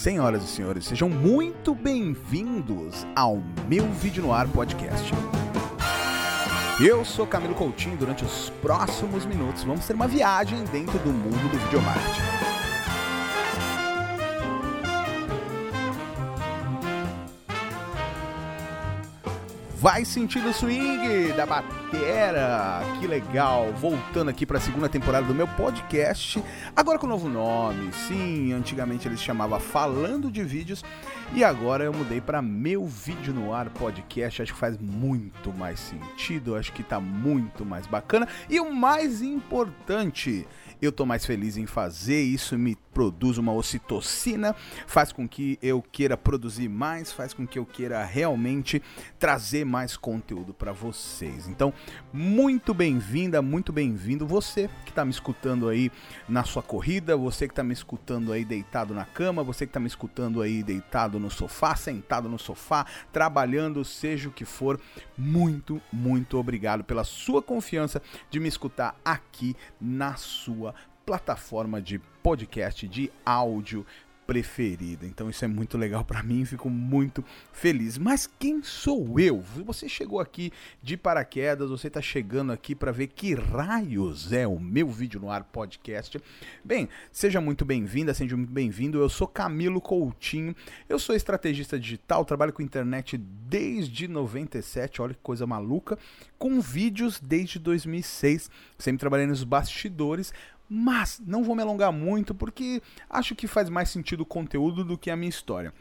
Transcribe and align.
Senhoras 0.00 0.42
e 0.42 0.46
senhores, 0.46 0.86
sejam 0.86 1.10
muito 1.10 1.74
bem-vindos 1.74 3.06
ao 3.14 3.36
meu 3.68 3.86
Vídeo 3.92 4.22
no 4.22 4.32
Ar 4.32 4.48
podcast. 4.48 5.12
Eu 6.80 7.04
sou 7.04 7.26
Camilo 7.26 7.54
Coutinho. 7.54 7.98
Durante 7.98 8.24
os 8.24 8.48
próximos 8.62 9.26
minutos, 9.26 9.62
vamos 9.62 9.86
ter 9.86 9.92
uma 9.92 10.08
viagem 10.08 10.64
dentro 10.72 10.98
do 11.00 11.10
mundo 11.10 11.52
do 11.52 11.58
videomarketing. 11.66 12.39
Vai 19.80 20.04
sentindo 20.04 20.50
o 20.50 20.52
swing 20.52 21.32
da 21.32 21.46
batera. 21.46 22.82
Que 23.00 23.06
legal. 23.06 23.72
Voltando 23.72 24.28
aqui 24.28 24.44
para 24.44 24.58
a 24.58 24.60
segunda 24.60 24.90
temporada 24.90 25.26
do 25.26 25.34
meu 25.34 25.48
podcast, 25.48 26.44
agora 26.76 26.98
com 26.98 27.06
novo 27.06 27.30
nome. 27.30 27.90
Sim, 27.94 28.52
antigamente 28.52 29.08
ele 29.08 29.16
se 29.16 29.22
chamava 29.22 29.58
Falando 29.58 30.30
de 30.30 30.44
Vídeos 30.44 30.84
e 31.32 31.42
agora 31.42 31.82
eu 31.82 31.94
mudei 31.94 32.20
para 32.20 32.42
Meu 32.42 32.84
Vídeo 32.84 33.32
no 33.32 33.54
Ar 33.54 33.70
podcast. 33.70 34.42
Acho 34.42 34.52
que 34.52 34.58
faz 34.58 34.76
muito 34.76 35.50
mais 35.50 35.80
sentido, 35.80 36.56
acho 36.56 36.74
que 36.74 36.82
tá 36.82 37.00
muito 37.00 37.64
mais 37.64 37.86
bacana 37.86 38.28
e 38.50 38.60
o 38.60 38.74
mais 38.74 39.22
importante, 39.22 40.46
eu 40.80 40.90
tô 40.90 41.04
mais 41.04 41.26
feliz 41.26 41.56
em 41.56 41.66
fazer, 41.66 42.20
isso 42.22 42.56
me 42.56 42.76
produz 42.92 43.38
uma 43.38 43.52
ocitocina, 43.52 44.54
faz 44.86 45.12
com 45.12 45.28
que 45.28 45.58
eu 45.62 45.82
queira 45.82 46.16
produzir 46.16 46.68
mais, 46.68 47.12
faz 47.12 47.32
com 47.32 47.46
que 47.46 47.58
eu 47.58 47.66
queira 47.66 48.04
realmente 48.04 48.82
trazer 49.18 49.64
mais 49.64 49.96
conteúdo 49.96 50.52
para 50.52 50.72
vocês. 50.72 51.48
Então, 51.48 51.72
muito 52.12 52.74
bem-vinda, 52.74 53.40
muito 53.40 53.72
bem-vindo 53.72 54.26
você 54.26 54.68
que 54.84 54.90
está 54.90 55.04
me 55.04 55.10
escutando 55.10 55.68
aí 55.68 55.90
na 56.28 56.44
sua 56.44 56.62
corrida, 56.62 57.16
você 57.16 57.46
que 57.46 57.52
está 57.52 57.62
me 57.62 57.72
escutando 57.72 58.32
aí 58.32 58.44
deitado 58.44 58.94
na 58.94 59.04
cama, 59.04 59.42
você 59.42 59.66
que 59.66 59.70
está 59.70 59.80
me 59.80 59.86
escutando 59.86 60.42
aí 60.42 60.62
deitado 60.62 61.18
no 61.18 61.30
sofá, 61.30 61.76
sentado 61.76 62.28
no 62.28 62.38
sofá, 62.38 62.86
trabalhando, 63.12 63.84
seja 63.84 64.28
o 64.28 64.32
que 64.32 64.44
for. 64.44 64.80
Muito, 65.16 65.80
muito 65.92 66.38
obrigado 66.38 66.82
pela 66.82 67.04
sua 67.04 67.42
confiança 67.42 68.02
de 68.30 68.40
me 68.40 68.48
escutar 68.48 68.96
aqui 69.04 69.54
na 69.80 70.16
sua 70.16 70.69
plataforma 71.10 71.82
de 71.82 71.98
podcast 72.22 72.86
de 72.86 73.10
áudio 73.26 73.84
preferida. 74.30 75.04
Então 75.04 75.28
isso 75.28 75.44
é 75.44 75.48
muito 75.48 75.76
legal 75.76 76.04
para 76.04 76.22
mim, 76.22 76.44
fico 76.44 76.70
muito 76.70 77.24
feliz. 77.52 77.98
Mas 77.98 78.30
quem 78.38 78.62
sou 78.62 79.18
eu? 79.18 79.40
Você 79.40 79.88
chegou 79.88 80.20
aqui 80.20 80.52
de 80.80 80.96
paraquedas, 80.96 81.68
você 81.68 81.88
está 81.88 82.00
chegando 82.00 82.52
aqui 82.52 82.76
para 82.76 82.92
ver 82.92 83.08
que 83.08 83.34
raios 83.34 84.32
é 84.32 84.46
o 84.46 84.60
meu 84.60 84.86
vídeo 84.86 85.18
no 85.18 85.32
ar 85.32 85.42
podcast. 85.42 86.16
Bem, 86.64 86.88
seja 87.10 87.40
muito 87.40 87.64
bem-vinda, 87.64 88.14
seja 88.14 88.36
muito 88.36 88.52
bem-vindo. 88.52 89.00
Eu 89.00 89.08
sou 89.08 89.26
Camilo 89.26 89.80
Coutinho. 89.80 90.54
Eu 90.88 91.00
sou 91.00 91.16
estrategista 91.16 91.76
digital, 91.76 92.24
trabalho 92.24 92.52
com 92.52 92.62
internet 92.62 93.18
desde 93.18 94.06
97, 94.06 95.02
olha 95.02 95.14
que 95.14 95.20
coisa 95.24 95.44
maluca, 95.44 95.98
com 96.38 96.60
vídeos 96.60 97.18
desde 97.18 97.58
2006. 97.58 98.48
Sempre 98.78 99.00
trabalhei 99.00 99.26
nos 99.26 99.42
bastidores, 99.42 100.32
mas 100.72 101.20
não 101.26 101.42
vou 101.42 101.56
me 101.56 101.62
alongar 101.62 101.90
muito 101.90 102.32
porque 102.32 102.80
acho 103.08 103.34
que 103.34 103.48
faz 103.48 103.68
mais 103.68 103.90
sentido 103.90 104.20
o 104.20 104.26
conteúdo 104.26 104.84
do 104.84 104.96
que 104.96 105.10
a 105.10 105.16
minha 105.16 105.28
história. 105.28 105.74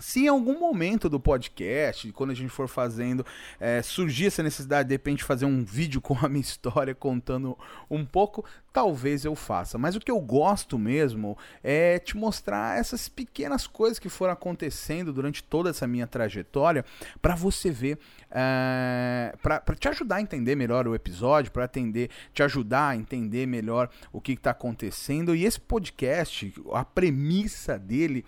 Se 0.00 0.24
em 0.24 0.28
algum 0.28 0.58
momento 0.58 1.08
do 1.08 1.18
podcast, 1.20 2.10
quando 2.12 2.30
a 2.30 2.34
gente 2.34 2.50
for 2.50 2.68
fazendo, 2.68 3.24
é, 3.58 3.82
surgir 3.82 4.26
essa 4.26 4.42
necessidade 4.42 4.88
de 4.88 4.94
repente 4.94 5.24
fazer 5.24 5.46
um 5.46 5.64
vídeo 5.64 6.00
com 6.02 6.16
a 6.20 6.28
minha 6.28 6.40
história, 6.40 6.94
contando 6.94 7.56
um 7.90 8.04
pouco, 8.04 8.44
talvez 8.72 9.24
eu 9.24 9.34
faça. 9.34 9.78
Mas 9.78 9.96
o 9.96 10.00
que 10.00 10.10
eu 10.10 10.20
gosto 10.20 10.78
mesmo 10.78 11.36
é 11.62 11.98
te 11.98 12.16
mostrar 12.16 12.78
essas 12.78 13.08
pequenas 13.08 13.66
coisas 13.66 13.98
que 13.98 14.08
foram 14.08 14.32
acontecendo 14.34 15.12
durante 15.12 15.42
toda 15.42 15.70
essa 15.70 15.86
minha 15.86 16.06
trajetória, 16.06 16.84
para 17.22 17.34
você 17.34 17.70
ver, 17.70 17.98
é, 18.30 19.34
para 19.42 19.74
te 19.74 19.88
ajudar 19.88 20.16
a 20.16 20.20
entender 20.20 20.54
melhor 20.54 20.86
o 20.86 20.94
episódio, 20.94 21.50
para 21.50 21.68
te 21.68 22.42
ajudar 22.42 22.88
a 22.88 22.96
entender 22.96 23.46
melhor 23.46 23.88
o 24.12 24.20
que 24.20 24.32
está 24.32 24.50
acontecendo. 24.50 25.34
E 25.34 25.44
esse 25.44 25.60
podcast, 25.60 26.52
a 26.72 26.84
premissa 26.84 27.78
dele 27.78 28.24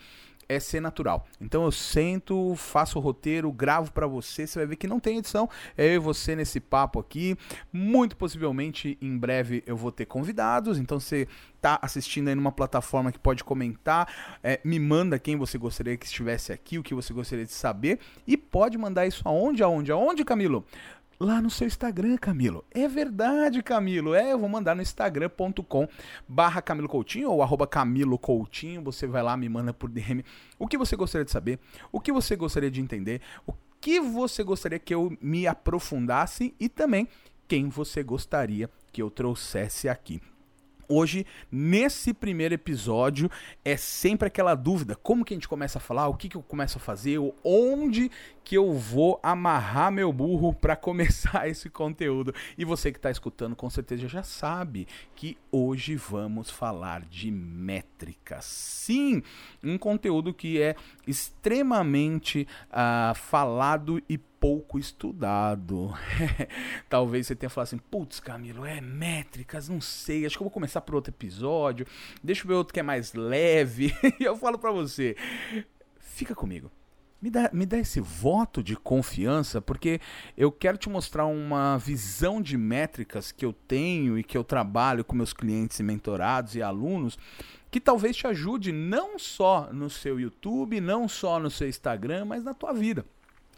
é 0.49 0.59
ser 0.59 0.81
natural. 0.81 1.27
Então 1.41 1.65
eu 1.65 1.73
sento, 1.73 2.55
faço 2.57 2.99
o 2.99 3.03
roteiro, 3.03 3.53
gravo 3.53 3.93
para 3.93 4.07
você, 4.07 4.47
você 4.47 4.59
vai 4.59 4.67
ver 4.67 4.77
que 4.77 4.87
não 4.87 4.99
tem 4.99 5.19
edição. 5.19 5.49
É 5.77 5.87
eu 5.87 5.95
e 5.95 5.99
você 5.99 6.35
nesse 6.35 6.59
papo 6.59 6.99
aqui. 6.99 7.37
Muito 7.73 8.17
possivelmente 8.17 8.97
em 9.01 9.17
breve 9.17 9.63
eu 9.67 9.77
vou 9.77 9.93
ter 9.93 10.07
convidados, 10.07 10.79
então 10.79 10.99
você 10.99 11.29
tá 11.61 11.79
assistindo 11.83 12.29
aí 12.29 12.35
numa 12.35 12.53
plataforma 12.53 13.11
que 13.11 13.19
pode 13.19 13.43
comentar, 13.43 14.39
é, 14.43 14.61
me 14.65 14.79
manda 14.79 15.19
quem 15.19 15.37
você 15.37 15.59
gostaria 15.59 15.97
que 15.97 16.07
estivesse 16.07 16.53
aqui, 16.53 16.79
o 16.79 16.83
que 16.83 16.95
você 16.95 17.13
gostaria 17.13 17.45
de 17.45 17.53
saber 17.53 17.99
e 18.27 18.37
pode 18.37 18.79
mandar 18.79 19.07
isso 19.07 19.23
aonde, 19.25 19.63
aonde, 19.63 19.91
aonde, 19.91 20.25
Camilo? 20.25 20.65
Lá 21.19 21.41
no 21.41 21.51
seu 21.51 21.67
Instagram, 21.67 22.17
Camilo. 22.17 22.65
É 22.71 22.87
verdade, 22.87 23.63
Camilo. 23.63 24.15
É, 24.15 24.33
eu 24.33 24.39
vou 24.39 24.49
mandar 24.49 24.75
no 24.75 24.83
instagram.com 24.83 25.89
barra 26.29 26.63
Camilo 26.63 26.89
Coutinho 26.89 27.31
ou 27.31 27.43
arroba 27.43 27.67
Camilo 27.67 28.19
Coutinho. 28.19 28.83
Você 28.83 29.07
vai 29.07 29.23
lá, 29.23 29.37
me 29.37 29.49
manda 29.49 29.75
por 29.75 29.91
DM 29.91 30.25
o 30.59 30.67
que 30.67 30.79
você 30.79 30.97
gostaria 30.97 31.25
de 31.25 31.31
saber, 31.31 31.59
o 31.91 32.01
que 32.01 32.13
você 32.13 32.37
gostaria 32.37 32.71
de 32.71 32.81
entender, 32.81 33.21
o 33.47 33.53
que 33.81 34.01
você 34.01 34.43
gostaria 34.43 34.79
que 34.79 34.95
eu 34.95 35.17
me 35.21 35.47
aprofundasse 35.47 36.55
e 36.59 36.69
também 36.69 37.09
quem 37.47 37.69
você 37.69 38.03
gostaria 38.03 38.71
que 38.93 39.03
eu 39.03 39.11
trouxesse 39.11 39.89
aqui. 39.89 40.21
Hoje, 40.89 41.27
nesse 41.53 42.15
primeiro 42.15 42.55
episódio, 42.55 43.31
é 43.63 43.77
sempre 43.77 44.29
aquela 44.29 44.55
dúvida: 44.55 44.97
como 44.97 45.25
que 45.25 45.35
a 45.35 45.37
gente 45.37 45.49
começa 45.49 45.79
a 45.79 45.81
falar, 45.81 46.09
o 46.09 46.15
que, 46.15 46.31
que 46.31 46.37
eu 46.37 46.43
começo 46.43 46.79
a 46.79 46.81
fazer, 46.81 47.19
onde 47.45 48.11
que 48.43 48.57
eu 48.57 48.73
vou 48.73 49.21
amarrar 49.23 49.93
meu 49.93 50.11
burro 50.11 50.55
para 50.55 50.75
começar 50.75 51.47
esse 51.51 51.69
conteúdo. 51.69 52.35
E 52.57 52.65
você 52.65 52.91
que 52.91 52.99
está 52.99 53.11
escutando, 53.11 53.55
com 53.55 53.69
certeza 53.69 54.09
já 54.09 54.23
sabe 54.23 54.89
que 55.15 55.37
hoje 55.53 55.95
vamos 55.97 56.51
falar 56.51 57.03
de 57.03 57.31
métricas. 57.31 58.47
Sim, 58.47 59.23
um 59.63 59.77
conteúdo 59.77 60.33
que 60.33 60.63
é 60.63 60.75
extremamente 61.07 62.49
uh, 62.71 63.15
falado 63.15 64.03
e 64.09 64.17
pouco 64.41 64.79
estudado. 64.79 65.93
Talvez 66.89 67.27
você 67.27 67.37
tenha 67.37 67.51
falado 67.51 67.67
assim, 67.69 67.79
putz, 67.79 68.21
Camilo, 68.21 68.65
é 68.65 68.81
métricas, 68.81 69.69
não 69.69 69.81
sei, 69.81 70.25
acho 70.25 70.37
que 70.37 70.43
eu 70.43 70.47
vou 70.47 70.53
começar 70.53 70.81
por 70.81 70.95
outro 70.95 71.13
episódio, 71.13 71.87
deixa 72.23 72.43
eu 72.43 72.49
ver 72.49 72.55
outro 72.55 72.73
que 72.73 72.81
é 72.81 72.83
mais 72.83 73.13
leve. 73.15 73.95
e 74.19 74.25
eu 74.25 74.37
falo 74.37 74.59
para 74.59 74.71
você, 74.71 75.17
fica 75.99 76.35
comigo. 76.35 76.71
Me 77.21 77.31
dá, 77.31 77.51
me 77.53 77.67
dá 77.67 77.77
esse 77.77 77.99
voto 77.99 78.63
de 78.63 78.77
confiança, 78.77 79.61
porque 79.61 80.01
eu 80.37 80.53
quero 80.53 80.79
te 80.79 80.89
mostrar 80.89 81.27
uma 81.27 81.77
visão 81.77 82.41
de 82.41 82.57
métricas 82.57 83.33
que 83.33 83.45
eu 83.45 83.53
tenho 83.53 84.17
e 84.17 84.23
que 84.23 84.39
eu 84.39 84.45
trabalho 84.45 85.05
com 85.05 85.17
meus 85.17 85.33
clientes 85.33 85.81
e 85.81 85.83
mentorados 85.83 86.55
e 86.55 86.63
alunos, 86.63 87.19
que 87.73 87.81
talvez 87.81 88.17
te 88.17 88.29
ajude 88.29 88.71
não 88.71 89.19
só 89.19 89.69
no 89.73 89.91
seu 89.91 90.21
YouTube, 90.21 90.81
não 90.81 91.09
só 91.09 91.41
no 91.41 91.51
seu 91.51 91.69
Instagram, 91.69 92.25
mas 92.25 92.45
na 92.45 92.55
tua 92.55 92.73
vida 92.73 93.05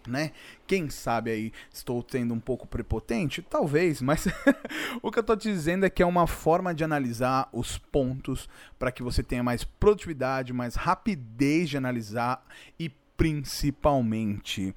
né? 0.09 0.33
Quem 0.67 0.89
sabe 0.89 1.31
aí 1.31 1.53
estou 1.73 2.05
sendo 2.09 2.35
um 2.35 2.41
pouco 2.41 2.67
prepotente? 2.67 3.43
Talvez, 3.43 4.01
mas 4.01 4.27
o 5.03 5.11
que 5.11 5.19
eu 5.19 5.23
estou 5.23 5.37
te 5.37 5.51
dizendo 5.51 5.85
é 5.85 5.91
que 5.91 6.03
é 6.03 6.07
uma 6.07 6.27
forma 6.27 6.75
de 6.75 6.85
analisar 6.85 7.49
os 7.53 7.79
pontos 7.79 8.49
para 8.79 8.93
que 8.93 9.03
você 9.03 9.23
tenha 9.23 9.43
mais 9.43 9.65
produtividade, 9.65 10.53
mais 10.53 10.75
rapidez 10.75 11.71
de 11.71 11.77
analisar 11.77 12.45
e 12.79 12.89
principalmente 13.17 14.75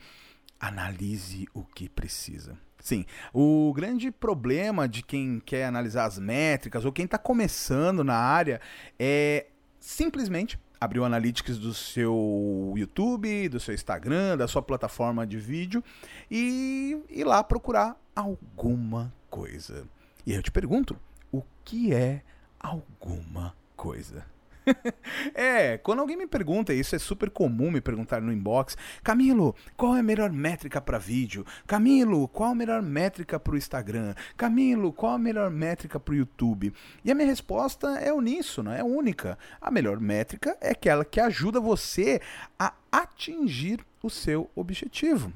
analise 0.59 1.47
o 1.53 1.63
que 1.63 1.89
precisa. 1.89 2.57
Sim, 2.83 3.05
o 3.33 3.71
grande 3.73 4.11
problema 4.11 4.89
de 4.89 5.01
quem 5.01 5.39
quer 5.39 5.65
analisar 5.65 6.03
as 6.05 6.19
métricas 6.19 6.83
ou 6.83 6.91
quem 6.91 7.05
está 7.05 7.17
começando 7.17 8.03
na 8.03 8.17
área 8.17 8.59
é 8.99 9.47
simplesmente 9.79 10.59
abrir 10.83 10.99
o 10.99 11.05
Analytics 11.05 11.57
do 11.57 11.73
seu 11.73 12.73
YouTube, 12.75 13.49
do 13.49 13.59
seu 13.59 13.73
Instagram, 13.73 14.37
da 14.37 14.47
sua 14.47 14.61
plataforma 14.61 15.25
de 15.25 15.37
vídeo 15.37 15.83
e 16.29 17.01
ir 17.09 17.23
lá 17.23 17.43
procurar 17.43 17.97
alguma 18.15 19.13
coisa. 19.29 19.87
E 20.25 20.33
eu 20.33 20.43
te 20.43 20.51
pergunto, 20.51 20.97
o 21.31 21.41
que 21.63 21.93
é 21.93 22.21
alguma 22.59 23.55
coisa? 23.75 24.32
é, 25.33 25.77
quando 25.77 25.99
alguém 25.99 26.17
me 26.17 26.27
pergunta, 26.27 26.73
isso 26.73 26.95
é 26.95 26.99
super 26.99 27.29
comum 27.29 27.71
me 27.71 27.81
perguntar 27.81 28.21
no 28.21 28.31
inbox, 28.31 28.77
Camilo, 29.03 29.55
qual 29.75 29.95
é 29.95 29.99
a 29.99 30.03
melhor 30.03 30.31
métrica 30.31 30.79
para 30.81 30.97
vídeo? 30.97 31.45
Camilo, 31.67 32.27
qual 32.27 32.51
a 32.51 32.55
melhor 32.55 32.81
métrica 32.81 33.39
para 33.39 33.53
o 33.53 33.57
Instagram? 33.57 34.13
Camilo, 34.37 34.93
qual 34.93 35.13
a 35.13 35.19
melhor 35.19 35.49
métrica 35.49 35.99
para 35.99 36.13
o 36.13 36.15
YouTube? 36.15 36.73
E 37.03 37.11
a 37.11 37.15
minha 37.15 37.27
resposta 37.27 37.99
é 37.99 38.11
uníssona, 38.13 38.75
é 38.75 38.83
única. 38.83 39.37
A 39.61 39.71
melhor 39.71 39.99
métrica 39.99 40.57
é 40.61 40.71
aquela 40.71 41.05
que 41.05 41.19
ajuda 41.19 41.59
você 41.59 42.21
a 42.57 42.73
atingir 42.91 43.79
o 44.01 44.09
seu 44.09 44.49
objetivo. 44.55 45.31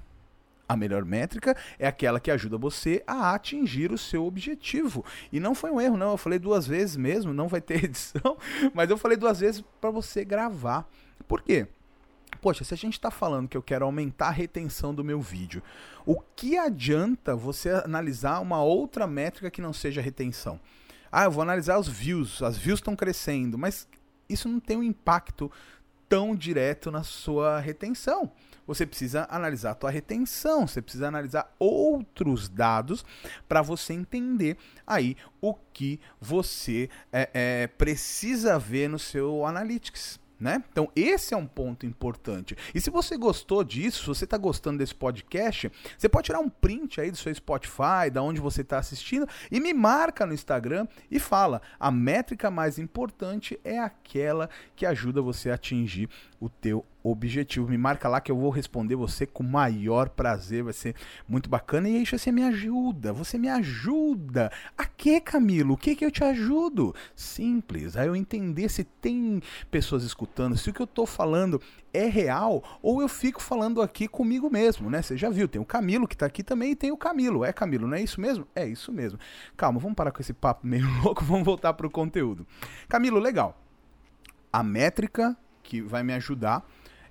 A 0.67 0.75
melhor 0.75 1.05
métrica 1.05 1.55
é 1.79 1.87
aquela 1.87 2.19
que 2.19 2.29
ajuda 2.29 2.57
você 2.57 3.01
a 3.07 3.33
atingir 3.33 3.91
o 3.91 3.97
seu 3.97 4.25
objetivo. 4.25 5.05
E 5.31 5.39
não 5.39 5.55
foi 5.55 5.71
um 5.71 5.79
erro, 5.79 5.95
não. 5.95 6.11
Eu 6.11 6.17
falei 6.17 6.37
duas 6.37 6.67
vezes 6.67 6.97
mesmo, 6.97 7.33
não 7.33 7.47
vai 7.47 7.61
ter 7.61 7.85
edição, 7.85 8.37
mas 8.73 8.89
eu 8.89 8.97
falei 8.97 9.17
duas 9.17 9.39
vezes 9.39 9.63
para 9.79 9.89
você 9.89 10.25
gravar 10.25 10.87
Por 11.27 11.41
quê? 11.41 11.67
Poxa, 12.41 12.63
se 12.63 12.73
a 12.73 12.77
gente 12.77 12.93
está 12.93 13.09
falando 13.09 13.47
que 13.47 13.57
eu 13.57 13.63
quero 13.63 13.85
aumentar 13.85 14.27
a 14.27 14.31
retenção 14.31 14.93
do 14.93 15.03
meu 15.03 15.21
vídeo, 15.21 15.63
o 16.05 16.19
que 16.35 16.57
adianta 16.57 17.35
você 17.35 17.69
analisar 17.69 18.39
uma 18.39 18.61
outra 18.61 19.07
métrica 19.07 19.49
que 19.49 19.61
não 19.61 19.73
seja 19.73 20.01
retenção? 20.01 20.59
Ah, 21.11 21.23
eu 21.23 21.31
vou 21.31 21.41
analisar 21.41 21.79
os 21.79 21.87
views, 21.87 22.43
as 22.43 22.57
views 22.57 22.79
estão 22.79 22.95
crescendo, 22.95 23.57
mas 23.57 23.87
isso 24.29 24.47
não 24.49 24.59
tem 24.59 24.77
um 24.77 24.83
impacto 24.83 25.51
tão 26.07 26.35
direto 26.35 26.91
na 26.91 27.03
sua 27.03 27.59
retenção. 27.59 28.31
Você 28.65 28.85
precisa 28.85 29.25
analisar 29.29 29.71
a 29.71 29.75
tua 29.75 29.89
retenção, 29.89 30.67
você 30.67 30.81
precisa 30.81 31.07
analisar 31.07 31.55
outros 31.57 32.49
dados 32.49 33.05
para 33.47 33.61
você 33.61 33.93
entender 33.93 34.57
aí 34.85 35.15
o 35.39 35.53
que 35.53 35.99
você 36.19 36.89
é, 37.11 37.29
é, 37.33 37.67
precisa 37.67 38.59
ver 38.59 38.89
no 38.89 38.99
seu 38.99 39.45
Analytics. 39.45 40.19
Né? 40.39 40.63
Então, 40.71 40.91
esse 40.95 41.33
é 41.33 41.37
um 41.37 41.47
ponto 41.47 41.85
importante. 41.85 42.55
E 42.73 42.79
se 42.79 42.91
você 42.91 43.17
gostou 43.17 43.63
disso, 43.63 44.01
se 44.01 44.07
você 44.07 44.23
está 44.23 44.37
gostando 44.37 44.77
desse 44.77 44.93
podcast, 44.93 45.71
você 45.97 46.07
pode 46.07 46.25
tirar 46.25 46.39
um 46.39 46.49
print 46.49 47.01
aí 47.01 47.09
do 47.09 47.17
seu 47.17 47.33
Spotify, 47.33 48.11
da 48.11 48.21
onde 48.21 48.39
você 48.39 48.61
está 48.61 48.77
assistindo, 48.77 49.27
e 49.51 49.59
me 49.59 49.73
marca 49.73 50.27
no 50.27 50.33
Instagram 50.33 50.87
e 51.09 51.19
fala: 51.19 51.59
a 51.79 51.89
métrica 51.89 52.51
mais 52.51 52.77
importante 52.77 53.59
é 53.63 53.79
aquela 53.79 54.47
que 54.75 54.85
ajuda 54.85 55.23
você 55.23 55.49
a 55.49 55.55
atingir 55.55 56.07
o 56.39 56.49
teu 56.49 56.85
objetivo. 57.11 57.69
Me 57.69 57.77
marca 57.77 58.07
lá 58.07 58.19
que 58.19 58.31
eu 58.31 58.37
vou 58.37 58.49
responder 58.49 58.95
você 58.95 59.25
com 59.25 59.43
maior 59.43 60.09
prazer, 60.09 60.63
vai 60.63 60.73
ser 60.73 60.95
muito 61.27 61.49
bacana. 61.49 61.89
E 61.89 61.97
aí 61.97 62.05
você 62.05 62.31
me 62.31 62.43
ajuda, 62.43 63.13
você 63.13 63.37
me 63.37 63.49
ajuda. 63.49 64.51
A 64.77 64.85
que, 64.85 65.19
Camilo? 65.21 65.73
O 65.73 65.77
que 65.77 65.95
que 65.95 66.05
eu 66.05 66.11
te 66.11 66.23
ajudo? 66.23 66.93
Simples, 67.15 67.95
aí 67.95 68.07
eu 68.07 68.15
entender 68.15 68.69
se 68.69 68.83
tem 68.83 69.41
pessoas 69.69 70.03
escutando, 70.03 70.57
se 70.57 70.69
o 70.69 70.73
que 70.73 70.81
eu 70.81 70.87
tô 70.87 71.05
falando 71.05 71.61
é 71.93 72.05
real 72.05 72.63
ou 72.81 73.01
eu 73.01 73.07
fico 73.07 73.41
falando 73.41 73.81
aqui 73.81 74.07
comigo 74.07 74.49
mesmo, 74.49 74.89
né? 74.89 75.01
Você 75.01 75.17
já 75.17 75.29
viu, 75.29 75.47
tem 75.47 75.61
o 75.61 75.65
Camilo 75.65 76.07
que 76.07 76.15
tá 76.15 76.25
aqui 76.25 76.43
também 76.43 76.71
e 76.71 76.75
tem 76.75 76.91
o 76.91 76.97
Camilo. 76.97 77.43
É 77.43 77.51
Camilo, 77.51 77.87
não 77.87 77.97
é 77.97 78.01
isso 78.01 78.21
mesmo? 78.21 78.47
É 78.55 78.65
isso 78.65 78.91
mesmo. 78.91 79.19
Calma, 79.55 79.79
vamos 79.79 79.95
parar 79.95 80.11
com 80.11 80.21
esse 80.21 80.33
papo 80.33 80.65
meio 80.67 80.87
louco, 81.01 81.23
vamos 81.23 81.45
voltar 81.45 81.73
pro 81.73 81.89
conteúdo. 81.89 82.45
Camilo, 82.87 83.19
legal. 83.19 83.59
A 84.51 84.63
métrica 84.63 85.35
que 85.63 85.81
vai 85.81 86.03
me 86.03 86.13
ajudar 86.13 86.65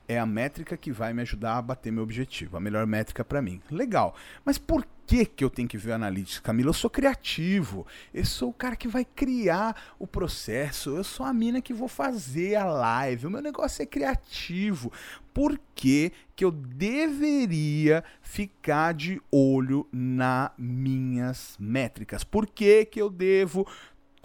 é 0.08 0.18
a 0.18 0.26
métrica 0.26 0.76
que 0.76 0.92
vai 0.92 1.12
me 1.12 1.22
ajudar 1.22 1.58
a 1.58 1.62
bater 1.62 1.92
meu 1.92 2.02
objetivo, 2.02 2.56
a 2.56 2.60
melhor 2.60 2.86
métrica 2.86 3.24
para 3.24 3.42
mim. 3.42 3.60
Legal. 3.70 4.14
Mas 4.44 4.58
por 4.58 4.86
que 5.06 5.24
que 5.24 5.44
eu 5.44 5.50
tenho 5.50 5.68
que 5.68 5.78
ver 5.78 5.92
Analytics, 5.92 6.40
Camila? 6.40 6.70
Eu 6.70 6.74
sou 6.74 6.90
criativo. 6.90 7.86
Eu 8.12 8.24
sou 8.24 8.50
o 8.50 8.52
cara 8.52 8.76
que 8.76 8.88
vai 8.88 9.04
criar 9.04 9.94
o 9.98 10.06
processo. 10.06 10.96
Eu 10.96 11.04
sou 11.04 11.24
a 11.24 11.32
mina 11.32 11.60
que 11.60 11.72
vou 11.72 11.88
fazer 11.88 12.56
a 12.56 12.64
live. 12.64 13.26
O 13.26 13.30
meu 13.30 13.40
negócio 13.40 13.82
é 13.82 13.86
criativo. 13.86 14.92
Por 15.32 15.60
que 15.74 16.12
que 16.34 16.44
eu 16.44 16.50
deveria 16.50 18.02
ficar 18.22 18.94
de 18.94 19.20
olho 19.30 19.86
nas 19.92 20.50
minhas 20.56 21.56
métricas? 21.58 22.24
Por 22.24 22.46
que 22.46 22.84
que 22.84 23.00
eu 23.00 23.10
devo 23.10 23.66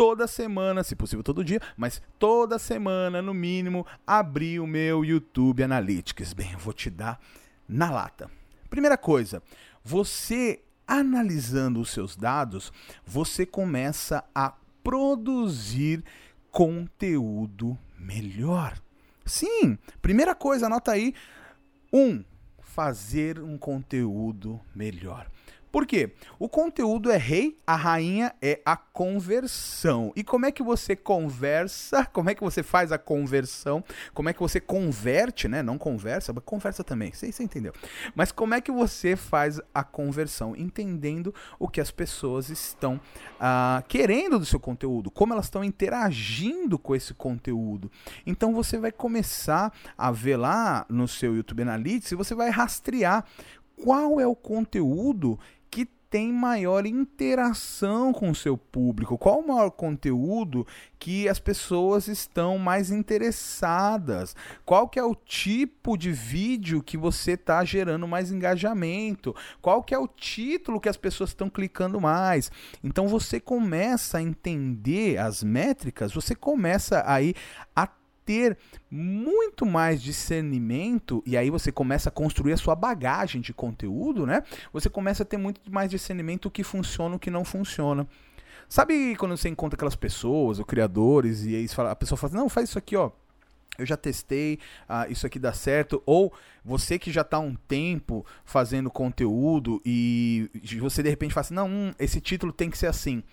toda 0.02 0.26
semana, 0.26 0.84
se 0.84 0.96
possível 0.96 1.22
todo 1.22 1.44
dia, 1.44 1.62
mas 1.78 2.02
toda 2.18 2.58
semana, 2.58 3.22
no 3.22 3.36
mínimo, 3.36 3.86
abrir 4.06 4.60
o 4.60 4.66
meu 4.66 5.06
YouTube 5.06 5.62
Analytics. 5.62 6.34
Bem, 6.34 6.54
eu 6.54 6.58
vou 6.58 6.74
te 6.74 6.90
dar 6.90 7.22
na 7.70 7.92
lata. 7.92 8.28
Primeira 8.68 8.98
coisa, 8.98 9.44
você 9.84 10.64
analisando 10.88 11.80
os 11.80 11.92
seus 11.92 12.16
dados, 12.16 12.74
você 13.06 13.46
começa 13.46 14.24
a 14.34 14.56
produzir 14.84 16.04
conteúdo 16.50 17.78
melhor. 17.96 18.82
Sim, 19.24 19.78
primeira 20.02 20.34
coisa, 20.34 20.66
anota 20.66 20.94
aí. 20.94 21.14
Um, 21.94 22.24
fazer 22.60 23.38
um 23.38 23.56
conteúdo 23.56 24.60
melhor. 24.74 25.30
Por 25.72 25.86
quê? 25.86 26.12
O 26.38 26.50
conteúdo 26.50 27.10
é 27.10 27.18
rei, 27.18 27.58
a 27.66 27.76
rainha 27.76 28.36
é 28.42 28.60
a 28.66 28.76
conversão. 28.76 30.12
E 30.16 30.24
como 30.24 30.46
é 30.46 30.52
que 30.52 30.62
você 30.62 30.96
conversa? 30.96 32.06
Como 32.12 32.30
é 32.30 32.36
que 32.36 32.42
você 32.42 32.62
faz 32.62 32.92
a 32.92 32.98
conversão? 32.98 33.84
Como 34.14 34.30
é 34.30 34.34
que 34.34 34.40
você 34.40 34.60
converte, 34.60 35.48
né? 35.48 35.64
Não 35.64 35.78
conversa, 35.78 36.34
mas 36.34 36.44
conversa 36.44 36.84
também. 36.84 37.12
Você, 37.12 37.32
você 37.32 37.44
entendeu? 37.44 37.74
Mas 38.14 38.32
como 38.32 38.54
é 38.54 38.62
que 38.62 38.72
você 38.72 39.16
faz 39.16 39.60
a 39.74 39.84
conversão? 39.84 40.56
Entendendo 40.56 41.34
o 41.58 41.68
que 41.68 41.80
as 41.80 41.90
pessoas 41.90 42.50
estão 42.50 42.96
uh, 42.96 43.84
querendo 43.88 44.38
do 44.38 44.46
seu 44.46 44.60
conteúdo, 44.60 45.10
como 45.10 45.34
elas 45.34 45.46
estão 45.46 45.64
interagindo 45.64 46.78
com 46.78 46.96
esse 46.96 47.14
conteúdo. 47.14 47.90
Então 48.26 48.54
você 48.54 48.78
vai 48.78 48.92
começar 48.92 49.74
a 49.98 50.12
ver 50.12 50.38
lá 50.38 50.86
no 50.90 51.08
seu 51.08 51.36
YouTube 51.36 51.62
Analytics 51.62 52.12
e 52.12 52.16
você 52.16 52.36
vai 52.36 52.50
rastrear 52.50 53.26
qual 53.84 54.20
é 54.20 54.28
o 54.28 54.36
conteúdo 54.36 55.40
tem 56.12 56.34
maior 56.34 56.86
interação 56.86 58.12
com 58.12 58.30
o 58.30 58.36
seu 58.36 58.58
público? 58.58 59.18
Qual 59.18 59.40
o 59.40 59.48
maior 59.48 59.72
conteúdo 59.72 60.68
que 61.00 61.30
as 61.30 61.40
pessoas 61.40 62.10
estão 62.10 62.58
mais 62.58 62.92
interessadas? 62.92 64.36
Qual 64.66 64.90
que 64.90 65.00
é 65.00 65.04
o 65.04 65.16
tipo 65.16 65.96
de 65.96 66.12
vídeo 66.12 66.84
que 66.84 66.98
você 66.98 67.32
está 67.32 67.64
gerando 67.64 68.06
mais 68.10 68.30
engajamento? 68.30 69.34
Qual 69.62 69.82
que 69.82 69.96
é 69.96 69.98
o 69.98 70.08
título 70.08 70.82
que 70.82 70.90
as 70.90 70.98
pessoas 70.98 71.30
estão 71.30 71.50
clicando 71.50 72.02
mais? 72.02 72.52
Então 72.84 73.08
você 73.08 73.40
começa 73.40 74.18
a 74.18 74.22
entender 74.22 75.18
as 75.18 75.42
métricas, 75.42 76.12
você 76.12 76.36
começa 76.36 77.02
aí 77.08 77.34
a 77.74 77.88
ter 78.32 78.58
muito 78.90 79.66
mais 79.66 80.02
discernimento, 80.02 81.22
e 81.26 81.36
aí 81.36 81.50
você 81.50 81.70
começa 81.70 82.08
a 82.08 82.12
construir 82.12 82.54
a 82.54 82.58
sua 82.58 82.76
bagagem 82.76 83.42
de 83.42 83.54
conteúdo, 83.54 84.26
né? 84.26 84.42
Você 84.72 84.90
começa 84.90 85.24
a 85.24 85.26
ter 85.26 85.36
muito 85.36 85.60
mais 85.70 85.92
discernimento 85.92 86.46
o 86.46 86.52
que 86.52 86.64
funciona 86.64 87.16
e 87.16 87.18
o 87.18 87.20
que 87.20 87.30
não 87.30 87.44
funciona. 87.44 88.08
Sabe 88.70 89.18
quando 89.18 89.36
você 89.36 89.50
encontra 89.50 89.76
aquelas 89.76 89.98
pessoas, 89.98 90.60
ou 90.60 90.66
criadores, 90.66 91.44
e 91.44 91.58
aí 91.58 91.68
a 91.90 91.96
pessoa 91.96 92.18
fala, 92.18 92.36
não, 92.36 92.48
faz 92.48 92.70
isso 92.70 92.78
aqui, 92.78 92.96
ó. 92.96 93.12
Eu 93.78 93.86
já 93.86 93.98
testei, 93.98 94.60
ah, 94.88 95.08
isso 95.10 95.28
aqui 95.28 95.38
dá 95.38 95.52
certo. 95.52 96.02
Ou 96.06 96.32
você 96.64 96.98
que 96.98 97.12
já 97.12 97.22
está 97.22 97.38
um 97.38 97.56
tempo 97.68 98.26
fazendo 98.46 98.90
conteúdo 98.90 99.82
e 99.86 100.50
você 100.80 101.04
de 101.04 101.10
repente 101.10 101.34
fala 101.34 101.42
assim, 101.42 101.54
não, 101.54 101.68
hum, 101.68 101.94
esse 102.00 102.22
título 102.22 102.54
tem 102.54 102.70
que 102.70 102.78
ser 102.78 102.88
assim. 102.88 103.24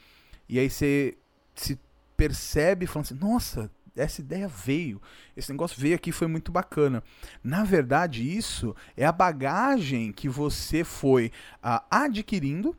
E 0.48 0.58
aí 0.58 0.68
você 0.68 1.16
se 1.54 1.78
percebe 2.16 2.86
falando 2.86 3.06
assim, 3.06 3.14
nossa, 3.14 3.70
essa 3.98 4.20
ideia 4.20 4.48
veio, 4.48 5.00
esse 5.36 5.50
negócio 5.50 5.80
veio 5.80 5.94
aqui 5.94 6.12
foi 6.12 6.26
muito 6.26 6.50
bacana. 6.52 7.02
Na 7.42 7.64
verdade, 7.64 8.36
isso 8.36 8.74
é 8.96 9.04
a 9.04 9.12
bagagem 9.12 10.12
que 10.12 10.28
você 10.28 10.84
foi 10.84 11.30
ah, 11.62 11.84
adquirindo 11.90 12.76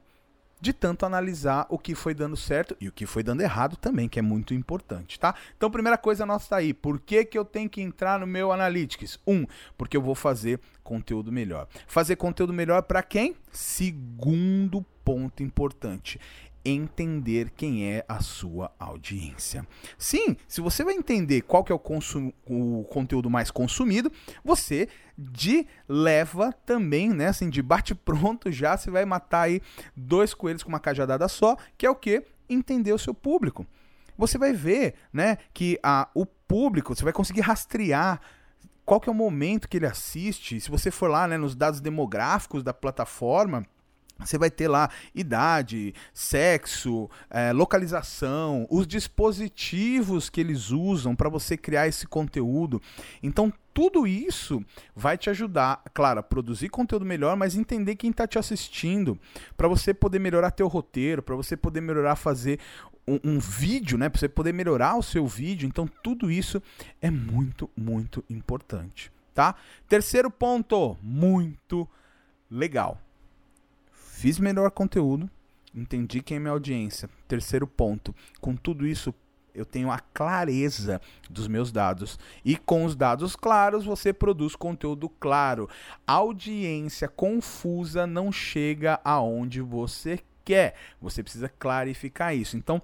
de 0.62 0.74
tanto 0.74 1.06
analisar 1.06 1.66
o 1.70 1.78
que 1.78 1.96
foi 1.96 2.14
dando 2.14 2.36
certo 2.36 2.76
e 2.80 2.88
o 2.88 2.92
que 2.92 3.06
foi 3.06 3.24
dando 3.24 3.42
errado 3.42 3.78
também, 3.78 4.10
que 4.10 4.20
é 4.20 4.22
muito 4.22 4.54
importante, 4.54 5.20
tá? 5.20 5.34
Então, 5.56 5.72
primeira 5.72 5.98
coisa 5.98 6.26
nossa 6.26 6.50
tá 6.50 6.58
aí. 6.58 6.74
Por 6.74 7.00
que, 7.00 7.24
que 7.24 7.38
eu 7.38 7.46
tenho 7.46 7.70
que 7.70 7.82
entrar 7.82 8.20
no 8.20 8.28
meu 8.28 8.52
Analytics? 8.52 9.20
Um, 9.26 9.46
porque 9.78 9.96
eu 9.96 10.02
vou 10.02 10.16
fazer 10.16 10.60
conteúdo 10.84 11.32
melhor. 11.32 11.68
Fazer 11.88 12.16
conteúdo 12.18 12.54
melhor 12.54 12.84
para 12.84 13.02
quem? 13.02 13.36
Segundo 13.52 14.86
ponto 15.04 15.42
importante 15.42 16.20
entender 16.72 17.52
quem 17.52 17.86
é 17.86 18.06
a 18.08 18.20
sua 18.22 18.72
audiência. 18.80 19.66
Sim, 19.98 20.36
se 20.48 20.62
você 20.62 20.84
vai 20.84 20.94
entender 20.94 21.42
qual 21.42 21.64
que 21.64 21.72
é 21.72 21.76
o, 21.76 21.82
o 22.46 22.84
conteúdo 22.86 23.30
mais 23.30 23.52
consumido, 23.52 24.12
você 24.44 24.88
de 25.18 25.66
leva 25.88 26.54
também, 26.66 27.10
né, 27.10 27.28
assim, 27.28 27.50
de 27.50 27.62
bate 27.62 27.94
pronto 27.96 28.52
já 28.52 28.78
você 28.78 28.90
vai 28.90 29.06
matar 29.06 29.42
aí 29.42 29.62
dois 29.96 30.34
coelhos 30.34 30.64
com 30.64 30.70
uma 30.70 30.80
cajadada 30.80 31.28
só, 31.28 31.58
que 31.78 31.86
é 31.86 31.90
o 31.90 31.96
que? 31.96 32.24
Entender 32.50 32.94
o 32.94 33.00
seu 33.00 33.14
público. 33.14 33.66
Você 34.18 34.38
vai 34.38 34.52
ver, 34.52 34.96
né, 35.14 35.38
que 35.54 35.80
a, 35.82 36.10
o 36.14 36.26
público, 36.26 36.96
você 36.96 37.04
vai 37.04 37.14
conseguir 37.14 37.42
rastrear 37.42 38.20
qual 38.90 39.00
que 39.00 39.08
é 39.08 39.12
o 39.12 39.16
momento 39.16 39.70
que 39.70 39.78
ele 39.78 39.86
assiste. 39.86 40.60
Se 40.60 40.70
você 40.70 40.90
for 40.90 41.10
lá, 41.10 41.28
né, 41.28 41.38
nos 41.38 41.56
dados 41.56 41.80
demográficos 41.80 42.64
da 42.64 42.74
plataforma, 42.74 43.64
você 44.26 44.38
vai 44.38 44.50
ter 44.50 44.68
lá 44.68 44.90
idade, 45.16 45.94
sexo, 46.14 47.10
é, 47.30 47.52
localização, 47.54 48.68
os 48.70 48.86
dispositivos 48.86 50.30
que 50.30 50.42
eles 50.42 50.72
usam 50.72 51.16
para 51.16 51.30
você 51.30 51.56
criar 51.56 51.88
esse 51.88 52.06
conteúdo. 52.06 52.82
Então, 53.24 53.52
tudo 53.74 54.06
isso 54.06 54.64
vai 54.96 55.18
te 55.18 55.30
ajudar, 55.30 55.82
claro, 55.94 56.20
a 56.20 56.24
produzir 56.24 56.70
conteúdo 56.70 57.06
melhor, 57.06 57.38
mas 57.38 57.56
entender 57.56 57.96
quem 57.96 58.12
está 58.12 58.28
te 58.28 58.38
assistindo, 58.38 59.18
para 59.56 59.68
você 59.68 59.94
poder 59.94 60.20
melhorar 60.20 60.52
teu 60.52 60.68
roteiro, 60.68 61.24
para 61.24 61.36
você 61.36 61.56
poder 61.56 61.80
melhorar 61.80 62.16
fazer 62.16 62.60
um, 63.08 63.20
um 63.24 63.40
vídeo, 63.40 63.98
né, 63.98 64.10
para 64.10 64.20
você 64.20 64.28
poder 64.28 64.54
melhorar 64.54 64.98
o 64.98 65.04
seu 65.04 65.26
vídeo. 65.26 65.66
Então, 65.66 65.88
tudo 66.04 66.30
isso 66.30 66.62
é 67.02 67.10
muito, 67.10 67.70
muito 67.76 68.24
importante, 68.30 69.12
tá? 69.34 69.56
Terceiro 69.88 70.30
ponto, 70.30 70.98
muito 71.02 71.88
legal 72.52 73.00
Fiz 74.20 74.38
melhor 74.38 74.70
conteúdo, 74.70 75.30
entendi 75.74 76.22
quem 76.22 76.36
é 76.36 76.40
minha 76.42 76.52
audiência. 76.52 77.10
Terceiro 77.26 77.66
ponto, 77.66 78.14
com 78.42 78.54
tudo 78.54 78.86
isso 78.86 79.16
eu 79.56 79.64
tenho 79.64 79.90
a 79.90 79.98
clareza 79.98 81.00
dos 81.30 81.48
meus 81.48 81.72
dados. 81.72 82.20
E 82.44 82.58
com 82.58 82.84
os 82.84 82.98
dados 82.98 83.34
claros, 83.34 83.86
você 83.86 84.12
produz 84.12 84.58
conteúdo 84.58 85.08
claro. 85.08 85.70
audiência 86.06 87.08
confusa 87.08 88.06
não 88.06 88.30
chega 88.30 89.00
aonde 89.06 89.62
você 89.62 90.20
quer. 90.44 90.76
Você 91.02 91.24
precisa 91.24 91.48
clarificar 91.48 92.36
isso. 92.36 92.58
Então, 92.58 92.82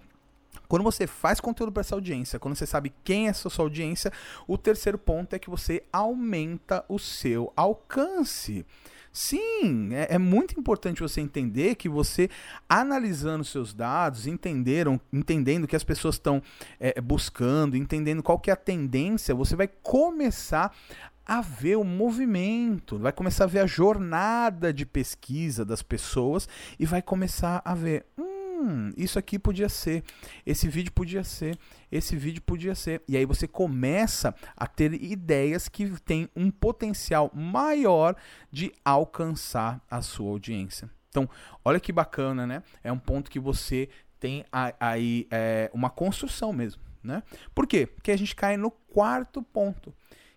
quando 0.69 0.83
você 0.83 1.05
faz 1.05 1.41
conteúdo 1.41 1.73
para 1.73 1.81
essa 1.81 1.95
audiência, 1.95 2.39
quando 2.39 2.55
você 2.55 2.65
sabe 2.65 2.93
quem 3.03 3.27
é 3.27 3.33
sua 3.33 3.51
audiência, 3.57 4.09
o 4.47 4.57
terceiro 4.57 4.97
ponto 4.97 5.33
é 5.33 5.39
que 5.39 5.49
você 5.49 5.83
aumenta 5.91 6.85
o 6.87 6.97
seu 6.97 7.51
alcance. 7.57 8.65
Sim, 9.15 9.93
é, 9.93 10.15
é, 10.15 10.17
muito 10.17 10.59
importante 10.59 11.01
você 11.01 11.21
entender 11.21 11.75
que 11.75 11.87
você, 11.87 12.29
analisando 12.67 13.45
seus 13.45 13.73
dados, 13.73 14.27
entenderam, 14.27 14.99
entendendo 15.11 15.65
que 15.65 15.75
as 15.75 15.85
pessoas 15.85 16.15
estão 16.15 16.43
é, 16.77 16.99
buscando, 16.99 17.77
entendendo 17.77 18.21
qual 18.21 18.37
que 18.37 18.49
é 18.49 18.53
a 18.53 18.57
tendência, 18.57 19.33
você 19.33 19.55
vai 19.55 19.69
começar 19.69 20.75
a 21.25 21.39
ver 21.39 21.77
o 21.77 21.83
movimento, 21.85 22.99
vai 22.99 23.13
começar 23.13 23.45
a 23.45 23.47
ver 23.47 23.59
a 23.59 23.65
jornada 23.65 24.73
de 24.73 24.85
pesquisa 24.85 25.63
das 25.63 25.81
pessoas 25.81 26.49
e 26.77 26.85
vai 26.85 27.01
começar 27.01 27.61
a 27.63 27.73
ver. 27.73 28.05
Hum, 28.17 28.34
hum, 28.65 28.91
isso 28.97 29.19
aqui 29.19 29.37
podia 29.37 29.69
ser, 29.69 30.03
esse 30.45 30.67
vídeo 30.67 30.91
podia 30.91 31.23
ser, 31.23 31.57
esse 31.91 32.15
vídeo 32.15 32.41
podia 32.41 32.73
ser. 32.73 33.03
E 33.07 33.15
aí 33.15 33.25
você 33.25 33.47
começa 33.47 34.33
a 34.57 34.65
ter 34.65 34.93
ideias 34.93 35.69
que 35.69 35.87
têm 36.01 36.29
um 36.35 36.49
potencial 36.49 37.31
maior 37.33 38.15
de 38.51 38.73
alcançar 38.83 39.81
a 39.89 40.01
sua 40.01 40.31
audiência. 40.31 40.89
Então, 41.09 41.29
olha 41.63 41.79
que 41.79 41.93
bacana, 41.93 42.45
né? 42.45 42.63
É 42.83 42.91
um 42.91 42.99
ponto 42.99 43.31
que 43.31 43.39
você 43.39 43.87
tem 44.19 44.43
aí 44.79 45.27
é, 45.29 45.69
uma 45.73 45.89
construção 45.89 46.51
mesmo, 46.51 46.81
né? 47.03 47.21
Por 47.53 47.67
quê? 47.67 47.85
Porque 47.85 48.11
a 48.11 48.17
gente 48.17 48.35
cai 48.35 48.57
no 48.57 48.71
quarto 48.71 49.41
ponto, 49.41 49.93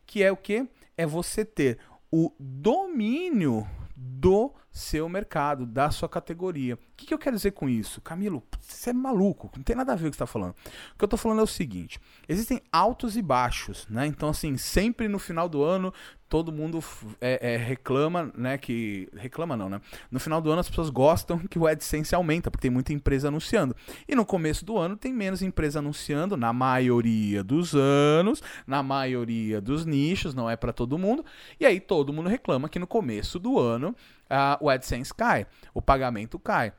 que 0.06 0.22
é 0.22 0.30
o 0.30 0.36
que? 0.36 0.68
É 0.96 1.06
você 1.06 1.44
ter 1.44 1.78
o 2.12 2.32
domínio 2.38 3.66
do 3.96 4.54
seu 4.78 5.08
mercado, 5.08 5.66
da 5.66 5.90
sua 5.90 6.08
categoria. 6.08 6.74
O 6.74 6.78
que, 6.96 7.06
que, 7.06 7.14
eu 7.14 7.18
quero 7.18 7.36
dizer 7.36 7.52
com 7.52 7.68
isso? 7.68 8.00
Camilo, 8.00 8.42
você 8.60 8.90
é 8.90 8.92
maluco, 8.92 9.50
não 9.56 9.62
tem 9.62 9.76
nada 9.76 9.92
a 9.92 9.96
ver 9.96 10.02
com 10.02 10.08
o 10.08 10.10
que 10.10 10.16
você 10.16 10.24
está 10.24 10.26
falando. 10.26 10.52
O 10.52 10.98
que 10.98 11.04
eu 11.04 11.06
estou 11.06 11.18
falando 11.18 11.40
é 11.40 11.44
o 11.44 11.46
seguinte: 11.46 12.00
existem 12.28 12.60
altos 12.72 13.16
e 13.16 13.22
baixos, 13.22 13.86
né? 13.88 14.06
Então, 14.06 14.28
assim, 14.28 14.56
sempre 14.56 15.08
no 15.08 15.18
final 15.18 15.48
do 15.48 15.62
ano 15.62 15.92
todo 16.28 16.52
mundo 16.52 16.84
é, 17.20 17.54
é, 17.54 17.56
reclama, 17.56 18.30
né? 18.36 18.58
Que. 18.58 19.08
Reclama 19.16 19.56
não, 19.56 19.68
né? 19.68 19.80
No 20.10 20.20
final 20.20 20.40
do 20.40 20.50
ano 20.50 20.60
as 20.60 20.68
pessoas 20.68 20.90
gostam 20.90 21.38
que 21.38 21.58
o 21.58 21.66
AdSense 21.66 22.14
aumenta, 22.14 22.50
porque 22.50 22.62
tem 22.62 22.70
muita 22.70 22.92
empresa 22.92 23.28
anunciando. 23.28 23.74
E 24.06 24.14
no 24.14 24.24
começo 24.24 24.64
do 24.64 24.76
ano 24.76 24.96
tem 24.96 25.12
menos 25.12 25.42
empresa 25.42 25.78
anunciando, 25.78 26.36
na 26.36 26.52
maioria 26.52 27.42
dos 27.42 27.74
anos, 27.74 28.42
na 28.66 28.82
maioria 28.82 29.60
dos 29.60 29.86
nichos, 29.86 30.34
não 30.34 30.48
é 30.50 30.56
para 30.56 30.72
todo 30.72 30.98
mundo. 30.98 31.24
E 31.58 31.64
aí 31.64 31.80
todo 31.80 32.12
mundo 32.12 32.28
reclama 32.28 32.68
que 32.68 32.78
no 32.78 32.86
começo 32.86 33.38
do 33.38 33.58
ano 33.58 33.96
uh, 34.30 34.64
o 34.64 34.70
AdSense 34.70 35.12
cai, 35.12 35.46
o 35.74 35.82
pagamento 35.82 36.38
cai, 36.38 36.72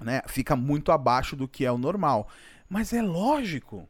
né? 0.00 0.22
Fica 0.26 0.56
muito 0.56 0.92
abaixo 0.92 1.36
do 1.36 1.48
que 1.48 1.64
é 1.64 1.72
o 1.72 1.78
normal. 1.78 2.28
Mas 2.68 2.92
é 2.92 3.02
lógico. 3.02 3.88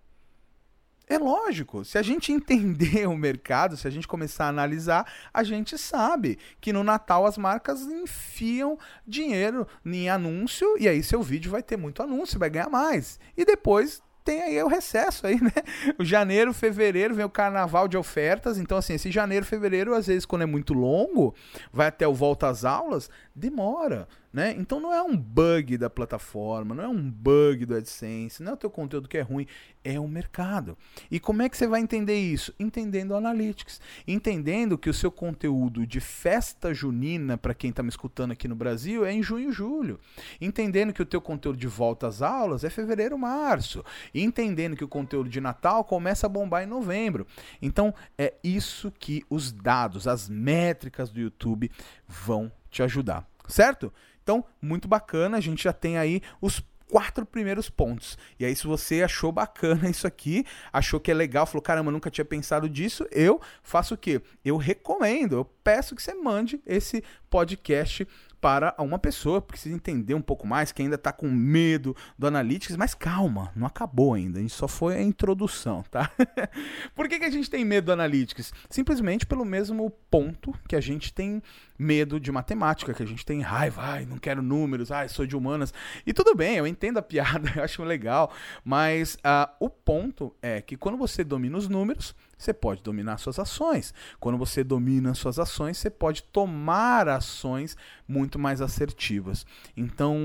É 1.09 1.19
lógico, 1.19 1.85
se 1.85 1.99
a 1.99 2.03
gente 2.03 2.33
entender 2.33 3.07
o 3.07 3.17
mercado, 3.17 3.77
se 3.77 3.87
a 3.87 3.91
gente 3.91 4.09
começar 4.09 4.47
a 4.47 4.49
analisar, 4.49 5.07
a 5.35 5.43
gente 5.43 5.77
sabe 5.77 6.39
que 6.61 6.73
no 6.73 6.83
Natal 6.83 7.27
as 7.27 7.37
marcas 7.37 7.83
enfiam 7.83 8.79
dinheiro 9.07 9.67
em 9.85 10.09
anúncio 10.09 10.67
e 10.79 10.89
aí 10.89 11.03
seu 11.03 11.23
vídeo 11.23 11.51
vai 11.51 11.63
ter 11.63 11.77
muito 11.77 12.03
anúncio, 12.03 12.39
vai 12.39 12.49
ganhar 12.49 12.71
mais. 12.71 13.21
E 13.37 13.45
depois 13.45 14.03
tem 14.25 14.43
aí 14.43 14.63
o 14.63 14.69
recesso 14.69 15.27
aí, 15.27 15.39
né? 15.43 15.53
O 15.99 16.05
janeiro, 16.05 16.53
fevereiro 16.53 17.15
vem 17.15 17.25
o 17.25 17.31
carnaval 17.31 17.89
de 17.89 17.97
ofertas. 17.97 18.59
Então, 18.59 18.79
assim, 18.79 18.95
esse 18.95 19.11
janeiro, 19.11 19.45
fevereiro, 19.45 19.95
às 19.95 20.07
vezes, 20.07 20.25
quando 20.25 20.43
é 20.43 20.47
muito 20.47 20.75
longo, 20.75 21.35
vai 21.73 21.89
até 21.89 22.07
o 22.07 22.15
volta 22.15 22.49
às 22.49 22.65
aulas, 22.65 23.11
demora. 23.35 24.09
Né? 24.33 24.55
Então 24.57 24.81
não 24.81 24.95
é 24.95 25.03
um 25.03 25.15
bug 25.15 25.77
da 25.77 25.91
plataforma, 25.91 26.75
não 26.75 26.85
é 26.85 26.89
um 26.89 27.11
bug 27.11 27.67
do 27.67 27.75
AdSense, 27.75 28.43
não 28.43 28.53
é 28.53 28.55
o 28.55 28.59
teu 28.59 28.71
conteúdo 28.71 29.07
que 29.07 29.19
é 29.19 29.21
ruim, 29.21 29.47
é 29.85 30.01
o 30.01 30.09
mercado. 30.09 30.77
E 31.11 31.21
como 31.21 31.43
é 31.43 31.51
que 31.51 31.57
você 31.57 31.67
vai 31.67 31.81
entender 31.81 32.19
isso? 32.19 32.55
Entendendo 32.59 33.11
o 33.11 33.17
Analytics, 33.17 33.79
entendendo 34.09 34.79
que 34.79 34.89
o 34.89 34.95
seu 34.95 35.11
conteúdo 35.11 35.87
de 35.87 36.01
festa 36.01 36.73
junina, 36.73 37.37
para 37.37 37.53
quem 37.53 37.69
está 37.69 37.83
me 37.83 37.91
escutando 37.91 38.33
aqui 38.33 38.49
no 38.49 38.55
Brasil, 38.55 39.05
é 39.05 39.13
em 39.13 39.23
junho 39.23 39.51
e 39.51 39.53
julho. 39.53 40.01
Entendendo 40.41 40.95
que 40.95 41.03
o 41.03 41.07
teu 41.07 41.21
conteúdo 41.21 41.59
de 41.59 41.67
volta 41.67 42.07
às 42.07 42.23
aulas 42.23 42.65
é 42.65 42.71
fevereiro, 42.71 43.19
março. 43.19 43.85
Entendendo 44.15 44.77
que 44.77 44.85
o 44.85 44.89
conteúdo 44.89 45.29
de 45.29 45.43
Natal 45.43 45.85
começa 45.85 46.27
a 46.27 46.31
bombar 46.31 46.63
em 46.63 46.67
novembro. 46.67 47.27
Então 47.61 47.95
é 48.17 48.33
isso 48.43 48.91
que 48.99 49.23
os 49.29 49.53
dados, 49.53 50.09
as 50.09 50.27
métricas 50.27 51.11
do 51.11 51.21
YouTube 51.21 51.71
vão 52.09 52.51
te 52.73 52.83
ajudar, 52.83 53.25
certo? 53.47 53.93
Então, 54.23 54.45
muito 54.61 54.89
bacana, 54.89 55.37
a 55.37 55.41
gente 55.41 55.63
já 55.63 55.73
tem 55.73 55.99
aí 55.99 56.21
os 56.41 56.61
quatro 56.93 57.25
primeiros 57.25 57.71
pontos. 57.71 58.19
E 58.39 58.45
aí, 58.45 58.55
se 58.55 58.67
você 58.67 59.03
achou 59.03 59.33
bacana 59.33 59.89
isso 59.91 60.07
aqui, 60.07 60.45
achou 60.73 61.01
que 61.01 61.11
é 61.11 61.15
legal, 61.15 61.47
falou, 61.47 61.63
caramba, 61.63 61.91
nunca 61.91 62.11
tinha 62.11 62.25
pensado 62.25 62.69
disso, 62.69 63.07
eu 63.11 63.41
faço 63.63 63.95
o 63.95 63.97
quê? 63.97 64.21
Eu 64.45 64.57
recomendo, 64.57 65.37
eu 65.37 65.45
peço 65.65 65.95
que 65.95 66.03
você 66.03 66.15
mande 66.15 66.61
esse 66.67 67.03
podcast 67.31 68.07
para 68.43 68.75
uma 68.79 68.99
pessoa 68.99 69.41
que 69.41 69.47
precisa 69.47 69.75
entender 69.75 70.15
um 70.15 70.21
pouco 70.21 70.49
mais, 70.49 70.73
que 70.73 70.83
ainda 70.83 70.97
está 70.97 71.13
com 71.13 71.31
medo 71.31 71.97
do 72.19 72.27
Analytics, 72.27 72.77
mas 72.77 72.93
calma, 72.93 73.53
não 73.55 73.69
acabou 73.69 74.15
ainda, 74.15 74.41
a 74.41 74.43
gente 74.43 74.53
só 74.53 74.67
foi 74.67 74.97
a 74.97 75.03
introdução, 75.03 75.85
tá? 75.89 76.11
Por 76.93 77.09
que, 77.09 77.21
que 77.21 77.25
a 77.25 77.31
gente 77.31 77.49
tem 77.49 77.65
medo 77.65 77.85
do 77.87 77.93
Analytics? 77.93 78.53
Simplesmente 78.69 79.25
pelo 79.25 79.45
mesmo 79.45 79.89
ponto 80.11 80.53
que 80.69 80.75
a 80.75 80.81
gente 80.81 81.15
tem 81.15 81.41
medo 81.83 82.21
de 82.21 82.31
matemática, 82.31 82.95
que 82.95 83.03
a 83.03 83.07
gente 83.07 83.27
tem 83.27 83.41
raiva, 83.41 83.83
ai, 83.83 84.07
não 84.07 84.17
quero 84.17 84.41
números, 84.41 84.93
ai, 84.93 85.09
sou 85.09 85.27
de 85.27 85.37
humanas. 85.37 85.75
E 86.07 86.13
tudo 86.13 86.35
bem, 86.35 86.57
eu 86.57 86.67
entendo 86.67 86.99
a 86.99 87.03
piada, 87.03 87.53
eu 87.57 87.65
acho 87.65 87.83
legal, 87.83 88.33
mas 88.65 89.17
uh, 89.17 89.51
o 89.59 89.69
ponto 89.69 90.35
é 90.41 90.61
que 90.61 90.77
quando 90.77 90.97
você 90.97 91.25
domina 91.25 91.59
os 91.59 91.69
números, 91.69 92.15
você 92.39 92.53
pode 92.53 92.83
dominar 92.83 93.19
suas 93.19 93.39
ações. 93.39 93.93
Quando 94.19 94.39
você 94.39 94.65
domina 94.65 95.15
suas 95.15 95.39
ações, 95.39 95.79
você 95.79 95.91
pode 95.91 96.23
tomar 96.25 97.09
ações 97.09 97.77
muito 98.07 98.39
mais 98.39 98.61
assertivas. 98.61 99.45
Então, 99.77 100.17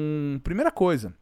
primeira 0.43 0.71
coisa, 0.71 1.13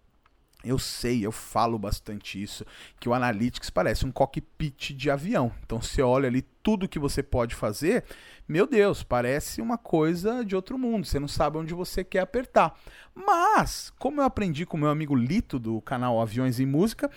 eu 0.66 0.80
sei, 0.80 1.26
eu 1.26 1.32
falo 1.32 1.78
bastante 1.78 2.42
isso, 2.42 2.66
que 3.00 3.08
o 3.08 3.14
Analytics 3.14 3.70
parece 3.70 4.06
um 4.06 4.12
cockpit 4.12 4.92
de 4.94 5.10
avião. 5.10 5.52
Então 5.64 5.82
você 5.82 6.02
olha 6.02 6.28
ali 6.28 6.42
tudo 6.64 6.88
que 6.88 6.98
você 6.98 7.22
pode 7.22 7.54
fazer, 7.54 8.04
meu 8.48 8.68
Deus, 8.68 9.04
parece 9.04 9.62
uma 9.62 9.78
coisa 9.78 10.44
de 10.44 10.56
outro 10.56 10.78
mundo. 10.78 11.06
Você 11.06 11.20
não 11.20 11.28
sabe 11.28 11.58
onde 11.58 11.74
você 11.74 12.04
quer 12.04 12.20
apertar. 12.20 12.78
Mas, 13.14 13.92
como 13.98 14.22
eu 14.22 14.26
aprendi 14.26 14.66
com 14.66 14.78
meu 14.78 14.90
amigo 14.90 15.16
Lito 15.16 15.58
do 15.58 15.82
canal 15.82 16.22
Aviões 16.22 16.60
e 16.60 16.66
Música, 16.66 17.10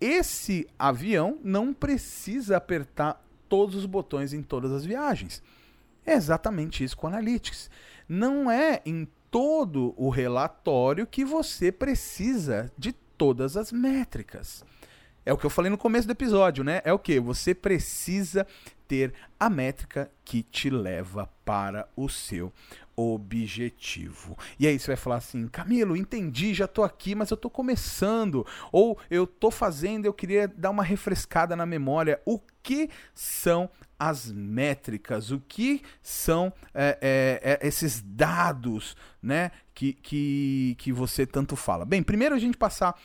esse 0.00 0.68
avião 0.78 1.38
não 1.42 1.72
precisa 1.72 2.56
apertar 2.56 3.24
todos 3.48 3.74
os 3.76 3.86
botões 3.86 4.32
em 4.32 4.42
todas 4.42 4.72
as 4.72 4.84
viagens. 4.84 5.42
É 6.04 6.14
exatamente 6.14 6.84
isso 6.84 6.96
com 6.96 7.06
o 7.06 7.10
Analytics. 7.10 7.70
Não 8.08 8.48
é 8.50 8.80
em 8.84 9.08
todo 9.36 9.92
o 9.98 10.08
relatório 10.08 11.06
que 11.06 11.22
você 11.22 11.70
precisa 11.70 12.72
de 12.78 12.90
todas 12.90 13.54
as 13.54 13.70
métricas. 13.70 14.64
É 15.26 15.32
o 15.32 15.36
que 15.36 15.44
eu 15.44 15.50
falei 15.50 15.70
no 15.70 15.76
começo 15.76 16.08
do 16.08 16.12
episódio, 16.12 16.64
né? 16.64 16.80
É 16.86 16.92
o 16.94 16.98
que? 16.98 17.20
Você 17.20 17.54
precisa 17.54 18.46
ter 18.88 19.12
a 19.38 19.50
métrica 19.50 20.10
que 20.24 20.42
te 20.42 20.70
leva 20.70 21.28
para 21.44 21.86
o 21.94 22.08
seu 22.08 22.50
objetivo. 22.96 24.38
E 24.58 24.66
aí 24.66 24.78
você 24.78 24.86
vai 24.86 24.96
falar 24.96 25.16
assim: 25.16 25.46
Camilo, 25.48 25.98
entendi, 25.98 26.54
já 26.54 26.66
tô 26.66 26.82
aqui, 26.82 27.14
mas 27.14 27.30
eu 27.30 27.36
tô 27.36 27.50
começando. 27.50 28.46
Ou 28.72 28.98
eu 29.10 29.26
tô 29.26 29.50
fazendo, 29.50 30.06
eu 30.06 30.14
queria 30.14 30.48
dar 30.48 30.70
uma 30.70 30.82
refrescada 30.82 31.54
na 31.54 31.66
memória. 31.66 32.22
O 32.24 32.40
que 32.62 32.88
são 33.14 33.68
as 33.98 34.30
métricas? 34.30 35.30
O 35.30 35.40
que 35.40 35.82
são 36.02 36.52
é, 36.74 36.98
é, 37.00 37.58
é, 37.62 37.66
esses 37.66 38.00
dados 38.00 38.96
né, 39.22 39.50
que, 39.74 39.92
que, 39.92 40.76
que 40.78 40.92
você 40.92 41.26
tanto 41.26 41.56
fala? 41.56 41.84
Bem, 41.84 42.02
primeiro 42.02 42.34
a 42.34 42.38
gente 42.38 42.56
passar 42.56 42.98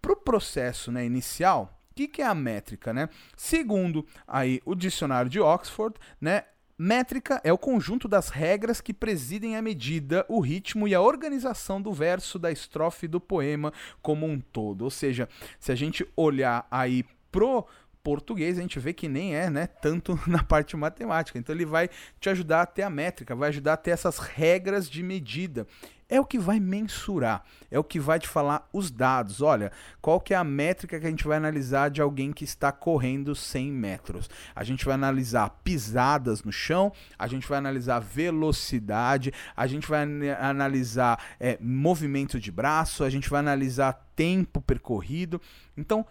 para 0.00 0.12
o 0.12 0.16
processo 0.16 0.90
né, 0.90 1.04
inicial. 1.04 1.78
O 1.90 1.94
que, 1.94 2.08
que 2.08 2.22
é 2.22 2.26
a 2.26 2.34
métrica, 2.34 2.92
né? 2.92 3.08
Segundo 3.36 4.06
aí 4.26 4.60
o 4.64 4.74
dicionário 4.74 5.30
de 5.30 5.40
Oxford, 5.40 5.96
né, 6.20 6.44
Métrica 6.82 7.38
é 7.44 7.52
o 7.52 7.58
conjunto 7.58 8.08
das 8.08 8.30
regras 8.30 8.80
que 8.80 8.94
presidem 8.94 9.54
a 9.54 9.60
medida, 9.60 10.24
o 10.30 10.40
ritmo 10.40 10.88
e 10.88 10.94
a 10.94 11.00
organização 11.02 11.78
do 11.82 11.92
verso, 11.92 12.38
da 12.38 12.50
estrofe 12.50 13.06
do 13.06 13.20
poema 13.20 13.70
como 14.00 14.26
um 14.26 14.40
todo. 14.40 14.80
Ou 14.80 14.90
seja, 14.90 15.28
se 15.58 15.70
a 15.70 15.74
gente 15.74 16.08
olhar 16.16 16.66
aí 16.70 17.04
pro 17.30 17.66
português 18.02 18.58
a 18.58 18.62
gente 18.62 18.78
vê 18.78 18.92
que 18.92 19.08
nem 19.08 19.34
é, 19.34 19.50
né, 19.50 19.66
tanto 19.66 20.18
na 20.26 20.42
parte 20.42 20.76
matemática. 20.76 21.38
Então 21.38 21.54
ele 21.54 21.66
vai 21.66 21.88
te 22.18 22.28
ajudar 22.28 22.62
a 22.62 22.66
ter 22.66 22.82
a 22.82 22.90
métrica, 22.90 23.34
vai 23.34 23.48
ajudar 23.48 23.74
a 23.74 23.76
ter 23.76 23.90
essas 23.90 24.18
regras 24.18 24.88
de 24.88 25.02
medida. 25.02 25.66
É 26.10 26.18
o 26.20 26.24
que 26.24 26.40
vai 26.40 26.58
mensurar, 26.58 27.44
é 27.70 27.78
o 27.78 27.84
que 27.84 28.00
vai 28.00 28.18
te 28.18 28.26
falar 28.26 28.68
os 28.72 28.90
dados. 28.90 29.40
Olha, 29.40 29.70
qual 30.02 30.20
que 30.20 30.34
é 30.34 30.36
a 30.36 30.42
métrica 30.42 30.98
que 30.98 31.06
a 31.06 31.10
gente 31.10 31.24
vai 31.24 31.36
analisar 31.36 31.88
de 31.88 32.02
alguém 32.02 32.32
que 32.32 32.42
está 32.42 32.72
correndo 32.72 33.32
100 33.32 33.70
metros? 33.70 34.28
A 34.52 34.64
gente 34.64 34.84
vai 34.84 34.94
analisar 34.94 35.48
pisadas 35.62 36.42
no 36.42 36.50
chão, 36.50 36.92
a 37.16 37.28
gente 37.28 37.46
vai 37.46 37.58
analisar 37.58 38.00
velocidade, 38.00 39.32
a 39.56 39.68
gente 39.68 39.86
vai 39.86 40.02
analisar 40.40 41.22
é, 41.38 41.56
movimento 41.60 42.40
de 42.40 42.50
braço, 42.50 43.04
a 43.04 43.10
gente 43.10 43.30
vai 43.30 43.38
analisar 43.38 43.92
tempo 44.16 44.60
percorrido. 44.60 45.40
Então, 45.76 46.04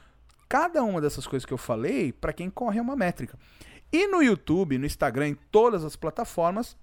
Cada 0.49 0.83
uma 0.83 0.99
dessas 0.99 1.27
coisas 1.27 1.45
que 1.45 1.53
eu 1.53 1.59
falei, 1.59 2.11
para 2.11 2.33
quem 2.33 2.49
corre 2.49 2.79
é 2.79 2.81
uma 2.81 2.95
métrica. 2.95 3.37
E 3.91 4.07
no 4.07 4.23
YouTube, 4.23 4.79
no 4.79 4.85
Instagram, 4.87 5.29
em 5.29 5.37
todas 5.51 5.85
as 5.85 5.95
plataformas, 5.95 6.75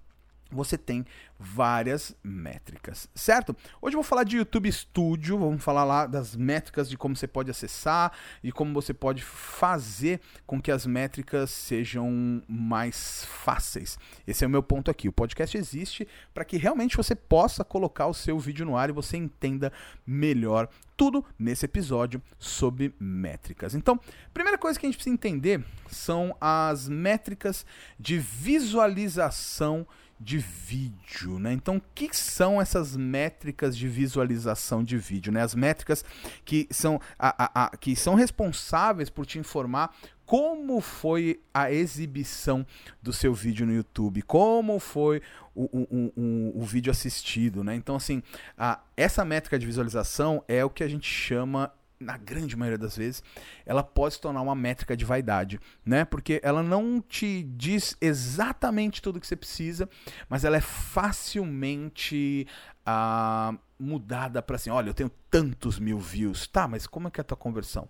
você 0.51 0.77
tem 0.77 1.05
várias 1.39 2.15
métricas, 2.23 3.07
certo? 3.13 3.55
Hoje 3.81 3.95
eu 3.95 4.01
vou 4.01 4.03
falar 4.03 4.23
de 4.23 4.37
YouTube 4.37 4.71
Studio, 4.71 5.37
vamos 5.37 5.63
falar 5.63 5.83
lá 5.83 6.05
das 6.05 6.35
métricas 6.35 6.89
de 6.89 6.97
como 6.97 7.15
você 7.15 7.27
pode 7.27 7.51
acessar 7.51 8.11
e 8.43 8.51
como 8.51 8.73
você 8.73 8.93
pode 8.93 9.23
fazer 9.23 10.19
com 10.45 10.61
que 10.61 10.71
as 10.71 10.85
métricas 10.85 11.51
sejam 11.51 12.41
mais 12.47 13.25
fáceis. 13.25 13.97
Esse 14.25 14.43
é 14.43 14.47
o 14.47 14.49
meu 14.49 14.63
ponto 14.63 14.89
aqui. 14.89 15.07
O 15.07 15.13
podcast 15.13 15.57
existe 15.57 16.07
para 16.33 16.45
que 16.45 16.57
realmente 16.57 16.97
você 16.97 17.15
possa 17.15 17.63
colocar 17.63 18.07
o 18.07 18.13
seu 18.13 18.39
vídeo 18.39 18.65
no 18.65 18.75
ar 18.75 18.89
e 18.89 18.93
você 18.93 19.17
entenda 19.17 19.71
melhor 20.05 20.67
tudo 20.95 21.23
nesse 21.37 21.65
episódio 21.65 22.21
sobre 22.39 22.93
métricas. 22.99 23.75
Então, 23.75 23.99
primeira 24.33 24.57
coisa 24.57 24.79
que 24.79 24.85
a 24.85 24.89
gente 24.89 24.97
precisa 24.97 25.13
entender 25.13 25.63
são 25.91 26.35
as 26.41 26.89
métricas 26.89 27.65
de 27.99 28.17
visualização 28.17 29.87
de 30.19 30.37
vídeo, 30.37 31.37
né? 31.39 31.53
Então, 31.53 31.77
o 31.77 31.81
que 31.93 32.15
são 32.15 32.59
essas 32.61 32.95
métricas 32.95 33.77
de 33.77 33.87
visualização 33.87 34.83
de 34.83 34.97
vídeo, 34.97 35.31
né? 35.31 35.41
As 35.41 35.53
métricas 35.53 36.03
que 36.43 36.67
são, 36.71 36.99
a, 37.19 37.45
a, 37.45 37.65
a, 37.65 37.77
que 37.77 37.95
são 37.95 38.15
responsáveis 38.15 39.09
por 39.09 39.25
te 39.25 39.37
informar 39.37 39.93
como 40.25 40.81
foi 40.81 41.39
a 41.53 41.71
exibição 41.71 42.67
do 43.01 43.13
seu 43.13 43.33
vídeo 43.33 43.65
no 43.65 43.73
YouTube, 43.73 44.21
como 44.23 44.77
foi 44.77 45.21
o, 45.55 45.63
o, 45.63 46.13
o, 46.17 46.61
o 46.61 46.65
vídeo 46.65 46.91
assistido, 46.91 47.63
né? 47.63 47.75
Então, 47.75 47.95
assim, 47.95 48.21
a, 48.57 48.81
essa 48.97 49.23
métrica 49.23 49.57
de 49.57 49.65
visualização 49.65 50.43
é 50.47 50.65
o 50.65 50.69
que 50.69 50.83
a 50.83 50.87
gente 50.87 51.09
chama 51.09 51.71
na 51.99 52.17
grande 52.17 52.55
maioria 52.55 52.77
das 52.77 52.95
vezes, 52.95 53.23
ela 53.65 53.83
pode 53.83 54.15
se 54.15 54.21
tornar 54.21 54.41
uma 54.41 54.55
métrica 54.55 54.95
de 54.95 55.03
vaidade, 55.03 55.59
né? 55.85 56.05
Porque 56.05 56.39
ela 56.43 56.61
não 56.61 57.01
te 57.01 57.43
diz 57.43 57.97
exatamente 57.99 59.01
tudo 59.01 59.19
que 59.19 59.27
você 59.27 59.35
precisa, 59.35 59.89
mas 60.29 60.43
ela 60.43 60.57
é 60.57 60.61
facilmente 60.61 62.47
ah, 62.85 63.53
mudada 63.79 64.41
para 64.41 64.55
assim, 64.55 64.69
olha, 64.69 64.89
eu 64.89 64.93
tenho 64.93 65.11
tantos 65.29 65.79
mil 65.79 65.99
views, 65.99 66.47
tá? 66.47 66.67
Mas 66.67 66.87
como 66.87 67.07
é 67.07 67.11
que 67.11 67.19
é 67.19 67.23
a 67.23 67.25
tua 67.25 67.37
conversão? 67.37 67.89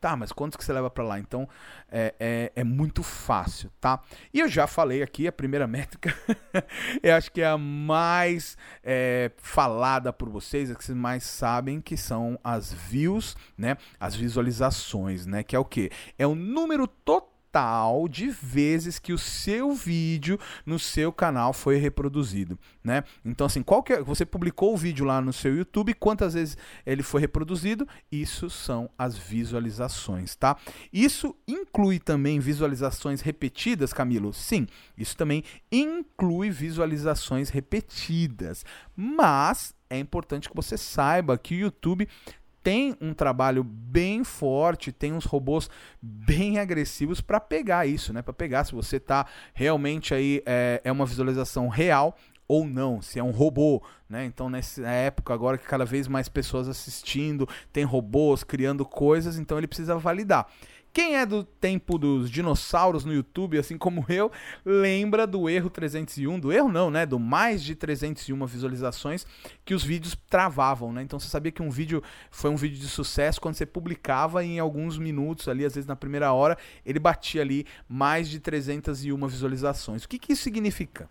Tá, 0.00 0.14
mas 0.14 0.30
quantos 0.30 0.56
que 0.56 0.64
você 0.64 0.72
leva 0.72 0.88
para 0.88 1.02
lá? 1.02 1.18
Então 1.18 1.48
é, 1.90 2.14
é, 2.20 2.52
é, 2.54 2.64
muito 2.64 3.02
fácil, 3.02 3.70
tá? 3.80 4.00
E 4.32 4.38
eu 4.38 4.48
já 4.48 4.66
falei 4.66 5.02
aqui, 5.02 5.26
a 5.26 5.32
primeira 5.32 5.66
métrica, 5.66 6.14
eu 7.02 7.14
acho 7.16 7.32
que 7.32 7.40
é 7.40 7.46
a 7.46 7.58
mais 7.58 8.56
é, 8.82 9.32
falada 9.38 10.12
por 10.12 10.28
vocês, 10.28 10.70
a 10.70 10.74
que 10.76 10.84
vocês 10.84 10.96
mais 10.96 11.24
sabem, 11.24 11.80
que 11.80 11.96
são 11.96 12.38
as 12.44 12.72
views, 12.72 13.36
né? 13.56 13.76
As 13.98 14.14
visualizações, 14.14 15.26
né? 15.26 15.42
Que 15.42 15.56
é 15.56 15.58
o 15.58 15.64
quê? 15.64 15.90
É 16.16 16.26
o 16.26 16.34
número 16.34 16.86
total 16.86 17.37
total 17.58 18.08
de 18.08 18.28
vezes 18.28 18.98
que 18.98 19.12
o 19.12 19.18
seu 19.18 19.72
vídeo 19.72 20.38
no 20.64 20.78
seu 20.78 21.12
canal 21.12 21.52
foi 21.52 21.76
reproduzido, 21.76 22.56
né? 22.84 23.02
Então 23.24 23.46
assim, 23.46 23.62
qual 23.62 23.82
que 23.82 23.94
é, 23.94 24.02
você 24.02 24.24
publicou 24.24 24.74
o 24.74 24.76
vídeo 24.76 25.04
lá 25.04 25.20
no 25.20 25.32
seu 25.32 25.56
YouTube, 25.56 25.92
quantas 25.94 26.34
vezes 26.34 26.56
ele 26.86 27.02
foi 27.02 27.20
reproduzido? 27.20 27.86
Isso 28.12 28.48
são 28.48 28.88
as 28.96 29.18
visualizações, 29.18 30.36
tá? 30.36 30.56
Isso 30.92 31.34
inclui 31.48 31.98
também 31.98 32.38
visualizações 32.38 33.20
repetidas, 33.22 33.92
Camilo? 33.92 34.32
Sim, 34.32 34.66
isso 34.96 35.16
também 35.16 35.42
inclui 35.72 36.50
visualizações 36.50 37.50
repetidas. 37.50 38.64
Mas 38.94 39.74
é 39.90 39.98
importante 39.98 40.48
que 40.48 40.56
você 40.56 40.76
saiba 40.76 41.38
que 41.38 41.54
o 41.54 41.58
YouTube 41.58 42.08
tem 42.62 42.96
um 43.00 43.12
trabalho 43.14 43.62
bem 43.64 44.24
forte, 44.24 44.92
tem 44.92 45.12
uns 45.12 45.24
robôs 45.24 45.70
bem 46.00 46.58
agressivos 46.58 47.20
para 47.20 47.40
pegar 47.40 47.86
isso, 47.86 48.12
né? 48.12 48.22
Para 48.22 48.32
pegar 48.32 48.64
se 48.64 48.74
você 48.74 48.98
tá 49.00 49.26
realmente 49.54 50.14
aí 50.14 50.42
é, 50.44 50.80
é 50.84 50.92
uma 50.92 51.06
visualização 51.06 51.68
real 51.68 52.16
ou 52.48 52.66
não, 52.66 53.02
se 53.02 53.18
é 53.18 53.22
um 53.22 53.30
robô, 53.30 53.82
né? 54.08 54.24
Então 54.24 54.48
nessa 54.48 54.88
época 54.88 55.34
agora 55.34 55.58
que 55.58 55.66
cada 55.66 55.84
vez 55.84 56.08
mais 56.08 56.28
pessoas 56.28 56.66
assistindo, 56.66 57.46
tem 57.70 57.84
robôs 57.84 58.42
criando 58.42 58.84
coisas, 58.86 59.38
então 59.38 59.58
ele 59.58 59.66
precisa 59.66 59.96
validar. 59.96 60.48
Quem 60.92 61.16
é 61.16 61.24
do 61.24 61.44
tempo 61.44 61.98
dos 61.98 62.30
dinossauros 62.30 63.04
no 63.04 63.12
YouTube, 63.12 63.58
assim 63.58 63.78
como 63.78 64.04
eu, 64.08 64.32
lembra 64.64 65.26
do 65.26 65.48
erro 65.48 65.70
301, 65.70 66.40
do 66.40 66.52
erro 66.52 66.70
não, 66.70 66.90
né, 66.90 67.06
do 67.06 67.18
mais 67.18 67.62
de 67.62 67.74
301 67.74 68.46
visualizações 68.46 69.26
que 69.64 69.74
os 69.74 69.84
vídeos 69.84 70.16
travavam, 70.28 70.92
né? 70.92 71.02
Então 71.02 71.20
você 71.20 71.28
sabia 71.28 71.52
que 71.52 71.62
um 71.62 71.70
vídeo 71.70 72.02
foi 72.30 72.50
um 72.50 72.56
vídeo 72.56 72.78
de 72.78 72.88
sucesso 72.88 73.40
quando 73.40 73.54
você 73.54 73.66
publicava 73.66 74.44
em 74.44 74.58
alguns 74.58 74.98
minutos 74.98 75.46
ali, 75.46 75.64
às 75.64 75.74
vezes 75.74 75.86
na 75.86 75.96
primeira 75.96 76.32
hora, 76.32 76.56
ele 76.84 76.98
batia 76.98 77.42
ali 77.42 77.66
mais 77.88 78.28
de 78.28 78.40
301 78.40 79.26
visualizações. 79.28 80.04
O 80.04 80.08
que 80.08 80.18
que 80.18 80.32
isso 80.32 80.42
significa? 80.42 81.08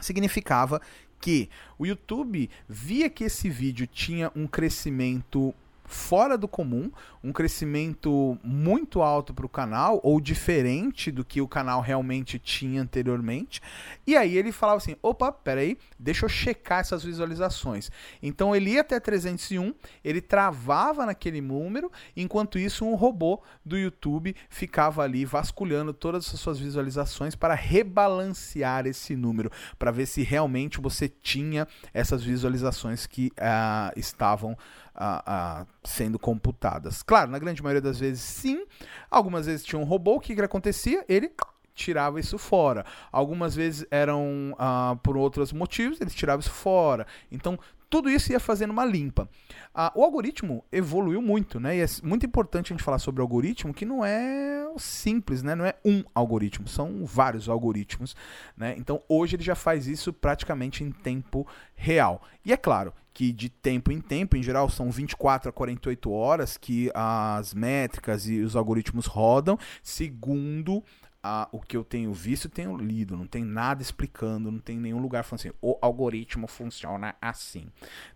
Significava 0.00 0.80
que 1.20 1.48
o 1.78 1.86
YouTube 1.86 2.50
via 2.68 3.08
que 3.08 3.24
esse 3.24 3.48
vídeo 3.48 3.86
tinha 3.86 4.30
um 4.36 4.46
crescimento 4.46 5.54
fora 5.86 6.36
do 6.36 6.48
comum, 6.48 6.90
um 7.26 7.32
crescimento 7.32 8.38
muito 8.40 9.02
alto 9.02 9.34
para 9.34 9.44
o 9.44 9.48
canal, 9.48 10.00
ou 10.04 10.20
diferente 10.20 11.10
do 11.10 11.24
que 11.24 11.40
o 11.40 11.48
canal 11.48 11.80
realmente 11.80 12.38
tinha 12.38 12.80
anteriormente. 12.80 13.60
E 14.06 14.16
aí 14.16 14.36
ele 14.38 14.52
falava 14.52 14.78
assim: 14.78 14.94
opa, 15.02 15.32
peraí, 15.32 15.76
deixa 15.98 16.24
eu 16.24 16.28
checar 16.28 16.78
essas 16.78 17.02
visualizações. 17.02 17.90
Então 18.22 18.54
ele 18.54 18.70
ia 18.70 18.82
até 18.82 19.00
301, 19.00 19.74
ele 20.04 20.20
travava 20.20 21.04
naquele 21.04 21.40
número, 21.40 21.90
enquanto 22.16 22.60
isso 22.60 22.84
um 22.84 22.94
robô 22.94 23.42
do 23.64 23.76
YouTube 23.76 24.36
ficava 24.48 25.02
ali 25.02 25.24
vasculhando 25.24 25.92
todas 25.92 26.32
as 26.32 26.38
suas 26.38 26.60
visualizações 26.60 27.34
para 27.34 27.54
rebalancear 27.54 28.86
esse 28.86 29.16
número, 29.16 29.50
para 29.76 29.90
ver 29.90 30.06
se 30.06 30.22
realmente 30.22 30.80
você 30.80 31.08
tinha 31.08 31.66
essas 31.92 32.22
visualizações 32.22 33.04
que 33.04 33.32
uh, 33.32 33.98
estavam 33.98 34.56
a, 34.96 35.60
a, 35.60 35.66
sendo 35.84 36.18
computadas. 36.18 37.02
Claro, 37.02 37.15
na 37.24 37.38
grande 37.38 37.62
maioria 37.62 37.80
das 37.80 38.00
vezes 38.00 38.20
sim. 38.20 38.66
Algumas 39.08 39.46
vezes 39.46 39.64
tinha 39.64 39.78
um 39.78 39.84
robô, 39.84 40.16
o 40.16 40.20
que, 40.20 40.34
que 40.34 40.42
acontecia? 40.42 41.04
Ele 41.08 41.30
tirava 41.76 42.18
isso 42.18 42.38
fora. 42.38 42.84
Algumas 43.12 43.54
vezes 43.54 43.86
eram 43.90 44.52
uh, 44.54 44.96
por 44.96 45.16
outros 45.16 45.52
motivos, 45.52 46.00
eles 46.00 46.14
tiravam 46.14 46.40
isso 46.40 46.50
fora. 46.50 47.06
Então, 47.30 47.56
tudo 47.88 48.10
isso 48.10 48.32
ia 48.32 48.40
fazendo 48.40 48.70
uma 48.70 48.84
limpa. 48.84 49.28
Uh, 49.74 50.00
o 50.00 50.02
algoritmo 50.02 50.64
evoluiu 50.72 51.22
muito, 51.22 51.60
né? 51.60 51.76
E 51.76 51.80
é 51.80 51.86
muito 52.02 52.26
importante 52.26 52.72
a 52.72 52.76
gente 52.76 52.84
falar 52.84 52.98
sobre 52.98 53.20
algoritmo, 53.20 53.72
que 53.72 53.84
não 53.84 54.04
é 54.04 54.66
simples, 54.78 55.42
né? 55.42 55.54
Não 55.54 55.64
é 55.64 55.74
um 55.84 56.02
algoritmo, 56.14 56.66
são 56.66 57.04
vários 57.04 57.48
algoritmos, 57.48 58.16
né? 58.56 58.74
Então, 58.76 59.02
hoje 59.08 59.36
ele 59.36 59.42
já 59.42 59.54
faz 59.54 59.86
isso 59.86 60.12
praticamente 60.12 60.82
em 60.82 60.90
tempo 60.90 61.46
real. 61.74 62.22
E 62.44 62.52
é 62.52 62.56
claro 62.56 62.92
que 63.12 63.32
de 63.32 63.48
tempo 63.48 63.90
em 63.90 64.00
tempo, 64.00 64.36
em 64.36 64.42
geral 64.42 64.68
são 64.68 64.90
24 64.90 65.48
a 65.48 65.52
48 65.52 66.10
horas 66.10 66.58
que 66.58 66.90
as 66.94 67.54
métricas 67.54 68.28
e 68.28 68.40
os 68.40 68.54
algoritmos 68.54 69.06
rodam, 69.06 69.58
segundo 69.82 70.84
a, 71.26 71.48
o 71.50 71.60
que 71.60 71.76
eu 71.76 71.82
tenho 71.82 72.12
visto 72.12 72.48
tenho 72.48 72.76
lido, 72.76 73.16
não 73.16 73.26
tem 73.26 73.44
nada 73.44 73.82
explicando, 73.82 74.50
não 74.50 74.60
tem 74.60 74.78
nenhum 74.78 75.00
lugar 75.00 75.24
falando 75.24 75.40
assim, 75.40 75.52
o 75.60 75.76
algoritmo 75.82 76.46
funciona 76.46 77.16
assim. 77.20 77.66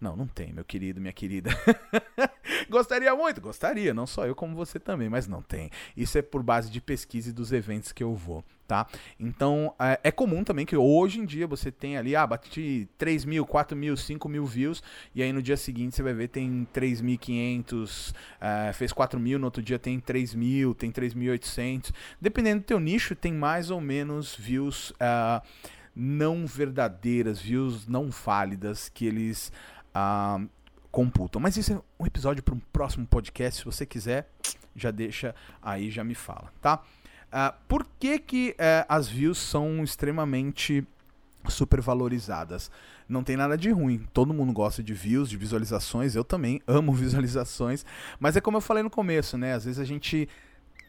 Não, 0.00 0.14
não 0.14 0.28
tem, 0.28 0.52
meu 0.52 0.64
querido, 0.64 1.00
minha 1.00 1.12
querida. 1.12 1.50
gostaria 2.70 3.14
muito, 3.14 3.40
gostaria, 3.40 3.92
não 3.92 4.06
só 4.06 4.26
eu 4.26 4.34
como 4.34 4.54
você 4.54 4.78
também, 4.78 5.08
mas 5.08 5.26
não 5.26 5.42
tem. 5.42 5.70
Isso 5.96 6.16
é 6.18 6.22
por 6.22 6.42
base 6.42 6.70
de 6.70 6.80
pesquisa 6.80 7.30
e 7.30 7.32
dos 7.32 7.50
eventos 7.52 7.90
que 7.90 8.02
eu 8.02 8.14
vou. 8.14 8.44
Tá? 8.70 8.86
Então 9.18 9.74
é, 9.80 9.98
é, 10.04 10.12
comum 10.12 10.44
também 10.44 10.64
que 10.64 10.76
hoje 10.76 11.18
em 11.18 11.24
dia 11.24 11.44
você 11.44 11.72
tem 11.72 11.96
ali, 11.96 12.14
ah, 12.14 12.24
bati 12.24 12.88
3 12.96 13.24
mil, 13.24 13.44
4 13.44 13.76
mil, 13.76 13.96
5 13.96 14.28
mil 14.28 14.46
views, 14.46 14.80
e 15.12 15.24
aí 15.24 15.32
no 15.32 15.42
dia 15.42 15.56
seguinte 15.56 15.96
você 15.96 16.04
vai 16.04 16.14
ver 16.14 16.28
tem 16.28 16.68
3.500, 16.72 18.14
é, 18.40 18.72
fez 18.72 18.92
4 18.92 19.18
mil, 19.18 19.40
no 19.40 19.46
outro 19.46 19.60
dia 19.60 19.76
tem 19.76 19.98
3 19.98 20.36
mil, 20.36 20.72
tem 20.72 20.92
3.800. 20.92 21.92
Dependendo 22.20 22.60
do 22.60 22.64
teu 22.64 22.78
nicho, 22.78 23.16
tem 23.16 23.32
mais 23.32 23.72
ou 23.72 23.80
menos 23.80 24.36
views 24.36 24.90
uh, 24.90 25.44
não 25.92 26.46
verdadeiras, 26.46 27.40
views 27.40 27.88
não 27.88 28.08
válidas 28.08 28.88
que 28.88 29.04
eles. 29.04 29.50
Uh, 29.88 30.48
computam. 30.92 31.40
Mas 31.40 31.56
isso 31.56 31.72
é 31.72 31.80
um 32.00 32.06
episódio 32.06 32.42
para 32.42 32.54
um 32.54 32.60
próximo 32.72 33.06
podcast. 33.06 33.60
Se 33.60 33.64
você 33.64 33.86
quiser, 33.86 34.28
já 34.74 34.90
deixa 34.90 35.34
aí, 35.62 35.88
já 35.88 36.02
me 36.02 36.16
fala, 36.16 36.52
tá? 36.60 36.82
Uh, 37.32 37.54
por 37.68 37.86
que, 37.98 38.18
que 38.18 38.50
uh, 38.50 38.86
as 38.88 39.08
views 39.08 39.38
são 39.38 39.84
extremamente 39.84 40.84
supervalorizadas? 41.48 42.70
Não 43.08 43.22
tem 43.22 43.36
nada 43.36 43.56
de 43.56 43.70
ruim. 43.70 44.06
Todo 44.12 44.34
mundo 44.34 44.52
gosta 44.52 44.82
de 44.82 44.92
views, 44.92 45.30
de 45.30 45.36
visualizações. 45.36 46.14
Eu 46.14 46.24
também 46.24 46.60
amo 46.66 46.92
visualizações. 46.94 47.84
Mas 48.18 48.36
é 48.36 48.40
como 48.40 48.56
eu 48.56 48.60
falei 48.60 48.82
no 48.82 48.90
começo, 48.90 49.38
né? 49.38 49.54
Às 49.54 49.64
vezes 49.64 49.80
a 49.80 49.84
gente 49.84 50.28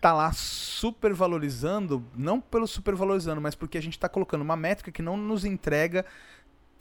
tá 0.02 0.12
lá 0.14 0.32
supervalorizando, 0.34 2.04
não 2.16 2.42
pelo 2.42 2.68
supervalorizando, 2.68 3.40
mas 3.40 3.54
porque 3.54 3.78
a 3.78 3.82
gente 3.82 3.94
está 3.94 4.10
colocando 4.10 4.42
uma 4.42 4.56
métrica 4.56 4.92
que 4.92 5.02
não 5.02 5.16
nos 5.16 5.46
entrega 5.46 6.04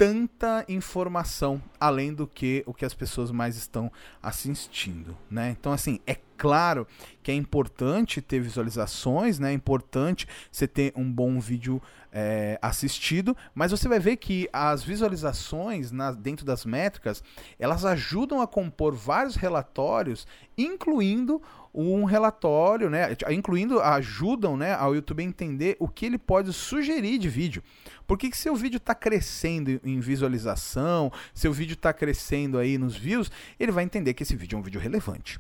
tanta 0.01 0.65
informação 0.67 1.63
além 1.79 2.15
do 2.15 2.27
que 2.27 2.63
o 2.65 2.73
que 2.73 2.87
as 2.87 2.95
pessoas 2.95 3.31
mais 3.31 3.55
estão 3.59 3.93
assistindo, 4.23 5.15
né? 5.31 5.51
Então 5.51 5.75
assim, 5.75 6.01
é 6.07 6.17
claro 6.39 6.87
que 7.23 7.31
é 7.31 7.35
importante 7.35 8.23
ter 8.23 8.41
visualizações, 8.41 9.39
né? 9.39 9.51
É 9.51 9.53
importante 9.53 10.27
você 10.51 10.67
ter 10.67 10.91
um 10.97 11.13
bom 11.13 11.39
vídeo 11.39 11.83
é, 12.11 12.59
assistido, 12.63 13.37
mas 13.55 13.73
você 13.73 13.89
vai 13.89 14.01
ver 14.01 14.17
que 14.17 14.49
as 14.55 14.83
visualizações 14.83 15.93
na, 15.93 16.13
dentro 16.13 16.47
das 16.47 16.65
métricas 16.65 17.23
elas 17.59 17.85
ajudam 17.85 18.41
a 18.41 18.47
compor 18.47 18.95
vários 18.95 19.37
relatórios, 19.37 20.27
incluindo 20.57 21.43
um 21.75 22.05
relatório, 22.05 22.91
né, 22.91 23.17
incluindo 23.31 23.81
ajudam, 23.81 24.57
né, 24.57 24.75
ao 24.75 24.95
YouTube 24.95 25.23
a 25.23 25.27
entender 25.27 25.77
o 25.79 25.89
que 25.89 26.07
ele 26.07 26.19
pode 26.19 26.53
sugerir 26.53 27.19
de 27.19 27.29
vídeo. 27.29 27.63
Porque 28.07 28.29
que 28.29 28.37
seu 28.37 28.55
vídeo 28.57 28.79
está 28.79 28.95
crescendo 28.95 29.81
em 29.85 30.01
visualização, 30.01 31.13
seu 31.33 31.53
vídeo 31.53 31.75
está 31.75 31.93
crescendo 31.93 32.59
aí 32.59 32.77
nos 32.77 32.97
views, 32.97 33.31
ele 33.59 33.73
vai 33.73 33.85
entender 33.85 34.15
que 34.15 34.23
esse 34.23 34.35
vídeo 34.35 34.57
é 34.57 34.59
um 34.59 34.63
vídeo 34.63 34.81
relevante. 34.81 35.39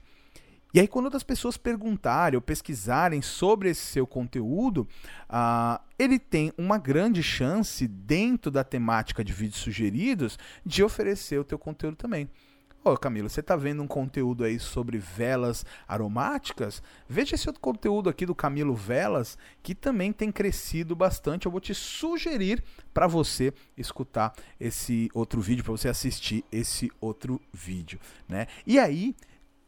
E 0.73 0.79
aí, 0.79 0.87
quando 0.87 1.07
outras 1.07 1.25
pessoas 1.25 1.57
perguntarem 1.57 2.37
ou 2.37 2.41
pesquisarem 2.41 3.21
sobre 3.21 3.71
esse 3.71 3.81
seu 3.81 4.07
conteúdo, 4.07 4.87
uh, 5.29 5.83
ele 5.99 6.17
tem 6.17 6.53
uma 6.57 6.79
grande 6.79 7.25
chance, 7.25 7.89
dentro 7.89 8.53
da 8.53 8.63
temática 8.63 9.25
de 9.25 9.33
vídeos 9.33 9.61
sugeridos, 9.61 10.39
de 10.65 10.85
oferecer 10.85 11.41
o 11.41 11.45
teu 11.45 11.59
conteúdo 11.59 11.97
também. 11.97 12.31
Ô 12.83 12.97
Camilo, 12.97 13.29
você 13.29 13.41
está 13.41 13.57
vendo 13.57 13.83
um 13.83 13.87
conteúdo 13.87 14.43
aí 14.43 14.59
sobre 14.59 14.97
velas 14.97 15.67
aromáticas? 15.87 16.83
Veja 17.07 17.35
esse 17.35 17.47
outro 17.47 17.61
conteúdo 17.61 18.09
aqui 18.09 18.25
do 18.25 18.35
Camilo 18.35 18.75
Velas, 18.75 19.37
que 19.63 19.75
também 19.75 20.15
tem 20.15 20.33
crescido 20.33 20.97
bastante. 20.97 21.45
Eu 21.45 21.53
vou 21.53 21.61
te 21.61 21.75
sugerir 21.75 22.65
para 22.95 23.07
você 23.07 23.53
escutar 23.77 24.33
esse 24.59 25.11
outro 25.13 25.43
vídeo, 25.43 25.63
para 25.63 25.73
você 25.73 25.91
assistir 25.91 26.43
esse 26.51 26.91
outro 26.99 27.39
vídeo, 27.53 28.01
né? 28.27 28.47
E 28.67 28.79
aí, 28.79 29.15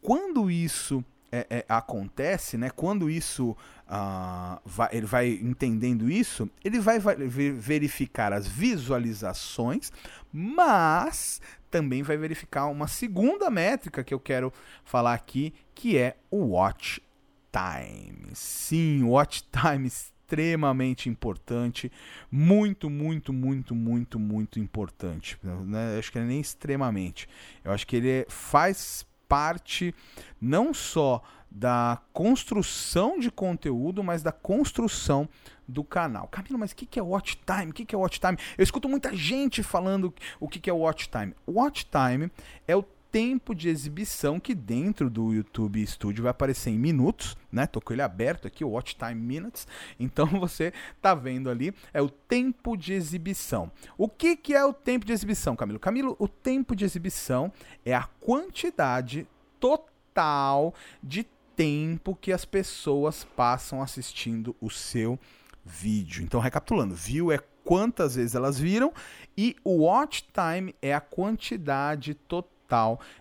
quando 0.01 0.51
isso 0.51 1.05
é, 1.33 1.47
é, 1.49 1.65
acontece, 1.67 2.59
né? 2.59 2.69
Quando 2.69 3.09
isso 3.09 3.57
uh, 3.89 4.61
vai, 4.67 4.89
ele 4.93 5.07
vai 5.07 5.31
entendendo 5.31 6.11
isso, 6.11 6.49
ele 6.63 6.79
vai, 6.79 6.99
verificar 7.01 8.35
as 8.35 8.47
visualizações, 8.47 9.91
mas 10.31 11.41
também 11.71 12.03
vai 12.03 12.19
verificar 12.19 12.67
uma 12.67 12.87
segunda 12.87 13.49
métrica 13.49 14.05
que 14.05 14.13
eu 14.13 14.21
quero 14.21 14.53
falar 14.85 15.15
aqui, 15.15 15.55
que 15.75 15.97
é 15.97 16.17
o 16.31 16.49
watch 16.49 17.03
time. 17.51 18.35
Sim, 18.35 19.05
watch 19.05 19.43
time 19.51 19.89
extremamente 20.33 21.09
importante, 21.09 21.91
muito, 22.31 22.91
muito, 22.91 23.33
muito, 23.33 23.75
muito, 23.75 24.19
muito 24.19 24.61
importante. 24.61 25.39
Né? 25.43 25.99
Acho 25.99 26.13
que 26.13 26.19
é 26.19 26.25
nem 26.25 26.41
extremamente. 26.41 27.27
Eu 27.65 27.73
acho 27.73 27.87
que 27.87 27.97
ele 27.97 28.11
é, 28.11 28.27
faz 28.29 29.07
parte 29.33 29.95
não 30.39 30.75
só 30.75 31.23
da 31.51 31.99
construção 32.13 33.19
de 33.19 33.31
conteúdo, 33.31 34.05
mas 34.05 34.23
da 34.23 34.31
construção 34.31 35.27
do 35.67 35.83
canal. 35.83 36.29
Camilo, 36.29 36.59
mas 36.59 36.73
o 36.73 36.77
que 36.77 36.99
é 36.99 37.03
watch 37.03 37.41
time? 37.47 37.71
O 37.71 37.73
que 37.73 37.95
é 37.95 37.99
watch 37.99 38.21
time? 38.21 38.37
Eu 38.59 38.63
escuto 38.63 38.91
muita 38.91 39.17
gente 39.17 39.63
falando 39.63 40.15
o 40.39 40.47
que 40.47 40.69
é 40.69 40.73
watch 40.73 41.09
time. 41.09 41.35
Watch 41.49 41.87
time 41.87 42.31
é 42.69 42.77
o 42.77 42.85
tempo 43.13 43.55
de 43.55 43.69
exibição 43.69 44.41
que 44.41 44.55
dentro 44.55 45.11
do 45.11 45.35
YouTube 45.35 45.87
Studio 45.87 46.23
vai 46.23 46.31
aparecer 46.31 46.71
em 46.71 46.79
minutos, 46.79 47.37
né? 47.53 47.67
Tô 47.67 47.79
com 47.79 47.93
ele 47.93 48.01
aberto 48.01 48.49
aqui, 48.49 48.65
o 48.65 48.71
Watch 48.71 48.97
Time 48.97 49.15
Minutes. 49.15 49.69
Então 50.01 50.27
você 50.41 50.73
tá 51.01 51.15
vendo 51.15 51.51
ali, 51.51 51.75
é 51.93 52.01
o 52.01 52.09
tempo 52.09 52.75
de 52.75 52.95
exibição. 52.95 53.71
O 53.99 54.09
que, 54.09 54.35
que 54.35 54.55
é 54.55 54.65
o 54.65 54.73
tempo 54.73 55.05
de 55.05 55.13
exibição, 55.13 55.55
Camilo? 55.55 55.79
Camilo, 55.79 56.17
o 56.19 56.27
tempo 56.27 56.75
de 56.75 56.87
exibição 56.87 57.53
é 57.85 57.95
a 57.95 58.05
quantidade 58.19 59.29
total 59.61 60.75
de 61.03 61.27
tempo 61.55 62.17
que 62.19 62.33
as 62.33 62.47
pessoas 62.47 63.25
passam 63.37 63.83
assistindo 63.83 64.57
o 64.59 64.71
seu 64.71 65.19
vídeo. 65.63 66.25
Então, 66.25 66.41
recapitulando, 66.41 66.95
view 66.95 67.31
é 67.31 67.39
quantas 67.63 68.17
vezes 68.17 68.35
elas 68.35 68.59
viram 68.59 68.93
e 69.37 69.55
o 69.63 69.85
watch 69.85 70.27
time 70.33 70.75
é 70.81 70.95
a 70.95 71.01
quantidade 71.01 72.15
total 72.15 72.52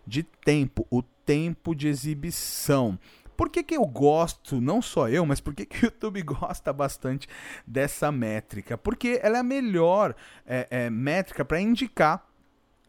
de 0.05 0.23
tempo, 0.23 0.85
o 0.89 1.01
tempo 1.01 1.75
de 1.75 1.87
exibição. 1.87 2.97
Por 3.35 3.49
que, 3.49 3.63
que 3.63 3.75
eu 3.75 3.85
gosto, 3.85 4.61
não 4.61 4.81
só 4.81 5.09
eu, 5.09 5.25
mas 5.25 5.39
por 5.39 5.55
que, 5.55 5.65
que 5.65 5.77
o 5.77 5.85
YouTube 5.85 6.21
gosta 6.23 6.71
bastante 6.71 7.27
dessa 7.65 8.11
métrica? 8.11 8.77
Porque 8.77 9.19
ela 9.23 9.37
é 9.37 9.39
a 9.39 9.43
melhor 9.43 10.15
é, 10.45 10.67
é, 10.69 10.89
métrica 10.89 11.43
para 11.43 11.59
indicar 11.59 12.27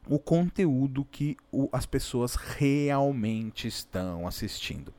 o 0.06 0.18
conteúdo 0.18 1.06
que 1.10 1.36
o, 1.50 1.68
as 1.72 1.86
pessoas 1.86 2.34
realmente 2.34 3.66
estão 3.66 4.26
assistindo. 4.26 4.92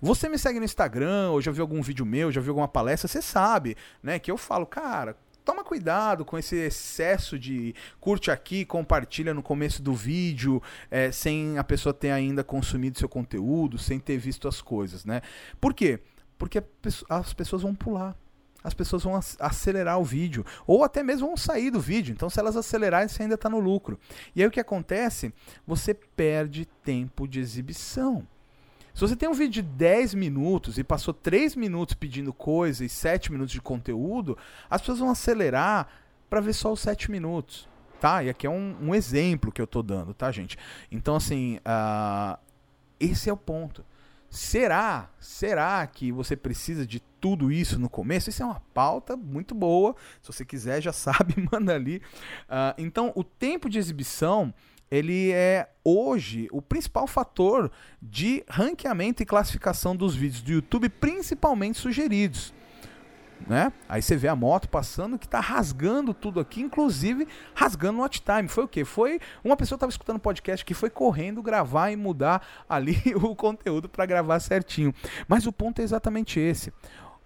Você 0.00 0.28
me 0.28 0.36
segue 0.36 0.58
no 0.58 0.64
Instagram, 0.64 1.30
ou 1.30 1.40
já 1.40 1.52
viu 1.52 1.62
algum 1.62 1.80
vídeo 1.80 2.04
meu, 2.04 2.32
já 2.32 2.40
viu 2.40 2.50
alguma 2.50 2.66
palestra, 2.66 3.06
você 3.06 3.22
sabe, 3.22 3.76
né, 4.02 4.18
que 4.18 4.32
eu 4.32 4.36
falo, 4.36 4.66
cara, 4.66 5.16
toma 5.44 5.64
cuidado 5.64 6.24
com 6.24 6.38
esse 6.38 6.56
excesso 6.56 7.38
de 7.38 7.74
curte 8.00 8.30
aqui, 8.30 8.64
compartilha 8.64 9.34
no 9.34 9.42
começo 9.42 9.82
do 9.82 9.94
vídeo, 9.94 10.62
é, 10.90 11.10
sem 11.10 11.58
a 11.58 11.64
pessoa 11.64 11.92
ter 11.92 12.10
ainda 12.10 12.44
consumido 12.44 12.98
seu 12.98 13.08
conteúdo, 13.08 13.78
sem 13.78 13.98
ter 13.98 14.18
visto 14.18 14.48
as 14.48 14.60
coisas, 14.60 15.04
né? 15.04 15.20
Por 15.60 15.74
quê? 15.74 16.00
Porque 16.38 16.62
as 17.08 17.32
pessoas 17.32 17.62
vão 17.62 17.74
pular. 17.74 18.16
As 18.64 18.74
pessoas 18.74 19.02
vão 19.02 19.18
acelerar 19.40 19.98
o 19.98 20.04
vídeo, 20.04 20.46
ou 20.66 20.84
até 20.84 21.02
mesmo 21.02 21.26
vão 21.26 21.36
sair 21.36 21.70
do 21.70 21.80
vídeo. 21.80 22.12
Então, 22.12 22.30
se 22.30 22.38
elas 22.38 22.56
acelerarem, 22.56 23.08
você 23.08 23.22
ainda 23.24 23.34
está 23.34 23.48
no 23.48 23.58
lucro. 23.58 23.98
E 24.36 24.40
aí 24.40 24.46
o 24.46 24.52
que 24.52 24.60
acontece? 24.60 25.34
Você 25.66 25.92
perde 25.92 26.64
tempo 26.84 27.26
de 27.26 27.40
exibição. 27.40 28.26
Se 28.94 29.00
você 29.00 29.16
tem 29.16 29.28
um 29.28 29.34
vídeo 29.34 29.62
de 29.62 29.62
10 29.62 30.14
minutos 30.14 30.78
e 30.78 30.84
passou 30.84 31.14
3 31.14 31.56
minutos 31.56 31.94
pedindo 31.94 32.32
coisa 32.32 32.84
e 32.84 32.88
7 32.88 33.32
minutos 33.32 33.52
de 33.52 33.60
conteúdo, 33.60 34.36
as 34.68 34.80
pessoas 34.80 34.98
vão 34.98 35.10
acelerar 35.10 35.88
para 36.28 36.40
ver 36.40 36.52
só 36.52 36.72
os 36.72 36.80
7 36.80 37.10
minutos. 37.10 37.68
Tá? 38.00 38.22
E 38.22 38.28
aqui 38.28 38.46
é 38.46 38.50
um, 38.50 38.76
um 38.80 38.94
exemplo 38.94 39.52
que 39.52 39.60
eu 39.60 39.64
estou 39.64 39.82
dando, 39.82 40.12
tá, 40.12 40.30
gente? 40.32 40.58
Então, 40.90 41.14
assim, 41.14 41.58
uh, 41.58 42.36
esse 42.98 43.30
é 43.30 43.32
o 43.32 43.36
ponto. 43.36 43.84
Será? 44.28 45.10
Será 45.20 45.86
que 45.86 46.10
você 46.10 46.34
precisa 46.34 46.86
de 46.86 47.00
tudo 47.20 47.52
isso 47.52 47.78
no 47.78 47.88
começo? 47.88 48.30
Isso 48.30 48.42
é 48.42 48.46
uma 48.46 48.62
pauta 48.72 49.16
muito 49.16 49.54
boa. 49.54 49.94
Se 50.20 50.32
você 50.32 50.44
quiser, 50.44 50.80
já 50.80 50.90
sabe, 50.92 51.34
manda 51.52 51.74
ali. 51.74 52.02
Uh, 52.48 52.74
então, 52.78 53.12
o 53.14 53.22
tempo 53.22 53.68
de 53.68 53.78
exibição 53.78 54.52
ele 54.92 55.32
é 55.32 55.70
hoje 55.82 56.48
o 56.52 56.60
principal 56.60 57.06
fator 57.06 57.70
de 58.00 58.44
ranqueamento 58.46 59.22
e 59.22 59.26
classificação 59.26 59.96
dos 59.96 60.14
vídeos 60.14 60.42
do 60.42 60.52
YouTube, 60.52 60.90
principalmente 60.90 61.78
sugeridos. 61.78 62.52
Né? 63.46 63.72
Aí 63.88 64.02
você 64.02 64.14
vê 64.14 64.28
a 64.28 64.36
moto 64.36 64.68
passando 64.68 65.18
que 65.18 65.24
está 65.24 65.40
rasgando 65.40 66.12
tudo 66.12 66.40
aqui, 66.40 66.60
inclusive 66.60 67.26
rasgando 67.54 68.00
o 68.00 68.02
watch 68.02 68.20
time. 68.20 68.46
Foi 68.46 68.64
o 68.64 68.68
quê? 68.68 68.84
Foi 68.84 69.18
uma 69.42 69.56
pessoa 69.56 69.76
estava 69.76 69.88
escutando 69.88 70.18
podcast 70.18 70.62
que 70.62 70.74
foi 70.74 70.90
correndo 70.90 71.42
gravar 71.42 71.90
e 71.90 71.96
mudar 71.96 72.46
ali 72.68 73.00
o 73.16 73.34
conteúdo 73.34 73.88
para 73.88 74.04
gravar 74.04 74.40
certinho. 74.40 74.94
Mas 75.26 75.46
o 75.46 75.52
ponto 75.52 75.80
é 75.80 75.82
exatamente 75.82 76.38
esse. 76.38 76.70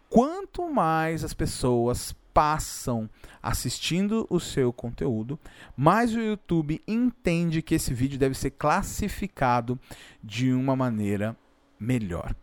Quanto 0.09 0.70
mais 0.70 1.24
as 1.24 1.35
pessoas 1.35 2.14
passam 2.37 3.09
assistindo 3.42 4.27
o 4.29 4.38
seu 4.38 4.70
conteúdo, 4.70 5.40
mas 5.75 6.14
o 6.14 6.20
YouTube 6.20 6.83
entende 6.87 7.62
que 7.62 7.75
esse 7.75 7.94
vídeo 7.94 8.18
deve 8.18 8.35
ser 8.35 8.51
classificado 8.51 9.81
de 10.22 10.53
uma 10.53 10.77
maneira 10.77 11.35
melhor. 11.81 12.37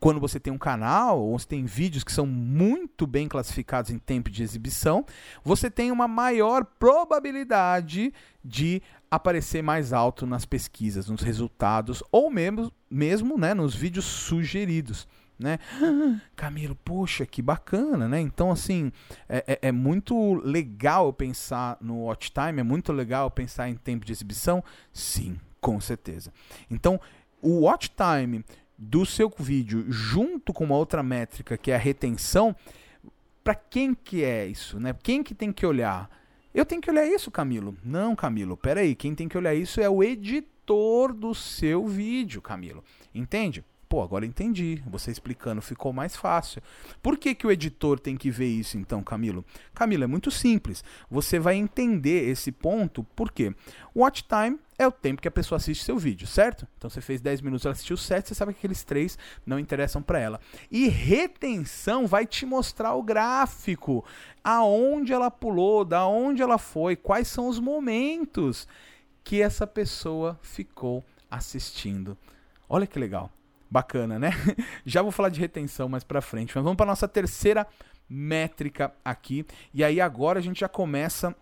Quando 0.00 0.18
você 0.18 0.40
tem 0.40 0.50
um 0.50 0.56
canal 0.56 1.20
ou 1.20 1.38
você 1.38 1.46
tem 1.46 1.66
vídeos 1.66 2.04
que 2.04 2.12
são 2.12 2.24
muito 2.24 3.06
bem 3.06 3.28
classificados 3.28 3.90
em 3.90 3.98
tempo 3.98 4.30
de 4.30 4.42
exibição, 4.42 5.04
você 5.44 5.70
tem 5.70 5.90
uma 5.90 6.08
maior 6.08 6.64
probabilidade 6.64 8.14
de 8.42 8.80
aparecer 9.10 9.62
mais 9.62 9.92
alto 9.92 10.26
nas 10.26 10.46
pesquisas, 10.46 11.10
nos 11.10 11.20
resultados 11.20 12.02
ou 12.10 12.30
mesmo, 12.30 12.72
mesmo 12.90 13.36
né, 13.36 13.52
nos 13.52 13.74
vídeos 13.74 14.06
sugeridos 14.06 15.06
né? 15.38 15.58
Camilo, 16.34 16.74
poxa, 16.84 17.26
que 17.26 17.42
bacana, 17.42 18.08
né? 18.08 18.20
Então, 18.20 18.50
assim, 18.50 18.92
é, 19.28 19.44
é, 19.46 19.68
é, 19.68 19.72
muito 19.72 20.34
legal 20.34 21.12
pensar 21.12 21.76
no 21.80 22.04
watch 22.04 22.32
time, 22.32 22.60
é 22.60 22.64
muito 22.64 22.92
legal 22.92 23.30
pensar 23.30 23.68
em 23.68 23.74
tempo 23.74 24.04
de 24.04 24.12
exibição? 24.12 24.62
Sim, 24.92 25.38
Com 25.60 25.80
certeza. 25.80 26.32
Então, 26.70 27.00
o 27.42 27.62
watch 27.62 27.90
time 27.90 28.44
do 28.78 29.06
seu 29.06 29.32
vídeo 29.38 29.84
junto 29.88 30.52
com 30.52 30.64
uma 30.64 30.76
outra 30.76 31.02
métrica 31.02 31.56
que 31.56 31.70
é 31.70 31.74
a 31.74 31.78
retenção, 31.78 32.54
para 33.42 33.54
quem 33.54 33.94
que 33.94 34.24
é 34.24 34.46
isso, 34.46 34.78
né? 34.78 34.94
Quem 35.02 35.22
que 35.22 35.34
tem 35.34 35.52
que 35.52 35.64
olhar? 35.64 36.10
Eu 36.52 36.64
tenho 36.64 36.80
que 36.80 36.90
olhar 36.90 37.06
isso, 37.06 37.30
Camilo? 37.30 37.76
Não, 37.84 38.16
Camilo, 38.16 38.56
peraí, 38.56 38.94
quem 38.94 39.14
tem 39.14 39.28
que 39.28 39.36
olhar 39.36 39.54
isso 39.54 39.80
é 39.80 39.88
o 39.88 40.02
editor 40.02 41.12
do 41.12 41.34
seu 41.34 41.86
vídeo, 41.86 42.42
Camilo. 42.42 42.82
Entende? 43.14 43.64
Pô, 43.88 44.02
agora 44.02 44.26
entendi. 44.26 44.82
Você 44.86 45.10
explicando 45.10 45.62
ficou 45.62 45.92
mais 45.92 46.16
fácil. 46.16 46.60
Por 47.00 47.16
que, 47.16 47.34
que 47.34 47.46
o 47.46 47.52
editor 47.52 48.00
tem 48.00 48.16
que 48.16 48.30
ver 48.30 48.48
isso 48.48 48.76
então, 48.76 49.02
Camilo? 49.02 49.44
Camilo, 49.72 50.04
é 50.04 50.06
muito 50.06 50.30
simples. 50.30 50.82
Você 51.08 51.38
vai 51.38 51.54
entender 51.54 52.28
esse 52.28 52.50
ponto, 52.50 53.04
por 53.14 53.30
quê? 53.30 53.54
Watch 53.94 54.24
time 54.24 54.58
é 54.78 54.86
o 54.86 54.92
tempo 54.92 55.22
que 55.22 55.28
a 55.28 55.30
pessoa 55.30 55.56
assiste 55.56 55.84
seu 55.84 55.96
vídeo, 55.96 56.26
certo? 56.26 56.66
Então 56.76 56.90
você 56.90 57.00
fez 57.00 57.20
10 57.20 57.40
minutos, 57.40 57.64
ela 57.64 57.72
assistiu 57.72 57.96
7, 57.96 58.28
você 58.28 58.34
sabe 58.34 58.52
que 58.52 58.58
aqueles 58.58 58.82
3 58.82 59.16
não 59.46 59.58
interessam 59.58 60.02
para 60.02 60.18
ela. 60.18 60.40
E 60.70 60.88
retenção 60.88 62.06
vai 62.06 62.26
te 62.26 62.44
mostrar 62.44 62.94
o 62.94 63.02
gráfico, 63.02 64.04
aonde 64.42 65.12
ela 65.12 65.30
pulou, 65.30 65.84
da 65.84 66.06
onde 66.06 66.42
ela 66.42 66.58
foi, 66.58 66.96
quais 66.96 67.28
são 67.28 67.48
os 67.48 67.58
momentos 67.58 68.66
que 69.22 69.40
essa 69.40 69.66
pessoa 69.66 70.38
ficou 70.42 71.04
assistindo. 71.30 72.16
Olha 72.68 72.86
que 72.86 72.98
legal. 72.98 73.30
Bacana, 73.70 74.18
né? 74.18 74.30
Já 74.84 75.02
vou 75.02 75.10
falar 75.10 75.28
de 75.28 75.40
retenção 75.40 75.88
mais 75.88 76.04
para 76.04 76.20
frente, 76.20 76.52
mas 76.54 76.62
vamos 76.64 76.76
para 76.76 76.86
nossa 76.86 77.08
terceira 77.08 77.66
métrica 78.08 78.92
aqui. 79.04 79.44
E 79.74 79.82
aí 79.82 80.00
agora 80.00 80.38
a 80.38 80.42
gente 80.42 80.60
já 80.60 80.68
começa 80.68 81.34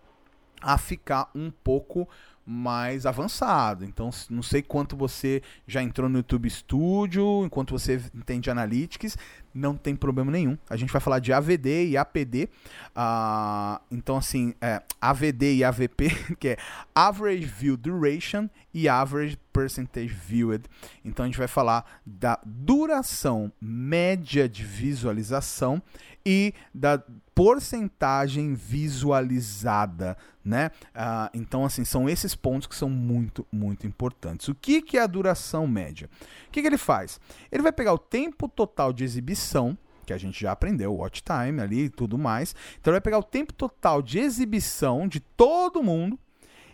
a 0.61 0.77
ficar 0.77 1.29
um 1.35 1.51
pouco 1.51 2.09
mais 2.45 3.05
avançado. 3.05 3.83
Então, 3.83 4.09
não 4.29 4.43
sei 4.43 4.61
quanto 4.61 4.95
você 4.95 5.41
já 5.67 5.81
entrou 5.81 6.07
no 6.07 6.19
YouTube 6.19 6.49
Studio, 6.49 7.43
enquanto 7.43 7.71
você 7.71 8.01
entende 8.13 8.51
Analytics, 8.51 9.17
não 9.53 9.75
tem 9.75 9.95
problema 9.95 10.31
nenhum. 10.31 10.57
A 10.69 10.75
gente 10.75 10.91
vai 10.91 11.01
falar 11.01 11.19
de 11.19 11.31
AVD 11.33 11.87
e 11.87 11.97
APD. 11.97 12.43
Uh, 12.43 12.49
ah, 12.95 13.81
então, 13.89 14.17
assim, 14.17 14.53
é, 14.61 14.83
AVD 15.01 15.55
e 15.55 15.63
AVP, 15.63 16.09
que 16.37 16.49
é 16.49 16.57
Average 16.93 17.45
View 17.45 17.77
Duration 17.77 18.49
e 18.73 18.89
Average 18.89 19.39
Percentage 19.51 20.13
Viewed. 20.13 20.65
Então, 21.03 21.23
a 21.23 21.27
gente 21.27 21.37
vai 21.37 21.47
falar 21.47 21.85
da 22.05 22.37
duração 22.45 23.51
média 23.61 24.47
de 24.47 24.63
visualização 24.63 25.81
e 26.25 26.53
da 26.73 27.03
porcentagem 27.35 28.55
visualizada, 28.55 30.17
né? 30.43 30.71
Uh, 30.95 31.29
então, 31.33 31.63
assim, 31.65 31.83
são 31.83 32.09
esses 32.09 32.33
pontos 32.33 32.65
que 32.65 32.75
são 32.75 32.89
muito, 32.89 33.45
muito 33.51 33.85
importantes. 33.85 34.47
O 34.47 34.55
que, 34.55 34.81
que 34.81 34.97
é 34.97 35.01
a 35.01 35.07
duração 35.07 35.67
média? 35.67 36.09
O 36.47 36.51
que, 36.51 36.61
que 36.61 36.67
ele 36.67 36.77
faz? 36.77 37.19
Ele 37.51 37.61
vai 37.61 37.73
pegar 37.73 37.93
o 37.93 37.97
tempo 37.97 38.47
total 38.47 38.93
de 38.93 39.03
exibição, 39.03 39.77
que 40.05 40.13
a 40.13 40.17
gente 40.17 40.39
já 40.39 40.53
aprendeu, 40.53 40.95
watch 40.95 41.21
time 41.21 41.61
ali 41.61 41.85
e 41.85 41.89
tudo 41.89 42.17
mais. 42.17 42.55
Então, 42.79 42.91
ele 42.91 42.95
vai 42.95 43.01
pegar 43.01 43.19
o 43.19 43.23
tempo 43.23 43.53
total 43.53 44.01
de 44.01 44.17
exibição 44.17 45.05
de 45.07 45.19
todo 45.19 45.83
mundo 45.83 46.17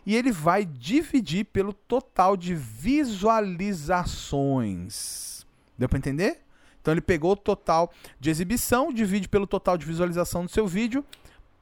e 0.05 0.15
ele 0.15 0.31
vai 0.31 0.63
dividir 0.63 1.45
pelo 1.45 1.73
total 1.73 2.37
de 2.37 2.53
visualizações. 2.53 5.43
Deu 5.77 5.89
para 5.89 5.97
entender? 5.97 6.41
Então 6.81 6.93
ele 6.93 7.01
pegou 7.01 7.33
o 7.33 7.37
total 7.37 7.91
de 8.19 8.29
exibição, 8.29 8.91
divide 8.91 9.29
pelo 9.29 9.47
total 9.47 9.77
de 9.77 9.85
visualização 9.85 10.45
do 10.45 10.51
seu 10.51 10.67
vídeo, 10.67 11.05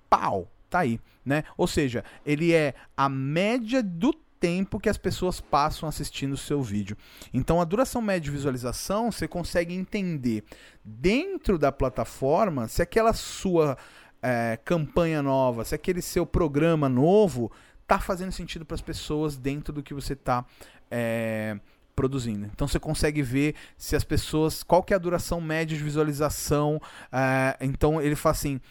pau, 0.10 0.48
tá 0.70 0.80
aí, 0.80 1.00
né? 1.26 1.44
Ou 1.58 1.68
seja, 1.68 2.04
ele 2.26 2.54
é 2.54 2.74
a 2.96 3.10
média 3.10 3.84
do 3.84 4.14
tempo 4.40 4.80
que 4.80 4.90
as 4.90 4.98
pessoas 4.98 5.42
passam 5.42 5.88
assistindo 5.88 6.34
o 6.34 6.38
seu 6.38 6.62
vídeo. 6.62 6.98
Então 7.34 7.60
a 7.60 7.66
duração 7.66 8.02
média 8.02 8.22
de 8.22 8.32
visualização, 8.32 9.12
você 9.12 9.28
consegue 9.28 9.74
entender 9.74 10.44
dentro 10.84 11.60
da 11.60 11.72
plataforma 11.72 12.68
se 12.68 12.82
aquela 12.82 13.14
sua 13.14 13.78
é, 14.22 14.58
campanha 14.64 15.22
nova, 15.22 15.66
se 15.66 15.76
aquele 15.76 16.02
seu 16.02 16.26
programa 16.26 16.88
novo 16.88 17.52
tá 17.86 18.00
fazendo 18.00 18.32
sentido 18.32 18.66
para 18.66 18.76
as 18.76 18.82
pessoas 18.82 19.38
dentro 19.38 19.74
do 19.74 19.84
que 19.84 19.94
você 19.94 20.16
tá 20.16 20.46
é, 20.90 21.60
produzindo. 22.00 22.46
Então 22.46 22.66
você 22.66 22.80
consegue 22.80 23.22
ver 23.22 23.56
se 23.78 23.94
as 23.94 24.06
pessoas. 24.06 24.64
qual 24.64 24.82
que 24.82 24.94
é 24.94 24.96
a 24.96 25.00
duração 25.00 25.42
média 25.42 25.78
de 25.78 25.84
visualização. 25.84 26.78
Uh, 26.78 27.58
então 27.60 28.02
ele 28.02 28.16
fala 28.16 28.32
assim: 28.32 28.62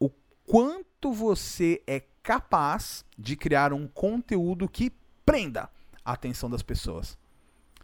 o 0.00 0.08
quanto 0.46 1.12
você 1.12 1.82
é 1.86 2.02
capaz 2.22 3.04
de 3.18 3.36
criar 3.36 3.74
um 3.74 3.86
conteúdo 3.86 4.66
que 4.66 4.90
prenda 5.24 5.68
a 6.02 6.12
atenção 6.12 6.48
das 6.48 6.62
pessoas. 6.62 7.18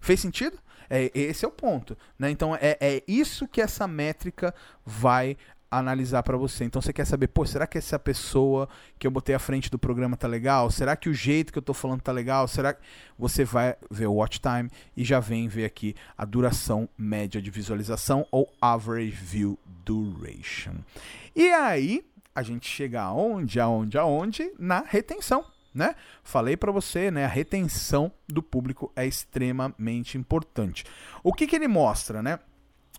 Fez 0.01 0.21
sentido? 0.21 0.59
É, 0.89 1.11
esse 1.15 1.45
é 1.45 1.49
o 1.49 1.51
ponto. 1.51 1.97
Né? 2.19 2.31
Então 2.31 2.57
é, 2.57 2.79
é 2.81 3.03
isso 3.07 3.47
que 3.47 3.61
essa 3.61 3.87
métrica 3.87 4.55
vai 4.87 5.37
analisar 5.79 6.23
para 6.23 6.37
você. 6.37 6.65
Então 6.65 6.81
você 6.81 6.93
quer 6.93 7.05
saber, 7.05 7.29
pô, 7.29 7.45
será 7.47 7.67
que 7.67 7.79
essa 7.79 7.99
pessoa 7.99 8.69
que 8.99 9.07
eu 9.07 9.11
botei 9.11 9.35
à 9.35 9.39
frente 9.39 9.71
do 9.71 9.79
programa 9.79 10.17
tá 10.17 10.27
legal? 10.27 10.71
Será 10.71 10.97
que 10.97 11.09
o 11.09 11.15
jeito 11.15 11.53
que 11.53 11.59
eu 11.59 11.63
tô 11.63 11.75
falando 11.75 12.01
tá 12.01 12.13
legal? 12.13 12.47
Será 12.49 12.73
que 12.73 12.81
você 13.19 13.45
vai 13.45 13.77
ver 13.91 14.07
o 14.07 14.15
watch 14.15 14.41
time 14.41 14.71
e 14.97 15.05
já 15.05 15.21
vem 15.21 15.49
ver 15.49 15.65
aqui 15.65 15.95
a 16.17 16.25
duração 16.25 16.89
média 16.97 17.41
de 17.41 17.51
visualização 17.51 18.27
ou 18.31 18.53
average 18.61 19.11
view 19.11 19.59
duration. 19.85 20.75
E 21.37 21.51
aí 21.51 22.05
a 22.35 22.43
gente 22.43 22.69
chega 22.69 23.03
aonde, 23.03 23.61
aonde, 23.61 23.99
aonde? 23.99 24.53
Na 24.59 24.81
retenção. 24.81 25.45
Né? 25.73 25.97
Falei 26.23 26.57
para 26.57 26.71
você, 26.71 27.11
né? 27.11 27.25
A 27.25 27.29
retenção 27.29 28.13
do 28.29 28.41
público 28.41 28.93
é 28.95 29.05
extremamente 29.07 30.17
importante. 30.17 30.85
O 31.23 31.33
que, 31.33 31.49
que 31.49 31.57
ele 31.57 31.67
mostra, 31.67 32.23
né? 32.23 32.39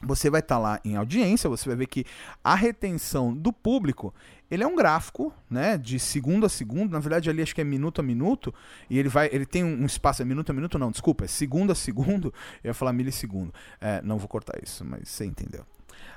Você 0.06 0.30
vai 0.30 0.40
estar 0.40 0.56
tá 0.56 0.60
lá 0.60 0.80
em 0.84 0.96
audiência, 0.96 1.50
você 1.50 1.68
vai 1.68 1.76
ver 1.76 1.88
que 1.88 2.06
a 2.44 2.56
retenção 2.56 3.36
do 3.36 3.52
público, 3.52 4.14
ele 4.50 4.64
é 4.64 4.68
um 4.68 4.76
gráfico, 4.76 5.34
né, 5.50 5.78
de 5.78 6.00
segundo 6.00 6.46
a 6.46 6.50
segundo, 6.50 6.92
na 6.92 7.00
verdade 7.00 7.30
ali 7.30 7.42
acho 7.42 7.56
que 7.56 7.62
é 7.62 7.64
minuto 7.64 8.00
a 8.00 8.04
minuto, 8.04 8.54
e 8.90 9.00
ele 9.00 9.10
vai, 9.10 9.30
ele 9.32 9.46
tem 9.46 9.64
um 9.64 9.86
espaço, 9.86 10.22
é 10.22 10.26
minuto 10.26 10.50
a 10.50 10.54
minuto 10.54 10.78
não, 10.78 10.92
desculpa, 10.92 11.26
é 11.26 11.28
segundo 11.28 11.72
a 11.72 11.76
segundo, 11.76 12.34
eu 12.64 12.70
ia 12.70 12.74
falar 12.74 12.94
milissegundo, 12.94 13.54
é, 13.82 14.02
não 14.02 14.18
vou 14.18 14.28
cortar 14.28 14.58
isso, 14.64 14.86
mas 14.86 15.10
você 15.10 15.26
entendeu. 15.26 15.66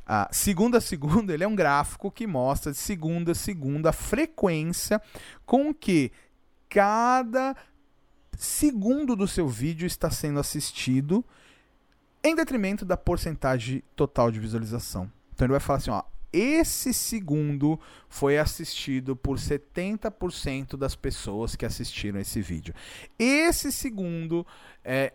Ah, 0.06 0.28
segundo 0.32 0.76
a 0.76 0.80
segundo, 0.80 1.32
ele 1.32 1.44
é 1.44 1.48
um 1.48 1.54
gráfico 1.54 2.10
que 2.10 2.26
mostra 2.26 2.72
de 2.72 2.78
segunda 2.78 3.32
a 3.32 3.34
segunda 3.34 3.90
a 3.90 3.92
frequência 3.92 5.00
com 5.44 5.72
que 5.72 6.10
cada 6.68 7.54
segundo 8.36 9.16
do 9.16 9.26
seu 9.26 9.48
vídeo 9.48 9.86
está 9.86 10.10
sendo 10.10 10.38
assistido 10.38 11.24
em 12.22 12.34
detrimento 12.34 12.84
da 12.84 12.96
porcentagem 12.96 13.82
total 13.94 14.30
de 14.30 14.40
visualização. 14.40 15.10
Então 15.32 15.46
ele 15.46 15.52
vai 15.52 15.60
falar 15.60 15.78
assim, 15.78 15.90
ó, 15.90 16.02
esse 16.32 16.92
segundo 16.92 17.80
foi 18.08 18.38
assistido 18.38 19.16
por 19.16 19.38
70% 19.38 20.76
das 20.76 20.94
pessoas 20.94 21.56
que 21.56 21.64
assistiram 21.64 22.20
esse 22.20 22.42
vídeo. 22.42 22.74
Esse 23.18 23.72
segundo 23.72 24.46
é, 24.84 25.12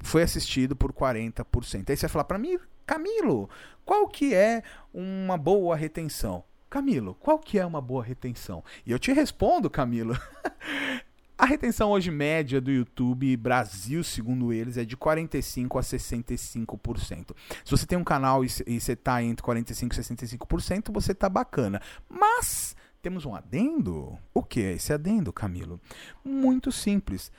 foi 0.00 0.22
assistido 0.22 0.76
por 0.76 0.92
40%. 0.92 1.88
Aí 1.88 1.96
você 1.96 2.02
vai 2.02 2.10
falar 2.10 2.24
para 2.24 2.38
mim, 2.38 2.58
Camilo, 2.84 3.48
qual 3.84 4.06
que 4.06 4.34
é 4.34 4.62
uma 4.92 5.38
boa 5.38 5.74
retenção? 5.74 6.44
Camilo, 6.68 7.14
qual 7.14 7.38
que 7.38 7.58
é 7.58 7.64
uma 7.64 7.80
boa 7.80 8.02
retenção? 8.02 8.62
E 8.84 8.90
eu 8.90 8.98
te 8.98 9.12
respondo, 9.12 9.70
Camilo. 9.70 10.18
A 11.36 11.46
retenção 11.46 11.90
hoje 11.90 12.12
média 12.12 12.60
do 12.60 12.70
YouTube 12.70 13.36
Brasil, 13.36 14.04
segundo 14.04 14.52
eles, 14.52 14.76
é 14.76 14.84
de 14.84 14.96
45 14.96 15.78
a 15.78 15.82
65%. 15.82 17.34
Se 17.64 17.70
você 17.72 17.84
tem 17.84 17.98
um 17.98 18.04
canal 18.04 18.44
e 18.44 18.48
você 18.48 18.92
está 18.92 19.20
entre 19.20 19.42
45 19.42 19.94
e 19.94 19.98
65%, 19.98 20.92
você 20.92 21.10
está 21.10 21.28
bacana. 21.28 21.82
Mas 22.08 22.76
temos 23.02 23.24
um 23.24 23.34
adendo. 23.34 24.16
O 24.32 24.44
que 24.44 24.60
é 24.60 24.72
esse 24.74 24.92
adendo, 24.92 25.32
Camilo? 25.32 25.80
Muito 26.24 26.70
simples. 26.70 27.32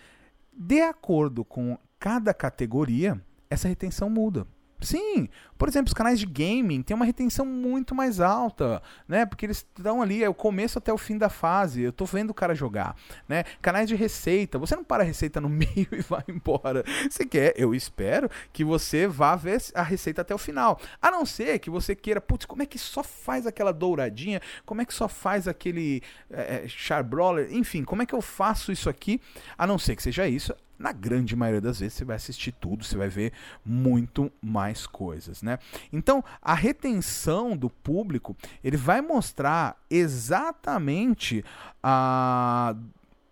De 0.51 0.81
acordo 0.81 1.45
com 1.45 1.77
cada 1.97 2.33
categoria, 2.33 3.19
essa 3.49 3.69
retenção 3.69 4.09
muda. 4.09 4.45
Sim, 4.81 5.29
por 5.57 5.69
exemplo, 5.69 5.87
os 5.87 5.93
canais 5.93 6.19
de 6.19 6.25
gaming 6.25 6.81
têm 6.81 6.95
uma 6.95 7.05
retenção 7.05 7.45
muito 7.45 7.95
mais 7.95 8.19
alta, 8.19 8.81
né? 9.07 9.25
Porque 9.25 9.45
eles 9.45 9.57
estão 9.57 10.01
ali, 10.01 10.23
é 10.23 10.27
o 10.27 10.33
começo 10.33 10.77
até 10.77 10.91
o 10.91 10.97
fim 10.97 11.17
da 11.17 11.29
fase. 11.29 11.81
Eu 11.81 11.93
tô 11.93 12.03
vendo 12.05 12.31
o 12.31 12.33
cara 12.33 12.53
jogar, 12.53 12.95
né? 13.27 13.45
Canais 13.61 13.87
de 13.87 13.95
receita, 13.95 14.59
você 14.59 14.75
não 14.75 14.83
para 14.83 15.03
a 15.03 15.05
receita 15.05 15.39
no 15.39 15.47
meio 15.49 15.87
e 15.91 16.01
vai 16.01 16.23
embora. 16.27 16.83
Você 17.09 17.25
quer, 17.25 17.53
eu 17.55 17.73
espero 17.73 18.29
que 18.51 18.63
você 18.63 19.07
vá 19.07 19.35
ver 19.35 19.61
a 19.73 19.81
receita 19.81 20.21
até 20.21 20.35
o 20.35 20.37
final. 20.37 20.79
A 21.01 21.09
não 21.09 21.25
ser 21.25 21.59
que 21.59 21.69
você 21.69 21.95
queira, 21.95 22.19
putz, 22.19 22.45
como 22.45 22.61
é 22.61 22.65
que 22.65 22.77
só 22.77 23.01
faz 23.01 23.47
aquela 23.47 23.71
douradinha? 23.71 24.41
Como 24.65 24.81
é 24.81 24.85
que 24.85 24.93
só 24.93 25.07
faz 25.07 25.47
aquele 25.47 26.03
é, 26.29 26.65
charbroller? 26.67 27.53
Enfim, 27.53 27.83
como 27.83 28.01
é 28.01 28.05
que 28.05 28.13
eu 28.13 28.21
faço 28.21 28.71
isso 28.71 28.89
aqui? 28.89 29.21
A 29.57 29.65
não 29.65 29.77
ser 29.77 29.95
que 29.95 30.03
seja 30.03 30.27
isso, 30.27 30.53
na 30.77 30.91
grande 30.91 31.35
maioria 31.35 31.61
das 31.61 31.79
vezes 31.79 31.93
você 31.93 32.05
vai 32.05 32.15
assistir 32.15 32.51
tudo, 32.51 32.83
você 32.83 32.97
vai 32.97 33.09
ver 33.09 33.33
muito 33.65 34.31
mais 34.41 34.85
coisas, 34.85 35.41
né? 35.41 35.59
Então, 35.91 36.23
a 36.41 36.53
retenção 36.53 37.55
do 37.55 37.69
público, 37.69 38.35
ele 38.63 38.77
vai 38.77 39.01
mostrar 39.01 39.77
exatamente 39.89 41.43
a 41.81 42.75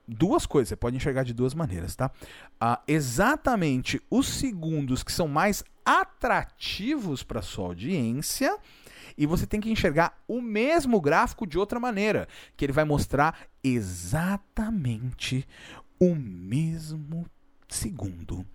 duas 0.08 0.46
coisas, 0.46 0.70
você 0.70 0.76
pode 0.76 0.96
enxergar 0.96 1.24
de 1.24 1.34
duas 1.34 1.54
maneiras, 1.54 1.96
tá? 1.96 2.12
Ah, 2.60 2.82
exatamente 2.88 4.02
os 4.10 4.28
segundos 4.28 5.04
que 5.04 5.12
são 5.12 5.28
mais 5.28 5.64
atrativos 5.86 7.24
para 7.24 7.42
sua 7.42 7.68
audiência 7.68 8.58
e 9.18 9.26
você 9.26 9.46
tem 9.46 9.60
que 9.62 9.72
enxergar 9.72 10.18
o 10.28 10.42
mesmo 10.42 11.00
gráfico 11.00 11.46
de 11.46 11.58
outra 11.58 11.80
maneira, 11.80 12.28
que 12.58 12.66
ele 12.66 12.74
vai 12.74 12.84
mostrar 12.84 13.38
exatamente 13.64 15.48
o 16.04 16.16
mesmo 16.16 17.26
segundo 17.70 18.46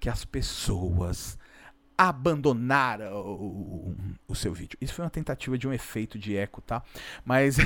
que 0.00 0.08
as 0.08 0.24
pessoas 0.24 1.38
abandonaram 1.96 3.12
o 4.28 4.34
seu 4.34 4.54
vídeo. 4.54 4.78
Isso 4.80 4.94
foi 4.94 5.04
uma 5.04 5.10
tentativa 5.10 5.58
de 5.58 5.66
um 5.66 5.72
efeito 5.72 6.16
de 6.16 6.36
eco, 6.36 6.60
tá? 6.60 6.80
Mas 7.24 7.56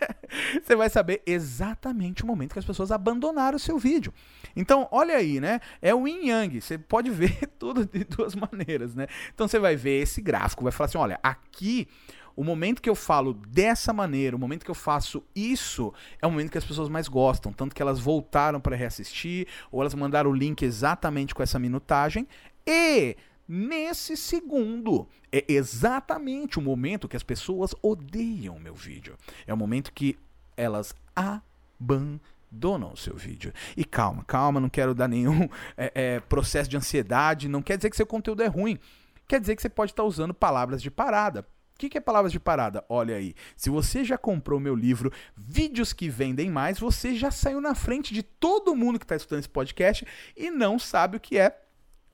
você 0.64 0.74
vai 0.74 0.88
saber 0.88 1.22
exatamente 1.26 2.24
o 2.24 2.26
momento 2.26 2.54
que 2.54 2.58
as 2.58 2.64
pessoas 2.64 2.90
abandonaram 2.90 3.56
o 3.56 3.60
seu 3.60 3.78
vídeo. 3.78 4.14
Então, 4.54 4.88
olha 4.90 5.14
aí, 5.14 5.40
né? 5.40 5.60
É 5.82 5.94
o 5.94 6.08
yin 6.08 6.28
yang. 6.28 6.58
Você 6.58 6.78
pode 6.78 7.10
ver 7.12 7.46
tudo 7.58 7.84
de 7.84 8.04
duas 8.04 8.34
maneiras, 8.34 8.94
né? 8.94 9.06
Então 9.34 9.46
você 9.46 9.58
vai 9.58 9.76
ver 9.76 10.00
esse 10.00 10.22
gráfico, 10.22 10.62
vai 10.62 10.72
falar 10.72 10.86
assim: 10.86 10.98
olha, 10.98 11.20
aqui 11.22 11.86
o 12.36 12.44
momento 12.44 12.82
que 12.82 12.90
eu 12.90 12.94
falo 12.94 13.32
dessa 13.32 13.92
maneira, 13.92 14.36
o 14.36 14.38
momento 14.38 14.64
que 14.64 14.70
eu 14.70 14.74
faço 14.74 15.24
isso, 15.34 15.92
é 16.20 16.26
o 16.26 16.30
momento 16.30 16.52
que 16.52 16.58
as 16.58 16.64
pessoas 16.64 16.88
mais 16.88 17.08
gostam. 17.08 17.52
Tanto 17.52 17.74
que 17.74 17.80
elas 17.80 17.98
voltaram 17.98 18.60
para 18.60 18.76
reassistir, 18.76 19.48
ou 19.72 19.80
elas 19.80 19.94
mandaram 19.94 20.30
o 20.30 20.34
link 20.34 20.62
exatamente 20.62 21.34
com 21.34 21.42
essa 21.42 21.58
minutagem. 21.58 22.28
E 22.66 23.16
nesse 23.48 24.16
segundo. 24.16 25.08
É 25.32 25.44
exatamente 25.48 26.58
o 26.58 26.62
momento 26.62 27.08
que 27.08 27.16
as 27.16 27.22
pessoas 27.22 27.74
odeiam 27.82 28.58
meu 28.58 28.74
vídeo. 28.74 29.16
É 29.46 29.52
o 29.52 29.56
momento 29.56 29.92
que 29.92 30.18
elas 30.56 30.94
abandonam 31.14 32.92
o 32.92 32.96
seu 32.96 33.14
vídeo. 33.16 33.52
E 33.76 33.84
calma, 33.84 34.24
calma, 34.24 34.60
não 34.60 34.68
quero 34.68 34.94
dar 34.94 35.08
nenhum 35.08 35.48
é, 35.76 35.92
é, 35.94 36.20
processo 36.20 36.70
de 36.70 36.76
ansiedade. 36.76 37.48
Não 37.48 37.62
quer 37.62 37.76
dizer 37.76 37.90
que 37.90 37.96
seu 37.96 38.06
conteúdo 38.06 38.42
é 38.42 38.46
ruim. 38.46 38.78
Quer 39.28 39.40
dizer 39.40 39.56
que 39.56 39.62
você 39.62 39.68
pode 39.68 39.92
estar 39.92 40.04
usando 40.04 40.32
palavras 40.32 40.80
de 40.80 40.90
parada. 40.90 41.46
O 41.76 41.78
que, 41.78 41.90
que, 41.90 41.98
é 41.98 42.00
palavras 42.00 42.32
de 42.32 42.40
parada? 42.40 42.82
Olha 42.88 43.16
aí, 43.16 43.34
se 43.54 43.68
você 43.68 44.02
já 44.02 44.16
comprou 44.16 44.58
meu 44.58 44.74
livro 44.74 45.12
Vídeos 45.36 45.92
que 45.92 46.08
Vendem 46.08 46.50
Mais, 46.50 46.78
você 46.78 47.14
já 47.14 47.30
saiu 47.30 47.60
na 47.60 47.74
frente 47.74 48.14
de 48.14 48.22
todo 48.22 48.74
mundo 48.74 48.98
que 48.98 49.04
está 49.04 49.14
escutando 49.14 49.40
esse 49.40 49.48
podcast 49.50 50.06
e 50.34 50.50
não 50.50 50.78
sabe 50.78 51.18
o 51.18 51.20
que 51.20 51.36
é, 51.38 51.60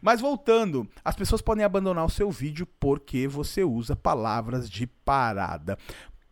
Mas 0.00 0.20
voltando, 0.20 0.88
as 1.04 1.16
pessoas 1.16 1.42
podem 1.42 1.64
abandonar 1.64 2.04
o 2.04 2.10
seu 2.10 2.30
vídeo 2.30 2.68
porque 2.78 3.26
você 3.26 3.64
usa 3.64 3.96
palavras 3.96 4.70
de 4.70 4.86
parada. 4.86 5.76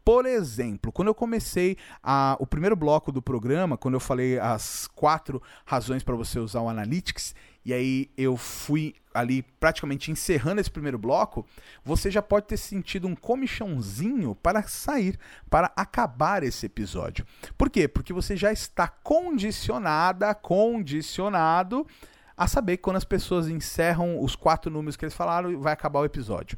Por 0.08 0.24
exemplo, 0.24 0.90
quando 0.90 1.08
eu 1.08 1.14
comecei 1.14 1.76
a, 2.02 2.34
o 2.40 2.46
primeiro 2.46 2.74
bloco 2.74 3.12
do 3.12 3.20
programa, 3.20 3.76
quando 3.76 3.92
eu 3.92 4.00
falei 4.00 4.38
as 4.38 4.86
quatro 4.94 5.42
razões 5.66 6.02
para 6.02 6.16
você 6.16 6.38
usar 6.38 6.62
o 6.62 6.68
Analytics, 6.70 7.34
e 7.62 7.74
aí 7.74 8.10
eu 8.16 8.34
fui 8.34 8.94
ali 9.12 9.42
praticamente 9.60 10.10
encerrando 10.10 10.62
esse 10.62 10.70
primeiro 10.70 10.96
bloco, 10.96 11.44
você 11.84 12.10
já 12.10 12.22
pode 12.22 12.46
ter 12.46 12.56
sentido 12.56 13.06
um 13.06 13.14
comichãozinho 13.14 14.34
para 14.34 14.62
sair, 14.62 15.18
para 15.50 15.70
acabar 15.76 16.42
esse 16.42 16.64
episódio. 16.64 17.26
Por 17.58 17.68
quê? 17.68 17.86
Porque 17.86 18.14
você 18.14 18.34
já 18.34 18.50
está 18.50 18.88
condicionada, 18.88 20.34
condicionado 20.34 21.86
a 22.34 22.48
saber 22.48 22.78
que 22.78 22.84
quando 22.84 22.96
as 22.96 23.04
pessoas 23.04 23.46
encerram 23.46 24.24
os 24.24 24.34
quatro 24.34 24.70
números 24.70 24.96
que 24.96 25.04
eles 25.04 25.14
falaram, 25.14 25.60
vai 25.60 25.74
acabar 25.74 26.00
o 26.00 26.06
episódio. 26.06 26.56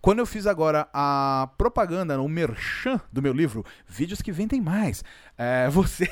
Quando 0.00 0.20
eu 0.20 0.26
fiz 0.26 0.46
agora 0.46 0.88
a 0.94 1.50
propaganda, 1.58 2.18
o 2.20 2.28
merchan 2.28 2.98
do 3.12 3.20
meu 3.20 3.34
livro, 3.34 3.64
Vídeos 3.86 4.22
que 4.22 4.32
Vendem 4.32 4.60
Mais, 4.60 5.04
é, 5.36 5.68
você 5.70 6.06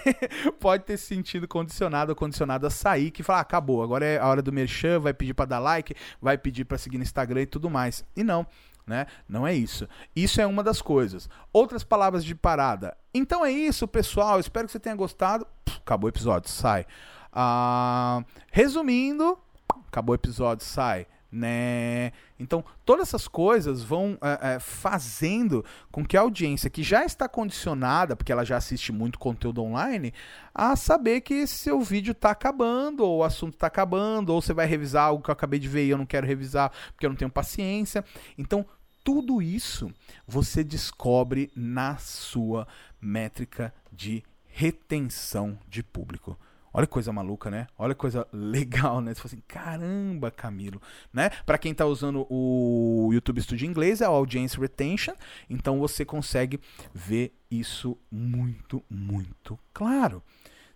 pode 0.60 0.84
ter 0.84 0.98
se 0.98 1.06
sentido 1.06 1.48
condicionado 1.48 2.12
ou 2.12 2.16
condicionado 2.16 2.66
a 2.66 2.70
sair, 2.70 3.10
que 3.10 3.22
fala, 3.22 3.38
ah, 3.38 3.42
acabou, 3.42 3.82
agora 3.82 4.04
é 4.04 4.18
a 4.18 4.26
hora 4.26 4.42
do 4.42 4.52
merchan, 4.52 5.00
vai 5.00 5.14
pedir 5.14 5.32
para 5.32 5.46
dar 5.46 5.58
like, 5.58 5.94
vai 6.20 6.36
pedir 6.36 6.66
para 6.66 6.76
seguir 6.76 6.98
no 6.98 7.02
Instagram 7.02 7.42
e 7.42 7.46
tudo 7.46 7.70
mais. 7.70 8.04
E 8.14 8.22
não, 8.22 8.46
né? 8.86 9.06
Não 9.26 9.46
é 9.46 9.54
isso. 9.54 9.88
Isso 10.14 10.38
é 10.38 10.46
uma 10.46 10.62
das 10.62 10.82
coisas. 10.82 11.28
Outras 11.50 11.82
palavras 11.82 12.22
de 12.22 12.34
parada. 12.34 12.94
Então 13.14 13.44
é 13.44 13.50
isso, 13.50 13.88
pessoal. 13.88 14.38
Espero 14.38 14.66
que 14.66 14.72
você 14.72 14.80
tenha 14.80 14.94
gostado. 14.94 15.46
Acabou 15.78 16.08
o 16.08 16.10
episódio, 16.10 16.50
sai. 16.50 16.84
Ah, 17.32 18.22
resumindo, 18.52 19.38
acabou 19.86 20.12
o 20.12 20.16
episódio, 20.16 20.66
sai 20.66 21.06
né? 21.30 22.12
Então, 22.38 22.64
todas 22.84 23.08
essas 23.08 23.28
coisas 23.28 23.82
vão 23.82 24.16
é, 24.22 24.54
é, 24.54 24.58
fazendo 24.58 25.64
com 25.90 26.04
que 26.04 26.16
a 26.16 26.20
audiência 26.22 26.70
que 26.70 26.82
já 26.82 27.04
está 27.04 27.28
condicionada, 27.28 28.16
porque 28.16 28.32
ela 28.32 28.44
já 28.44 28.56
assiste 28.56 28.92
muito 28.92 29.18
conteúdo 29.18 29.62
online, 29.62 30.14
a 30.54 30.74
saber 30.74 31.20
que 31.20 31.46
seu 31.46 31.80
vídeo 31.80 32.12
está 32.12 32.30
acabando, 32.30 33.04
ou 33.04 33.18
o 33.18 33.24
assunto 33.24 33.54
está 33.54 33.66
acabando, 33.66 34.30
ou 34.30 34.40
você 34.40 34.54
vai 34.54 34.66
revisar 34.66 35.04
algo 35.04 35.22
que 35.22 35.30
eu 35.30 35.34
acabei 35.34 35.58
de 35.58 35.68
ver 35.68 35.86
e 35.86 35.90
eu 35.90 35.98
não 35.98 36.06
quero 36.06 36.26
revisar 36.26 36.72
porque 36.92 37.04
eu 37.04 37.10
não 37.10 37.16
tenho 37.16 37.30
paciência. 37.30 38.04
Então, 38.36 38.64
tudo 39.04 39.40
isso 39.42 39.92
você 40.26 40.64
descobre 40.64 41.50
na 41.54 41.96
sua 41.98 42.66
métrica 43.00 43.72
de 43.92 44.22
retenção 44.46 45.58
de 45.68 45.82
público. 45.82 46.38
Olha 46.72 46.86
que 46.86 46.92
coisa 46.92 47.12
maluca, 47.12 47.50
né? 47.50 47.66
Olha 47.78 47.94
que 47.94 48.00
coisa 48.00 48.26
legal, 48.32 49.00
né? 49.00 49.14
Você 49.14 49.20
fala 49.20 49.26
assim, 49.26 49.42
caramba, 49.46 50.30
Camilo, 50.30 50.80
né? 51.12 51.30
Para 51.44 51.58
quem 51.58 51.74
tá 51.74 51.86
usando 51.86 52.26
o 52.28 53.10
YouTube 53.12 53.40
Studio 53.40 53.66
inglês, 53.66 54.00
é 54.00 54.08
o 54.08 54.12
Audience 54.12 54.58
Retention, 54.58 55.14
então 55.48 55.78
você 55.78 56.04
consegue 56.04 56.60
ver 56.92 57.34
isso 57.50 57.96
muito, 58.10 58.82
muito 58.88 59.58
claro. 59.72 60.22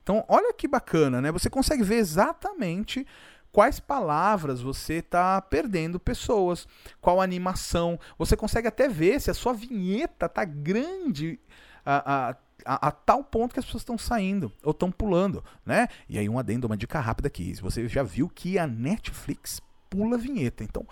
Então, 0.02 0.24
olha 0.28 0.52
que 0.52 0.66
bacana, 0.66 1.20
né? 1.20 1.30
Você 1.30 1.48
consegue 1.48 1.82
ver 1.82 1.96
exatamente 1.96 3.06
quais 3.52 3.78
palavras 3.78 4.60
você 4.60 4.94
está 4.94 5.40
perdendo 5.40 6.00
pessoas, 6.00 6.66
qual 7.00 7.20
animação. 7.20 8.00
Você 8.18 8.36
consegue 8.36 8.66
até 8.66 8.88
ver 8.88 9.20
se 9.20 9.30
a 9.30 9.34
sua 9.34 9.52
vinheta 9.52 10.28
tá 10.28 10.44
grande, 10.44 11.38
a, 11.84 12.30
a 12.30 12.34
a, 12.64 12.88
a, 12.88 12.90
tal 12.90 13.22
ponto 13.22 13.52
que 13.52 13.58
as 13.58 13.64
pessoas 13.64 13.82
estão 13.82 13.98
saindo 13.98 14.52
ou 14.62 14.72
estão 14.72 14.90
pulando, 14.90 15.44
né? 15.64 15.88
E 16.08 16.18
aí 16.18 16.28
um 16.28 16.38
adendo, 16.38 16.66
uma 16.66 16.76
dica 16.76 17.00
rápida 17.00 17.28
aqui. 17.28 17.54
Você 17.54 17.88
já 17.88 18.02
viu 18.02 18.28
que 18.28 18.58
a 18.58 18.66
Netflix 18.66 19.60
pula 19.88 20.16
a 20.16 20.18
vinheta. 20.18 20.64
Então, 20.64 20.86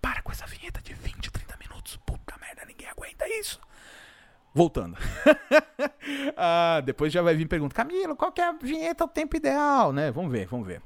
para 0.00 0.22
com 0.22 0.30
essa 0.30 0.46
vinheta 0.46 0.80
de 0.82 0.94
20, 0.94 1.30
30 1.30 1.56
minutos. 1.56 1.96
Puta 2.06 2.34
merda, 2.40 2.64
ninguém 2.66 2.88
aguenta 2.88 3.26
isso. 3.28 3.60
Voltando. 4.54 4.96
ah, 6.36 6.80
depois 6.84 7.12
já 7.12 7.20
vai 7.22 7.34
vir 7.34 7.48
pergunta, 7.48 7.74
Camilo, 7.74 8.14
qual 8.14 8.30
que 8.30 8.40
é 8.40 8.44
a 8.44 8.52
vinheta 8.52 9.04
o 9.04 9.08
tempo 9.08 9.36
ideal, 9.36 9.92
né? 9.92 10.12
Vamos 10.12 10.30
ver, 10.30 10.46
vamos 10.46 10.66
ver. 10.66 10.80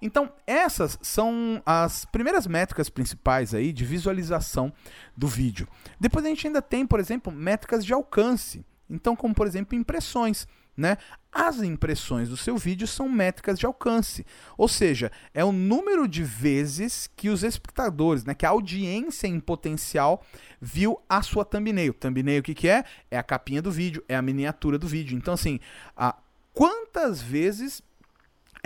Então, 0.00 0.30
essas 0.46 0.98
são 1.00 1.62
as 1.64 2.04
primeiras 2.04 2.46
métricas 2.46 2.90
principais 2.90 3.54
aí 3.54 3.72
de 3.72 3.84
visualização 3.84 4.72
do 5.16 5.26
vídeo. 5.26 5.66
Depois 5.98 6.24
a 6.24 6.28
gente 6.28 6.46
ainda 6.46 6.60
tem, 6.60 6.86
por 6.86 7.00
exemplo, 7.00 7.32
métricas 7.32 7.84
de 7.84 7.94
alcance. 7.94 8.64
Então, 8.88 9.16
como 9.16 9.34
por 9.34 9.46
exemplo, 9.46 9.76
impressões. 9.76 10.46
Né? 10.76 10.98
As 11.32 11.62
impressões 11.62 12.28
do 12.28 12.36
seu 12.36 12.58
vídeo 12.58 12.86
são 12.86 13.08
métricas 13.08 13.58
de 13.58 13.64
alcance, 13.64 14.26
ou 14.58 14.68
seja, 14.68 15.10
é 15.32 15.42
o 15.42 15.50
número 15.50 16.06
de 16.06 16.22
vezes 16.22 17.08
que 17.16 17.30
os 17.30 17.42
espectadores, 17.42 18.26
né, 18.26 18.34
que 18.34 18.44
a 18.44 18.50
audiência 18.50 19.26
em 19.26 19.40
potencial 19.40 20.22
viu 20.60 21.00
a 21.08 21.22
sua 21.22 21.46
thumbnail. 21.46 21.94
Thumbnail 21.94 22.40
o 22.40 22.42
que, 22.42 22.54
que 22.54 22.68
é? 22.68 22.84
É 23.10 23.16
a 23.16 23.22
capinha 23.22 23.62
do 23.62 23.70
vídeo, 23.70 24.04
é 24.06 24.14
a 24.14 24.20
miniatura 24.20 24.78
do 24.78 24.86
vídeo. 24.86 25.16
Então, 25.16 25.32
assim, 25.32 25.58
a, 25.96 26.14
quantas 26.52 27.22
vezes 27.22 27.82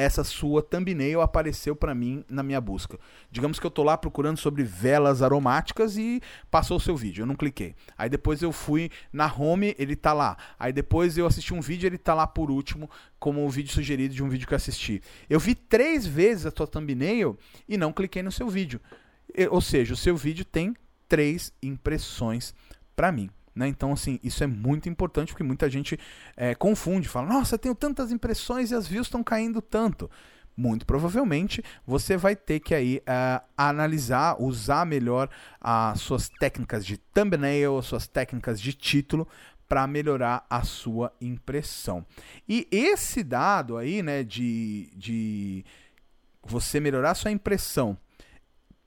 essa 0.01 0.25
sua 0.25 0.63
thumbnail 0.63 1.21
apareceu 1.21 1.77
para 1.77 1.95
mim 1.95 2.25
na 2.29 2.43
minha 2.43 2.61
busca. 2.61 2.99
Digamos 3.31 3.59
que 3.59 3.67
eu 3.67 3.71
tô 3.71 3.83
lá 3.83 3.99
procurando 3.99 4.39
sobre 4.39 4.63
velas 4.63 5.21
aromáticas 5.21 5.97
e 5.97 6.21
passou 6.51 6.79
o 6.79 6.81
seu 6.81 6.97
vídeo, 6.97 7.23
eu 7.23 7.27
não 7.27 7.35
cliquei. 7.35 7.75
Aí 7.99 8.09
depois 8.09 8.41
eu 8.41 8.51
fui 8.51 8.91
na 9.13 9.33
home, 9.33 9.75
ele 9.79 9.95
tá 9.95 10.13
lá. 10.13 10.37
Aí 10.59 10.73
depois 10.73 11.19
eu 11.19 11.27
assisti 11.27 11.53
um 11.53 11.61
vídeo, 11.61 11.87
ele 11.87 11.99
tá 11.99 12.15
lá 12.15 12.27
por 12.27 12.51
último, 12.51 12.89
como 13.19 13.45
o 13.45 13.51
vídeo 13.51 13.73
sugerido 13.73 14.15
de 14.15 14.23
um 14.23 14.29
vídeo 14.29 14.49
que 14.49 14.55
eu 14.55 14.57
assisti. 14.57 15.03
Eu 15.29 15.39
vi 15.39 15.55
três 15.55 16.07
vezes 16.07 16.47
a 16.47 16.53
sua 16.57 16.67
thumbnail 16.67 17.39
e 17.69 17.77
não 17.77 17.93
cliquei 17.93 18.23
no 18.23 18.33
seu 18.33 18.49
vídeo. 18.49 18.81
Ou 19.51 19.61
seja, 19.61 19.95
o 19.95 19.97
seu 19.97 20.17
vídeo 20.17 20.45
tem 20.45 20.75
três 21.09 21.53
impressões 21.63 22.55
para 22.97 23.13
mim. 23.13 23.29
Né? 23.61 23.69
Então, 23.69 23.93
assim, 23.93 24.19
isso 24.25 24.43
é 24.43 24.47
muito 24.47 24.89
importante 24.89 25.33
porque 25.33 25.45
muita 25.45 25.69
gente 25.69 26.01
é, 26.35 26.55
confunde, 26.55 27.07
fala, 27.09 27.29
nossa, 27.29 27.59
tenho 27.59 27.75
tantas 27.75 28.11
impressões 28.11 28.71
e 28.71 28.75
as 28.75 28.89
views 28.89 29.07
estão 29.07 29.23
caindo 29.23 29.61
tanto. 29.61 30.11
Muito 30.57 30.85
provavelmente 30.87 31.63
você 31.87 32.17
vai 32.17 32.35
ter 32.35 32.61
que 32.61 32.75
aí 32.75 32.99
uh, 32.99 33.45
analisar, 33.57 34.37
usar 34.41 34.85
melhor 34.85 35.29
as 35.61 36.01
suas 36.01 36.29
técnicas 36.29 36.85
de 36.85 36.97
thumbnail, 36.97 37.81
suas 37.83 38.07
técnicas 38.07 38.61
de 38.61 38.73
título 38.73 39.29
para 39.69 39.87
melhorar 39.87 40.45
a 40.51 40.63
sua 40.63 41.13
impressão. 41.21 42.05
E 42.49 42.67
esse 42.71 43.23
dado 43.23 43.77
aí, 43.77 44.03
né, 44.03 44.25
de, 44.25 44.91
de 44.97 45.65
você 46.43 46.81
melhorar 46.81 47.15
sua 47.15 47.31
impressão 47.31 47.97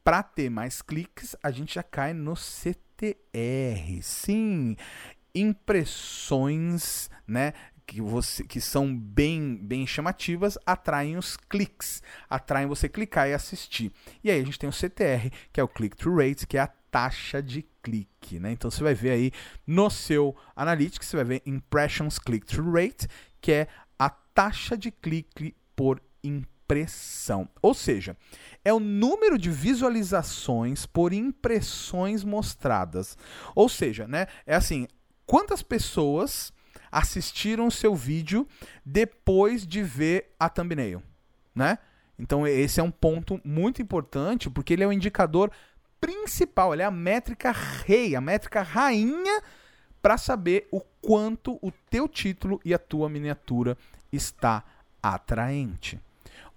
para 0.04 0.22
ter 0.22 0.50
mais 0.50 0.82
cliques, 0.82 1.36
a 1.42 1.50
gente 1.52 1.76
já 1.76 1.84
cai 1.84 2.14
no 2.14 2.36
CTR. 2.98 4.02
Sim, 4.02 4.76
impressões, 5.34 7.10
né? 7.28 7.54
Que, 7.86 8.02
você, 8.02 8.44
que 8.44 8.62
são 8.62 8.96
bem, 8.96 9.58
bem 9.58 9.86
chamativas, 9.86 10.58
atraem 10.66 11.18
os 11.18 11.36
cliques, 11.36 12.02
atraem 12.30 12.66
você 12.66 12.88
clicar 12.88 13.28
e 13.28 13.34
assistir. 13.34 13.92
E 14.24 14.32
aí 14.32 14.42
a 14.42 14.46
gente 14.46 14.58
tem 14.58 14.70
o 14.70 14.74
CTR, 14.74 15.30
que 15.52 15.60
é 15.60 15.64
o 15.64 15.68
click-through 15.68 16.18
rate, 16.18 16.48
que 16.48 16.58
é 16.58 16.62
a 16.62 16.68
taxa 16.68 17.42
de 17.42 17.66
clique, 17.82 18.40
né? 18.40 18.52
Então 18.52 18.72
você 18.72 18.84
vai 18.84 18.94
ver 18.94 19.12
aí 19.12 19.32
no 19.68 19.90
seu 19.90 20.36
Analytics, 20.56 21.08
você 21.08 21.18
vai 21.18 21.26
ver 21.26 21.42
Impressions 21.46 22.20
Click-Through 22.20 22.72
Rate, 22.72 23.08
que 23.42 23.52
é 23.52 23.68
a 24.00 24.10
taxa 24.10 24.78
de 24.78 24.92
clique 24.92 25.56
por 25.76 26.02
impressão. 26.24 26.53
Ou 27.62 27.74
seja, 27.74 28.18
é 28.64 28.74
o 28.74 28.80
número 28.80 29.38
de 29.38 29.50
visualizações 29.50 30.86
por 30.86 31.14
impressões 31.14 32.24
mostradas. 32.24 33.18
Ou 33.56 33.68
seja, 33.68 34.08
né? 34.08 34.28
É 34.46 34.56
assim, 34.56 34.88
quantas 35.26 35.62
pessoas 35.62 36.54
assistiram 36.92 37.68
o 37.68 37.72
seu 37.72 37.96
vídeo 37.96 38.48
depois 38.86 39.66
de 39.66 39.82
ver 39.82 40.34
a 40.40 40.48
thumbnail, 40.48 41.02
né? 41.54 41.80
Então 42.18 42.48
esse 42.48 42.80
é 42.80 42.84
um 42.84 42.92
ponto 42.92 43.42
muito 43.44 43.82
importante 43.82 44.50
porque 44.50 44.74
ele 44.74 44.84
é 44.84 44.88
o 44.88 44.94
indicador 44.94 45.52
principal, 46.00 46.74
ele 46.74 46.84
é 46.84 46.86
a 46.86 46.92
métrica 46.92 47.52
rei, 47.52 48.16
a 48.16 48.22
métrica 48.22 48.62
rainha 48.62 49.42
para 50.02 50.18
saber 50.18 50.68
o 50.72 50.82
quanto 51.02 51.58
o 51.62 51.72
teu 51.90 52.08
título 52.08 52.60
e 52.64 52.74
a 52.74 52.78
tua 52.78 53.10
miniatura 53.10 53.78
está 54.12 54.64
atraente. 55.02 56.00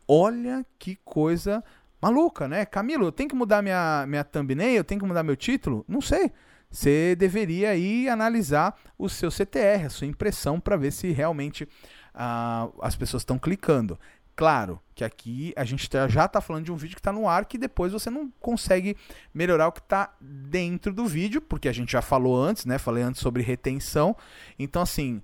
Olha 0.09 0.65
que 0.79 0.97
coisa 1.05 1.63
maluca, 2.01 2.47
né? 2.47 2.65
Camilo, 2.65 3.07
eu 3.07 3.13
tenho 3.13 3.29
que 3.29 3.35
mudar 3.35 3.63
minha, 3.63 4.05
minha 4.07 4.25
thumbnail, 4.25 4.77
eu 4.77 4.85
tenho 4.85 5.01
que 5.01 5.07
mudar 5.07 5.23
meu 5.23 5.37
título? 5.37 5.85
Não 5.89 6.01
sei. 6.01 6.31
Você 6.71 7.15
deveria 7.17 7.71
aí 7.71 8.09
analisar 8.09 8.77
o 8.99 9.09
seu 9.09 9.31
CTR, 9.31 9.87
a 9.87 9.91
sua 9.91 10.07
impressão, 10.07 10.61
para 10.61 10.77
ver 10.77 10.93
se 10.93 11.11
realmente 11.11 11.65
uh, 11.65 12.73
as 12.83 12.97
pessoas 12.97 13.23
estão 13.23 13.39
clicando. 13.39 13.99
Claro 14.35 14.79
que 14.95 15.03
aqui 15.03 15.55
a 15.57 15.65
gente 15.65 15.89
tá, 15.89 16.07
já 16.09 16.27
está 16.27 16.43
falando 16.43 16.65
de 16.65 16.73
um 16.73 16.77
vídeo 16.77 16.95
que 16.95 17.01
está 17.01 17.13
no 17.13 17.27
ar 17.27 17.47
que 17.47 17.57
depois 17.57 17.93
você 17.93 18.11
não 18.11 18.31
consegue 18.39 18.95
melhorar 19.33 19.69
o 19.69 19.73
que 19.73 19.81
está 19.81 20.15
dentro 20.21 20.93
do 20.93 21.07
vídeo, 21.07 21.41
porque 21.41 21.69
a 21.69 21.73
gente 21.73 21.93
já 21.93 22.03
falou 22.03 22.39
antes, 22.39 22.67
né? 22.67 22.77
Falei 22.77 23.03
antes 23.03 23.23
sobre 23.23 23.43
retenção. 23.43 24.15
Então, 24.59 24.83
assim, 24.83 25.23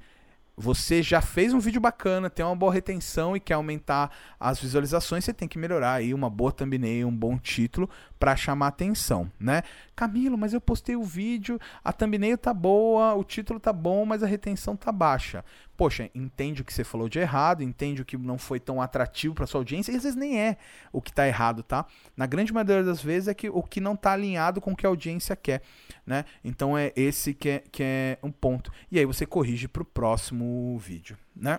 você 0.57 1.03
já 1.03 1.21
fez 1.21 1.55
um 1.55 1.59
vídeo 1.59 1.81
bacana, 1.81 2.29
tem 2.29 2.45
uma 2.45 2.55
boa 2.55 2.73
retenção 2.73 3.37
e 3.37 3.41
quer 3.41 3.55
aumentar 3.55 4.11
as 4.39 4.61
visualizações, 4.61 5.25
você 5.25 5.33
tem 5.33 5.49
que 5.49 5.59
melhorar 5.59 5.95
aí 5.95 6.13
uma 6.13 6.29
boa 6.29 6.53
thumbnail, 6.53 7.09
um 7.09 7.17
bom 7.17 7.39
título 7.39 7.89
para 8.19 8.37
chamar 8.37 8.69
atenção, 8.69 9.31
né? 9.41 9.63
Camilo, 9.97 10.37
mas 10.37 10.53
eu 10.53 10.61
postei 10.61 10.95
o 10.95 11.03
vídeo, 11.03 11.59
a 11.83 11.93
thumbnail 11.93 12.37
tá 12.37 12.53
boa, 12.53 13.15
o 13.15 13.25
título 13.25 13.59
tá 13.59 13.73
bom, 13.73 14.05
mas 14.05 14.23
a 14.23 14.27
retenção 14.27 14.77
tá 14.77 14.93
baixa. 14.93 15.45
Poxa, 15.83 16.09
entende 16.15 16.63
o 16.63 16.65
que 16.65 16.73
você 16.73 16.85
falou 16.85 17.09
de 17.09 17.19
errado, 17.19 17.61
entende 17.61 18.03
o 18.03 18.05
que 18.05 18.17
não 18.17 18.39
foi 18.39 18.61
tão 18.61 18.81
atrativo 18.81 19.35
para 19.35 19.49
sua 19.49 19.59
audiência, 19.59 19.91
e 19.91 19.97
às 19.97 20.05
vezes 20.05 20.17
nem 20.17 20.41
é 20.41 20.57
o 20.93 21.03
que 21.03 21.13
tá 21.13 21.27
errado, 21.27 21.61
tá? 21.61 21.85
Na 22.17 22.25
grande 22.25 22.53
maioria 22.53 22.85
das 22.85 23.03
vezes 23.03 23.27
é 23.27 23.35
que 23.35 23.51
o 23.51 23.65
que 23.65 23.81
não 23.81 23.97
tá 23.97 24.13
alinhado 24.13 24.61
com 24.61 24.71
o 24.71 24.77
que 24.77 24.87
a 24.87 24.89
audiência 24.89 25.35
quer, 25.35 25.61
né? 26.07 26.25
Então 26.45 26.79
é 26.79 26.93
esse 26.95 27.35
que 27.35 27.49
é, 27.49 27.65
que 27.73 27.83
é 27.83 28.17
um 28.23 28.31
ponto. 28.31 28.71
E 28.93 28.99
aí 29.01 29.05
você 29.05 29.27
corrige 29.27 29.67
para 29.67 29.83
o 29.83 29.85
próximo 29.85 30.79
vídeo, 30.79 31.19
né? 31.35 31.59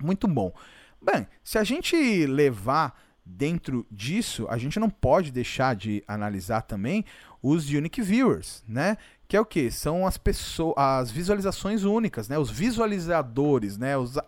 Muito 0.00 0.28
bom. 0.28 0.52
Bem, 1.02 1.26
se 1.42 1.58
a 1.58 1.64
gente 1.64 1.96
levar 2.26 2.96
dentro 3.26 3.84
disso, 3.90 4.46
a 4.48 4.56
gente 4.56 4.78
não 4.78 4.88
pode 4.88 5.32
deixar 5.32 5.74
de 5.74 6.02
analisar 6.06 6.62
também 6.62 7.04
os 7.42 7.68
unique 7.68 8.02
viewers, 8.02 8.62
né? 8.66 8.96
Que 9.26 9.36
é 9.36 9.40
o 9.40 9.44
que? 9.44 9.70
São 9.70 10.06
as 10.06 10.16
pessoas, 10.16 10.74
as 10.76 11.10
visualizações 11.10 11.84
únicas, 11.84 12.28
né? 12.28 12.38
Os 12.38 12.50
visualizadores, 12.50 13.76
né? 13.76 13.96
Os 13.96 14.18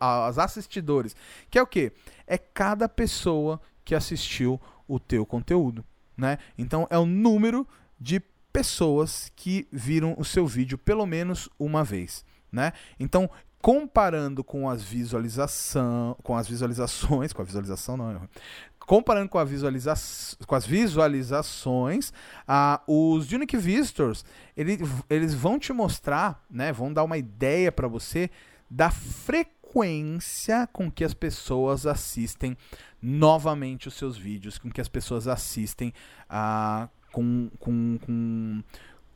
as 0.00 0.38
assistidores. 0.38 1.14
Que 1.50 1.58
é 1.58 1.62
o 1.62 1.66
que? 1.66 1.92
É 2.26 2.38
cada 2.38 2.88
pessoa 2.88 3.60
que 3.84 3.94
assistiu 3.94 4.60
o 4.88 4.98
teu 4.98 5.26
conteúdo, 5.26 5.84
né? 6.16 6.38
Então 6.56 6.86
é 6.90 6.98
o 6.98 7.06
número 7.06 7.66
de 8.00 8.20
pessoas 8.52 9.30
que 9.36 9.68
viram 9.70 10.14
o 10.16 10.24
seu 10.24 10.46
vídeo 10.46 10.78
pelo 10.78 11.04
menos 11.04 11.48
uma 11.58 11.84
vez, 11.84 12.24
né? 12.50 12.72
Então 12.98 13.30
comparando 13.66 14.44
com 14.44 14.70
as 14.70 14.80
visualização, 14.80 16.16
com 16.22 16.36
as 16.36 16.46
visualizações, 16.46 17.32
com 17.32 17.42
a 17.42 17.44
visualização 17.44 17.96
não, 17.96 18.28
comparando 18.78 19.28
com, 19.28 19.38
a 19.38 19.44
visualiza 19.44 19.92
com 20.46 20.54
as 20.54 20.64
visualizações, 20.64 22.12
uh, 22.48 22.80
os 22.86 23.32
Unique 23.32 23.56
Visitors, 23.56 24.24
ele, 24.56 24.78
eles 25.10 25.34
vão 25.34 25.58
te 25.58 25.72
mostrar, 25.72 26.44
né, 26.48 26.72
vão 26.72 26.92
dar 26.92 27.02
uma 27.02 27.18
ideia 27.18 27.72
para 27.72 27.88
você 27.88 28.30
da 28.70 28.88
frequência 28.88 30.68
com 30.72 30.88
que 30.88 31.02
as 31.02 31.12
pessoas 31.12 31.88
assistem 31.88 32.56
novamente 33.02 33.88
os 33.88 33.94
seus 33.94 34.16
vídeos, 34.16 34.58
com 34.58 34.70
que 34.70 34.80
as 34.80 34.88
pessoas 34.88 35.26
assistem 35.26 35.92
uh, 36.30 36.88
com, 37.10 37.50
com, 37.58 37.98
com 38.06 38.62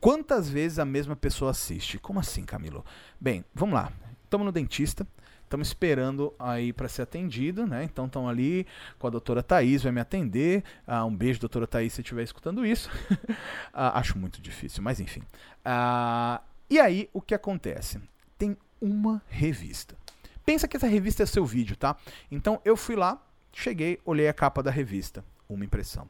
quantas 0.01 0.49
vezes 0.49 0.77
a 0.77 0.83
mesma 0.83 1.15
pessoa 1.15 1.51
assiste. 1.51 1.97
Como 1.97 2.19
assim, 2.19 2.43
Camilo? 2.43 2.83
Bem, 3.17 3.45
vamos 3.55 3.75
lá 3.75 3.93
estamos 4.31 4.45
no 4.45 4.51
dentista, 4.53 5.05
estamos 5.43 5.67
esperando 5.67 6.33
aí 6.39 6.71
para 6.71 6.87
ser 6.87 7.01
atendido, 7.01 7.67
né? 7.67 7.83
Então 7.83 8.05
estão 8.05 8.29
ali 8.29 8.65
com 8.97 9.07
a 9.07 9.09
doutora 9.09 9.43
Thaís, 9.43 9.83
vai 9.83 9.91
me 9.91 9.99
atender. 9.99 10.63
Ah, 10.87 11.03
um 11.03 11.13
beijo, 11.13 11.41
doutora 11.41 11.67
Thaís, 11.67 11.91
se 11.91 12.01
estiver 12.01 12.23
escutando 12.23 12.65
isso. 12.65 12.89
ah, 13.73 13.99
acho 13.99 14.17
muito 14.17 14.41
difícil, 14.41 14.81
mas 14.81 15.01
enfim. 15.01 15.21
Ah, 15.65 16.41
e 16.69 16.79
aí, 16.79 17.09
o 17.11 17.21
que 17.21 17.35
acontece? 17.35 17.99
Tem 18.37 18.55
uma 18.79 19.21
revista. 19.27 19.97
Pensa 20.45 20.65
que 20.65 20.77
essa 20.77 20.87
revista 20.87 21.23
é 21.23 21.25
seu 21.25 21.45
vídeo, 21.45 21.75
tá? 21.75 21.97
Então 22.31 22.61
eu 22.63 22.77
fui 22.77 22.95
lá, 22.95 23.21
cheguei, 23.51 23.99
olhei 24.05 24.29
a 24.29 24.33
capa 24.33 24.63
da 24.63 24.71
revista, 24.71 25.25
uma 25.49 25.65
impressão. 25.65 26.09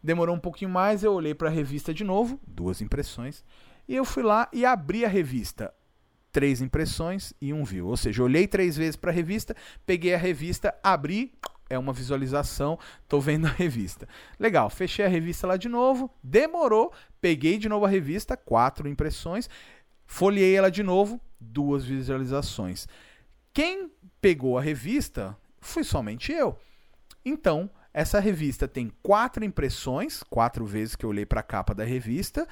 Demorou 0.00 0.36
um 0.36 0.40
pouquinho 0.40 0.70
mais, 0.70 1.02
eu 1.02 1.12
olhei 1.12 1.34
para 1.34 1.48
a 1.48 1.52
revista 1.52 1.92
de 1.92 2.04
novo, 2.04 2.38
duas 2.46 2.80
impressões. 2.80 3.44
E 3.88 3.96
eu 3.96 4.04
fui 4.04 4.22
lá 4.22 4.48
e 4.52 4.64
abri 4.64 5.04
a 5.04 5.08
revista 5.08 5.74
três 6.38 6.62
impressões 6.62 7.34
e 7.40 7.52
um 7.52 7.64
view. 7.64 7.88
Ou 7.88 7.96
seja, 7.96 8.22
olhei 8.22 8.46
três 8.46 8.76
vezes 8.76 8.94
para 8.94 9.10
a 9.10 9.12
revista, 9.12 9.56
peguei 9.84 10.14
a 10.14 10.16
revista, 10.16 10.72
abri, 10.84 11.32
é 11.68 11.76
uma 11.76 11.92
visualização, 11.92 12.78
estou 13.02 13.20
vendo 13.20 13.48
a 13.48 13.50
revista. 13.50 14.08
Legal, 14.38 14.70
fechei 14.70 15.04
a 15.04 15.08
revista 15.08 15.48
lá 15.48 15.56
de 15.56 15.68
novo, 15.68 16.08
demorou, 16.22 16.92
peguei 17.20 17.58
de 17.58 17.68
novo 17.68 17.86
a 17.86 17.88
revista, 17.88 18.36
quatro 18.36 18.88
impressões, 18.88 19.50
folhei 20.06 20.54
ela 20.54 20.70
de 20.70 20.84
novo, 20.84 21.20
duas 21.40 21.84
visualizações. 21.84 22.86
Quem 23.52 23.90
pegou 24.20 24.56
a 24.56 24.62
revista 24.62 25.36
fui 25.60 25.82
somente 25.82 26.30
eu. 26.30 26.56
Então, 27.24 27.68
essa 27.92 28.20
revista 28.20 28.68
tem 28.68 28.92
quatro 29.02 29.44
impressões, 29.44 30.22
quatro 30.22 30.64
vezes 30.64 30.94
que 30.94 31.04
eu 31.04 31.10
olhei 31.10 31.26
para 31.26 31.40
a 31.40 31.42
capa 31.42 31.74
da 31.74 31.82
revista, 31.82 32.46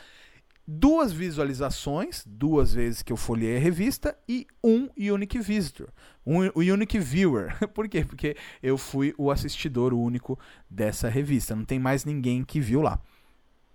duas 0.66 1.12
visualizações, 1.12 2.24
duas 2.26 2.74
vezes 2.74 3.02
que 3.02 3.12
eu 3.12 3.16
folhei 3.16 3.56
a 3.56 3.60
revista, 3.60 4.18
e 4.28 4.46
um 4.62 4.88
unique 5.12 5.38
visitor, 5.38 5.88
um 6.26 6.38
unique 6.56 6.98
viewer. 6.98 7.56
Por 7.72 7.88
quê? 7.88 8.04
Porque 8.04 8.36
eu 8.62 8.76
fui 8.76 9.14
o 9.16 9.30
assistidor 9.30 9.94
único 9.94 10.38
dessa 10.68 11.08
revista, 11.08 11.54
não 11.54 11.64
tem 11.64 11.78
mais 11.78 12.04
ninguém 12.04 12.44
que 12.44 12.60
viu 12.60 12.82
lá. 12.82 13.00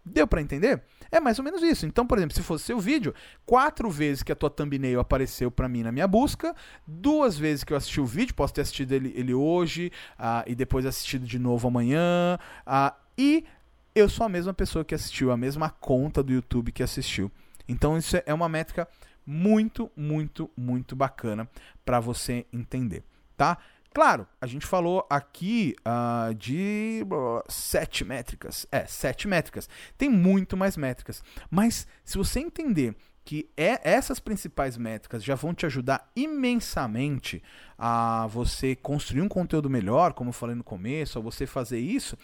Deu 0.03 0.25
para 0.25 0.41
entender? 0.41 0.81
É 1.11 1.19
mais 1.19 1.37
ou 1.37 1.45
menos 1.45 1.61
isso. 1.61 1.85
Então, 1.85 2.07
por 2.07 2.17
exemplo, 2.17 2.35
se 2.35 2.41
fosse 2.41 2.63
seu 2.65 2.79
vídeo, 2.79 3.13
quatro 3.45 3.89
vezes 3.89 4.23
que 4.23 4.31
a 4.31 4.35
tua 4.35 4.49
thumbnail 4.49 4.99
apareceu 4.99 5.51
para 5.51 5.69
mim 5.69 5.83
na 5.83 5.91
minha 5.91 6.07
busca, 6.07 6.55
duas 6.87 7.37
vezes 7.37 7.63
que 7.63 7.71
eu 7.71 7.77
assisti 7.77 8.01
o 8.01 8.05
vídeo, 8.05 8.33
posso 8.33 8.53
ter 8.53 8.61
assistido 8.61 8.93
ele, 8.93 9.13
ele 9.15 9.33
hoje 9.33 9.91
uh, 10.19 10.43
e 10.47 10.55
depois 10.55 10.87
assistido 10.87 11.25
de 11.25 11.37
novo 11.37 11.67
amanhã, 11.67 12.39
uh, 12.65 12.95
e 13.15 13.45
eu 13.93 14.09
sou 14.09 14.25
a 14.25 14.29
mesma 14.29 14.53
pessoa 14.53 14.85
que 14.85 14.95
assistiu, 14.95 15.31
a 15.31 15.37
mesma 15.37 15.69
conta 15.69 16.23
do 16.23 16.31
YouTube 16.33 16.71
que 16.71 16.83
assistiu. 16.83 17.31
Então 17.67 17.97
isso 17.97 18.17
é 18.25 18.33
uma 18.33 18.49
métrica 18.49 18.87
muito, 19.25 19.91
muito, 19.95 20.49
muito 20.57 20.95
bacana 20.95 21.49
para 21.85 21.99
você 21.99 22.45
entender, 22.51 23.03
tá? 23.37 23.57
Claro, 23.93 24.25
a 24.39 24.47
gente 24.47 24.65
falou 24.65 25.05
aqui 25.09 25.75
uh, 25.81 26.33
de 26.33 27.05
uh, 27.11 27.43
sete 27.49 28.05
métricas. 28.05 28.65
É, 28.71 28.85
sete 28.85 29.27
métricas. 29.27 29.67
Tem 29.97 30.09
muito 30.09 30.55
mais 30.55 30.77
métricas. 30.77 31.21
Mas 31.49 31.85
se 32.05 32.17
você 32.17 32.39
entender 32.39 32.95
que 33.23 33.47
é, 33.55 33.79
essas 33.83 34.19
principais 34.19 34.77
métricas 34.77 35.23
já 35.23 35.35
vão 35.35 35.53
te 35.53 35.65
ajudar 35.65 36.09
imensamente 36.15 37.41
a 37.77 38.27
você 38.27 38.75
construir 38.75 39.21
um 39.21 39.27
conteúdo 39.27 39.69
melhor, 39.69 40.13
como 40.13 40.29
eu 40.29 40.33
falei 40.33 40.55
no 40.55 40.63
começo, 40.63 41.17
a 41.17 41.21
você 41.21 41.45
fazer 41.45 41.79
isso, 41.79 42.17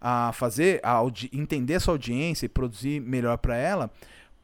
a 0.00 0.32
fazer, 0.32 0.80
a 0.84 1.00
entender 1.32 1.80
sua 1.80 1.94
audiência 1.94 2.46
e 2.46 2.48
produzir 2.48 3.00
melhor 3.00 3.38
para 3.38 3.56
ela, 3.56 3.90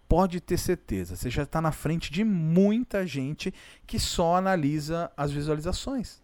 pode 0.09 0.41
ter 0.41 0.59
certeza, 0.59 1.15
você 1.15 1.31
já 1.31 1.45
está 1.45 1.61
na 1.61 1.71
frente 1.71 2.13
de 2.13 2.25
muita 2.25 3.07
gente 3.07 3.55
que 3.87 3.99
só 3.99 4.37
analisa 4.37 5.11
as 5.17 5.31
visualizações. 5.31 6.21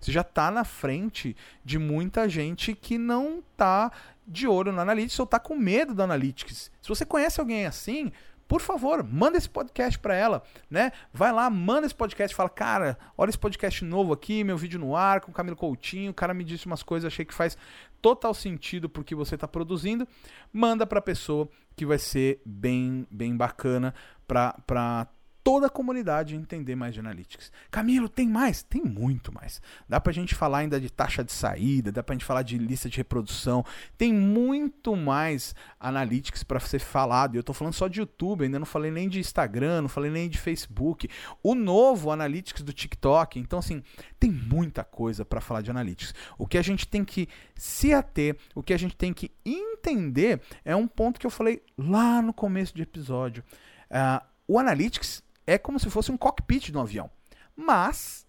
Você 0.00 0.12
já 0.12 0.20
está 0.20 0.50
na 0.50 0.62
frente 0.62 1.34
de 1.64 1.78
muita 1.78 2.28
gente 2.28 2.74
que 2.74 2.98
não 2.98 3.40
está 3.40 3.90
de 4.26 4.46
olho 4.46 4.70
no 4.70 4.80
Analytics 4.80 5.18
ou 5.18 5.24
está 5.24 5.40
com 5.40 5.56
medo 5.56 5.94
do 5.94 6.02
Analytics. 6.02 6.70
Se 6.80 6.88
você 6.88 7.04
conhece 7.04 7.40
alguém 7.40 7.66
assim, 7.66 8.12
por 8.48 8.60
favor, 8.60 9.02
manda 9.02 9.36
esse 9.36 9.48
podcast 9.48 9.98
para 9.98 10.14
ela, 10.14 10.42
né? 10.70 10.92
Vai 11.12 11.32
lá, 11.32 11.50
manda 11.50 11.86
esse 11.86 11.94
podcast, 11.94 12.34
fala, 12.34 12.48
cara, 12.48 12.96
olha 13.16 13.28
esse 13.28 13.38
podcast 13.38 13.84
novo 13.84 14.12
aqui, 14.12 14.44
meu 14.44 14.56
vídeo 14.56 14.78
no 14.78 14.94
ar 14.94 15.20
com 15.20 15.30
o 15.30 15.34
Camilo 15.34 15.56
Coutinho, 15.56 16.10
o 16.10 16.14
cara 16.14 16.32
me 16.32 16.44
disse 16.44 16.66
umas 16.66 16.82
coisas, 16.82 17.12
achei 17.12 17.24
que 17.24 17.34
faz 17.34 17.56
total 18.00 18.32
sentido 18.32 18.88
porque 18.88 19.14
você 19.14 19.34
está 19.34 19.48
produzindo. 19.48 20.06
Manda 20.52 20.86
para 20.86 21.00
a 21.00 21.02
pessoa 21.02 21.48
que 21.74 21.84
vai 21.84 21.98
ser 21.98 22.40
bem, 22.46 23.06
bem 23.10 23.36
bacana 23.36 23.92
para 24.26 25.08
toda 25.46 25.68
a 25.68 25.70
comunidade 25.70 26.34
entender 26.34 26.74
mais 26.74 26.92
de 26.92 26.98
analytics. 26.98 27.52
Camilo, 27.70 28.08
tem 28.08 28.26
mais? 28.26 28.64
Tem 28.64 28.82
muito 28.82 29.32
mais. 29.32 29.62
Dá 29.88 30.00
pra 30.00 30.12
gente 30.12 30.34
falar 30.34 30.58
ainda 30.58 30.80
de 30.80 30.90
taxa 30.90 31.22
de 31.22 31.32
saída, 31.32 31.92
dá 31.92 32.02
pra 32.02 32.16
gente 32.16 32.24
falar 32.24 32.42
de 32.42 32.58
lista 32.58 32.88
de 32.88 32.96
reprodução. 32.96 33.64
Tem 33.96 34.12
muito 34.12 34.96
mais 34.96 35.54
analytics 35.78 36.42
para 36.42 36.58
ser 36.58 36.80
falado. 36.80 37.36
Eu 37.36 37.44
tô 37.44 37.52
falando 37.52 37.74
só 37.74 37.86
de 37.86 38.00
YouTube, 38.00 38.42
ainda 38.42 38.58
não 38.58 38.66
falei 38.66 38.90
nem 38.90 39.08
de 39.08 39.20
Instagram, 39.20 39.82
não 39.82 39.88
falei 39.88 40.10
nem 40.10 40.28
de 40.28 40.36
Facebook. 40.36 41.08
O 41.44 41.54
novo 41.54 42.10
analytics 42.10 42.64
do 42.64 42.72
TikTok. 42.72 43.38
Então 43.38 43.60
assim, 43.60 43.84
tem 44.18 44.32
muita 44.32 44.82
coisa 44.82 45.24
para 45.24 45.40
falar 45.40 45.62
de 45.62 45.70
analytics. 45.70 46.12
O 46.36 46.48
que 46.48 46.58
a 46.58 46.62
gente 46.62 46.88
tem 46.88 47.04
que 47.04 47.28
se 47.54 47.94
ater, 47.94 48.36
o 48.52 48.64
que 48.64 48.74
a 48.74 48.76
gente 48.76 48.96
tem 48.96 49.14
que 49.14 49.30
entender 49.44 50.40
é 50.64 50.74
um 50.74 50.88
ponto 50.88 51.20
que 51.20 51.26
eu 51.26 51.30
falei 51.30 51.62
lá 51.78 52.20
no 52.20 52.34
começo 52.34 52.74
do 52.74 52.82
episódio. 52.82 53.44
Uh, 53.88 54.26
o 54.48 54.58
Analytics 54.58 55.25
é 55.46 55.56
como 55.56 55.78
se 55.78 55.90
fosse 55.90 56.10
um 56.10 56.16
cockpit 56.16 56.70
de 56.70 56.76
um 56.76 56.80
avião. 56.80 57.10
Mas 57.54 58.26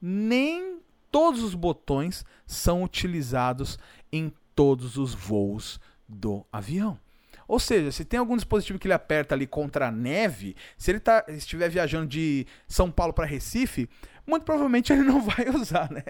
nem 0.00 0.80
todos 1.10 1.42
os 1.42 1.54
botões 1.54 2.24
são 2.46 2.82
utilizados 2.82 3.78
em 4.10 4.32
todos 4.54 4.96
os 4.96 5.14
voos 5.14 5.80
do 6.08 6.46
avião. 6.52 6.98
Ou 7.46 7.58
seja, 7.58 7.92
se 7.92 8.04
tem 8.04 8.18
algum 8.18 8.36
dispositivo 8.36 8.78
que 8.78 8.86
ele 8.86 8.94
aperta 8.94 9.34
ali 9.34 9.46
contra 9.46 9.88
a 9.88 9.90
neve, 9.90 10.56
se 10.78 10.90
ele 10.90 11.00
tá, 11.00 11.24
estiver 11.28 11.68
viajando 11.68 12.06
de 12.06 12.46
São 12.66 12.90
Paulo 12.90 13.12
para 13.12 13.26
Recife, 13.26 13.88
muito 14.26 14.44
provavelmente 14.44 14.92
ele 14.92 15.02
não 15.02 15.20
vai 15.22 15.50
usar, 15.50 15.90
né? 15.90 16.02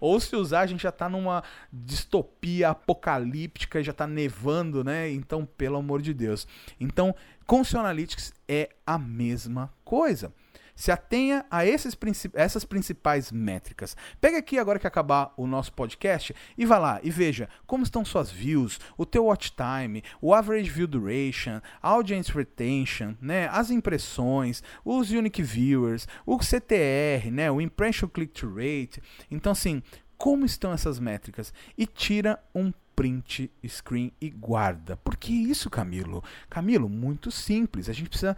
Ou 0.00 0.18
se 0.20 0.34
usar, 0.36 0.60
a 0.60 0.66
gente 0.66 0.82
já 0.82 0.88
está 0.88 1.08
numa 1.08 1.42
distopia 1.72 2.70
apocalíptica, 2.70 3.82
já 3.82 3.92
está 3.92 4.06
nevando, 4.06 4.84
né? 4.84 5.10
Então, 5.10 5.46
pelo 5.46 5.78
amor 5.78 6.02
de 6.02 6.12
Deus. 6.12 6.46
Então, 6.78 7.14
com 7.46 7.62
o 7.62 7.78
Analytics 7.78 8.32
é 8.52 8.68
a 8.84 8.98
mesma 8.98 9.72
coisa. 9.84 10.34
Se 10.74 10.90
atenha 10.90 11.44
a 11.50 11.64
esses, 11.64 11.96
essas 12.34 12.64
principais 12.64 13.30
métricas. 13.30 13.96
Pega 14.20 14.38
aqui 14.38 14.58
agora 14.58 14.78
que 14.78 14.86
acabar 14.86 15.32
o 15.36 15.46
nosso 15.46 15.72
podcast 15.72 16.34
e 16.56 16.66
vá 16.66 16.78
lá 16.78 16.98
e 17.02 17.10
veja 17.10 17.48
como 17.66 17.84
estão 17.84 18.04
suas 18.04 18.30
views, 18.30 18.80
o 18.96 19.06
teu 19.06 19.26
watch 19.26 19.52
time, 19.52 20.02
o 20.20 20.34
average 20.34 20.70
view 20.70 20.88
duration, 20.88 21.60
audience 21.80 22.32
retention, 22.32 23.14
né, 23.20 23.46
as 23.52 23.70
impressões, 23.70 24.62
os 24.84 25.10
unique 25.10 25.42
viewers, 25.42 26.08
o 26.26 26.38
CTR, 26.38 27.30
né, 27.30 27.50
o 27.50 27.60
impression 27.60 28.08
click 28.08 28.44
rate. 28.46 29.02
Então 29.30 29.52
assim, 29.52 29.82
como 30.16 30.44
estão 30.44 30.72
essas 30.72 30.98
métricas 30.98 31.52
e 31.76 31.86
tira 31.86 32.42
um 32.54 32.72
print 33.00 33.50
screen 33.66 34.12
e 34.20 34.28
guarda. 34.28 34.94
Por 34.94 35.16
que 35.16 35.32
isso, 35.32 35.70
Camilo? 35.70 36.22
Camilo, 36.50 36.86
muito 36.86 37.30
simples. 37.30 37.88
A 37.88 37.94
gente 37.94 38.10
precisa 38.10 38.36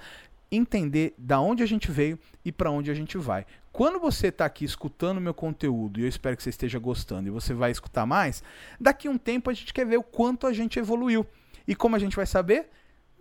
entender 0.53 1.15
da 1.19 1.41
onde 1.41 1.65
a 1.65 1.67
gente 1.67 1.91
veio 1.91 2.17
e 2.45 2.53
para 2.53 2.71
onde 2.71 2.89
a 2.89 2.95
gente 2.95 3.19
vai. 3.19 3.45
Quando 3.73 3.99
você 3.99 4.29
está 4.29 4.45
aqui 4.45 4.65
escutando 4.65 5.21
meu 5.21 5.35
conteúdo, 5.35 5.99
e 5.99 6.05
eu 6.05 6.09
espero 6.09 6.37
que 6.37 6.45
você 6.45 6.51
esteja 6.51 6.79
gostando, 6.79 7.27
e 7.27 7.31
você 7.33 7.53
vai 7.53 7.73
escutar 7.73 8.07
mais, 8.07 8.41
daqui 8.79 9.09
um 9.09 9.19
tempo 9.19 9.51
a 9.51 9.53
gente 9.53 9.75
quer 9.75 9.85
ver 9.85 9.97
o 9.97 10.03
quanto 10.05 10.47
a 10.47 10.53
gente 10.53 10.79
evoluiu. 10.79 11.27
E 11.67 11.75
como 11.75 11.97
a 11.97 11.99
gente 11.99 12.15
vai 12.15 12.27
saber? 12.27 12.71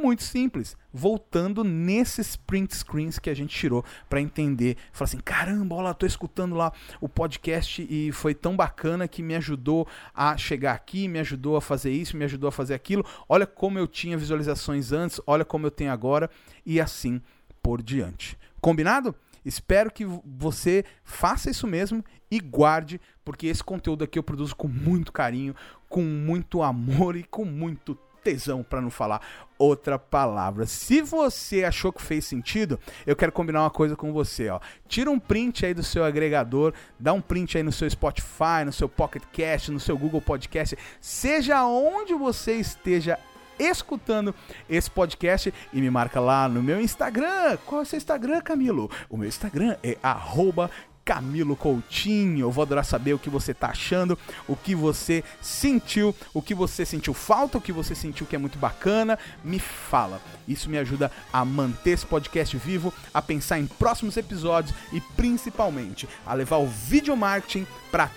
Muito 0.01 0.23
simples, 0.23 0.75
voltando 0.91 1.63
nesses 1.63 2.35
print 2.35 2.75
screens 2.75 3.19
que 3.19 3.29
a 3.29 3.35
gente 3.35 3.55
tirou 3.55 3.85
para 4.09 4.19
entender. 4.19 4.75
Falar 4.91 5.05
assim: 5.05 5.19
caramba, 5.19 5.75
olha 5.75 5.83
lá, 5.83 5.93
tô 5.93 6.07
escutando 6.07 6.55
lá 6.55 6.73
o 6.99 7.07
podcast 7.07 7.85
e 7.87 8.11
foi 8.11 8.33
tão 8.33 8.55
bacana 8.55 9.07
que 9.07 9.21
me 9.21 9.35
ajudou 9.35 9.87
a 10.13 10.35
chegar 10.35 10.73
aqui, 10.73 11.07
me 11.07 11.19
ajudou 11.19 11.55
a 11.55 11.61
fazer 11.61 11.91
isso, 11.91 12.17
me 12.17 12.25
ajudou 12.25 12.47
a 12.47 12.51
fazer 12.51 12.73
aquilo. 12.73 13.05
Olha 13.29 13.45
como 13.45 13.77
eu 13.77 13.87
tinha 13.87 14.17
visualizações 14.17 14.91
antes, 14.91 15.21
olha 15.27 15.45
como 15.45 15.67
eu 15.67 15.71
tenho 15.71 15.91
agora 15.91 16.29
e 16.65 16.81
assim 16.81 17.21
por 17.61 17.81
diante. 17.81 18.35
Combinado? 18.59 19.15
Espero 19.45 19.91
que 19.91 20.05
você 20.05 20.83
faça 21.03 21.49
isso 21.49 21.67
mesmo 21.67 22.03
e 22.29 22.39
guarde, 22.39 22.99
porque 23.23 23.47
esse 23.47 23.63
conteúdo 23.63 24.03
aqui 24.03 24.17
eu 24.17 24.23
produzo 24.23 24.55
com 24.55 24.67
muito 24.67 25.11
carinho, 25.11 25.55
com 25.87 26.01
muito 26.01 26.63
amor 26.63 27.15
e 27.15 27.23
com 27.23 27.45
muito 27.45 27.97
tesão 28.23 28.63
para 28.63 28.81
não 28.81 28.89
falar 28.89 29.21
outra 29.57 29.99
palavra. 29.99 30.65
Se 30.65 31.01
você 31.01 31.63
achou 31.63 31.93
que 31.93 32.01
fez 32.01 32.25
sentido, 32.25 32.79
eu 33.05 33.15
quero 33.15 33.31
combinar 33.31 33.61
uma 33.61 33.69
coisa 33.69 33.95
com 33.95 34.11
você, 34.11 34.49
ó. 34.49 34.59
Tira 34.87 35.09
um 35.11 35.19
print 35.19 35.65
aí 35.65 35.73
do 35.73 35.83
seu 35.83 36.03
agregador, 36.03 36.73
dá 36.99 37.13
um 37.13 37.21
print 37.21 37.57
aí 37.57 37.63
no 37.63 37.71
seu 37.71 37.89
Spotify, 37.89 38.65
no 38.65 38.73
seu 38.73 38.89
Pocket 38.89 39.23
Cast, 39.31 39.71
no 39.71 39.79
seu 39.79 39.97
Google 39.97 40.21
Podcast, 40.21 40.77
seja 40.99 41.63
onde 41.65 42.13
você 42.13 42.53
esteja 42.53 43.19
escutando 43.59 44.33
esse 44.67 44.89
podcast 44.89 45.53
e 45.71 45.79
me 45.79 45.91
marca 45.91 46.19
lá 46.19 46.49
no 46.49 46.63
meu 46.63 46.81
Instagram. 46.81 47.57
Qual 47.65 47.81
é 47.81 47.83
o 47.83 47.85
seu 47.85 47.97
Instagram, 47.97 48.41
Camilo? 48.41 48.89
O 49.07 49.17
meu 49.17 49.27
Instagram 49.27 49.75
é 49.83 49.97
arroba 50.01 50.71
Camilo 51.03 51.55
Coutinho. 51.55 52.45
Eu 52.45 52.51
vou 52.51 52.61
adorar 52.61 52.85
saber 52.85 53.13
o 53.13 53.19
que 53.19 53.29
você 53.29 53.53
tá 53.53 53.67
achando, 53.67 54.17
o 54.47 54.55
que 54.55 54.75
você 54.75 55.23
sentiu, 55.41 56.15
o 56.33 56.41
que 56.41 56.53
você 56.53 56.85
sentiu 56.85 57.13
falta, 57.13 57.57
o 57.57 57.61
que 57.61 57.71
você 57.71 57.95
sentiu 57.95 58.25
que 58.25 58.35
é 58.35 58.39
muito 58.39 58.57
bacana. 58.57 59.17
Me 59.43 59.59
fala. 59.59 60.21
Isso 60.47 60.69
me 60.69 60.77
ajuda 60.77 61.11
a 61.31 61.43
manter 61.45 61.91
esse 61.91 62.05
podcast 62.05 62.55
vivo, 62.57 62.93
a 63.13 63.21
pensar 63.21 63.59
em 63.59 63.67
próximos 63.67 64.17
episódios 64.17 64.75
e 64.91 64.99
principalmente 64.99 66.07
a 66.25 66.33
levar 66.33 66.57
o 66.57 66.67
vídeo 66.67 67.15
marketing 67.15 67.65
para 67.91 68.09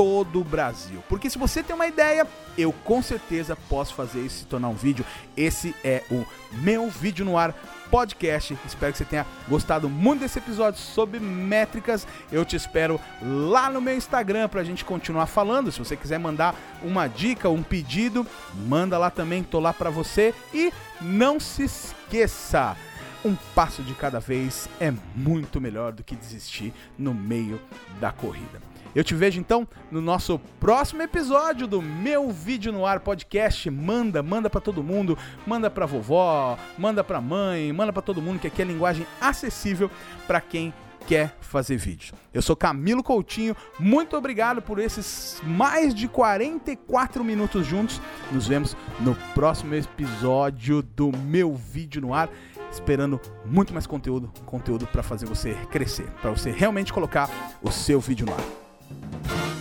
todo 0.00 0.40
o 0.40 0.44
Brasil. 0.44 1.04
Porque 1.10 1.28
se 1.28 1.36
você 1.36 1.62
tem 1.62 1.76
uma 1.76 1.86
ideia, 1.86 2.26
eu 2.56 2.72
com 2.72 3.02
certeza 3.02 3.54
posso 3.54 3.92
fazer 3.92 4.20
isso 4.20 4.38
se 4.38 4.44
tornar 4.46 4.68
um 4.68 4.74
vídeo. 4.74 5.04
Esse 5.36 5.74
é 5.84 6.02
o 6.10 6.24
meu 6.52 6.88
vídeo 6.88 7.22
no 7.22 7.36
ar 7.36 7.54
podcast. 7.90 8.56
Espero 8.64 8.92
que 8.92 8.96
você 8.96 9.04
tenha 9.04 9.26
gostado 9.46 9.90
muito 9.90 10.20
desse 10.20 10.38
episódio 10.38 10.80
sobre 10.80 11.20
métricas. 11.20 12.06
Eu 12.32 12.46
te 12.46 12.56
espero 12.56 12.98
lá 13.20 13.68
no 13.68 13.78
meu 13.78 13.94
Instagram 13.94 14.48
para 14.48 14.62
a 14.62 14.64
gente 14.64 14.86
continuar 14.86 15.26
falando. 15.26 15.70
Se 15.70 15.78
você 15.78 15.94
quiser 15.98 16.18
mandar 16.18 16.54
uma 16.82 17.06
dica, 17.06 17.50
um 17.50 17.62
pedido, 17.62 18.26
manda 18.54 18.96
lá 18.96 19.10
também, 19.10 19.42
tô 19.42 19.60
lá 19.60 19.74
para 19.74 19.90
você. 19.90 20.34
E 20.54 20.72
não 20.98 21.38
se 21.38 21.64
esqueça, 21.64 22.74
um 23.22 23.36
passo 23.54 23.82
de 23.82 23.92
cada 23.92 24.18
vez 24.18 24.66
é 24.80 24.90
muito 25.14 25.60
melhor 25.60 25.92
do 25.92 26.02
que 26.02 26.16
desistir 26.16 26.72
no 26.96 27.12
meio 27.12 27.60
da 28.00 28.10
corrida. 28.10 28.62
Eu 28.94 29.04
te 29.04 29.14
vejo 29.14 29.38
então 29.38 29.68
no 29.90 30.00
nosso 30.00 30.40
próximo 30.58 31.02
episódio 31.02 31.66
do 31.66 31.80
meu 31.80 32.30
vídeo 32.30 32.72
no 32.72 32.84
ar 32.84 33.00
podcast. 33.00 33.70
Manda, 33.70 34.22
manda 34.22 34.50
para 34.50 34.60
todo 34.60 34.82
mundo, 34.82 35.16
manda 35.46 35.70
para 35.70 35.86
vovó, 35.86 36.58
manda 36.76 37.04
para 37.04 37.20
mãe, 37.20 37.72
manda 37.72 37.92
para 37.92 38.02
todo 38.02 38.20
mundo 38.20 38.40
que 38.40 38.48
aqui 38.48 38.62
é 38.62 38.64
linguagem 38.64 39.06
acessível 39.20 39.90
para 40.26 40.40
quem 40.40 40.74
quer 41.06 41.36
fazer 41.40 41.76
vídeo. 41.76 42.14
Eu 42.34 42.42
sou 42.42 42.56
Camilo 42.56 43.02
Coutinho, 43.02 43.56
muito 43.78 44.16
obrigado 44.16 44.60
por 44.60 44.78
esses 44.78 45.40
mais 45.44 45.94
de 45.94 46.08
44 46.08 47.22
minutos 47.22 47.66
juntos. 47.66 48.00
Nos 48.32 48.46
vemos 48.48 48.76
no 48.98 49.14
próximo 49.34 49.74
episódio 49.74 50.82
do 50.82 51.10
meu 51.16 51.54
vídeo 51.54 52.02
no 52.02 52.12
ar 52.12 52.28
esperando 52.72 53.20
muito 53.44 53.72
mais 53.72 53.86
conteúdo, 53.86 54.32
conteúdo 54.46 54.86
para 54.86 55.02
fazer 55.02 55.26
você 55.26 55.54
crescer, 55.70 56.08
para 56.22 56.30
você 56.30 56.50
realmente 56.50 56.92
colocar 56.92 57.28
o 57.62 57.70
seu 57.70 58.00
vídeo 58.00 58.26
no 58.26 58.32
ar. 58.32 58.59
Música 58.90 59.59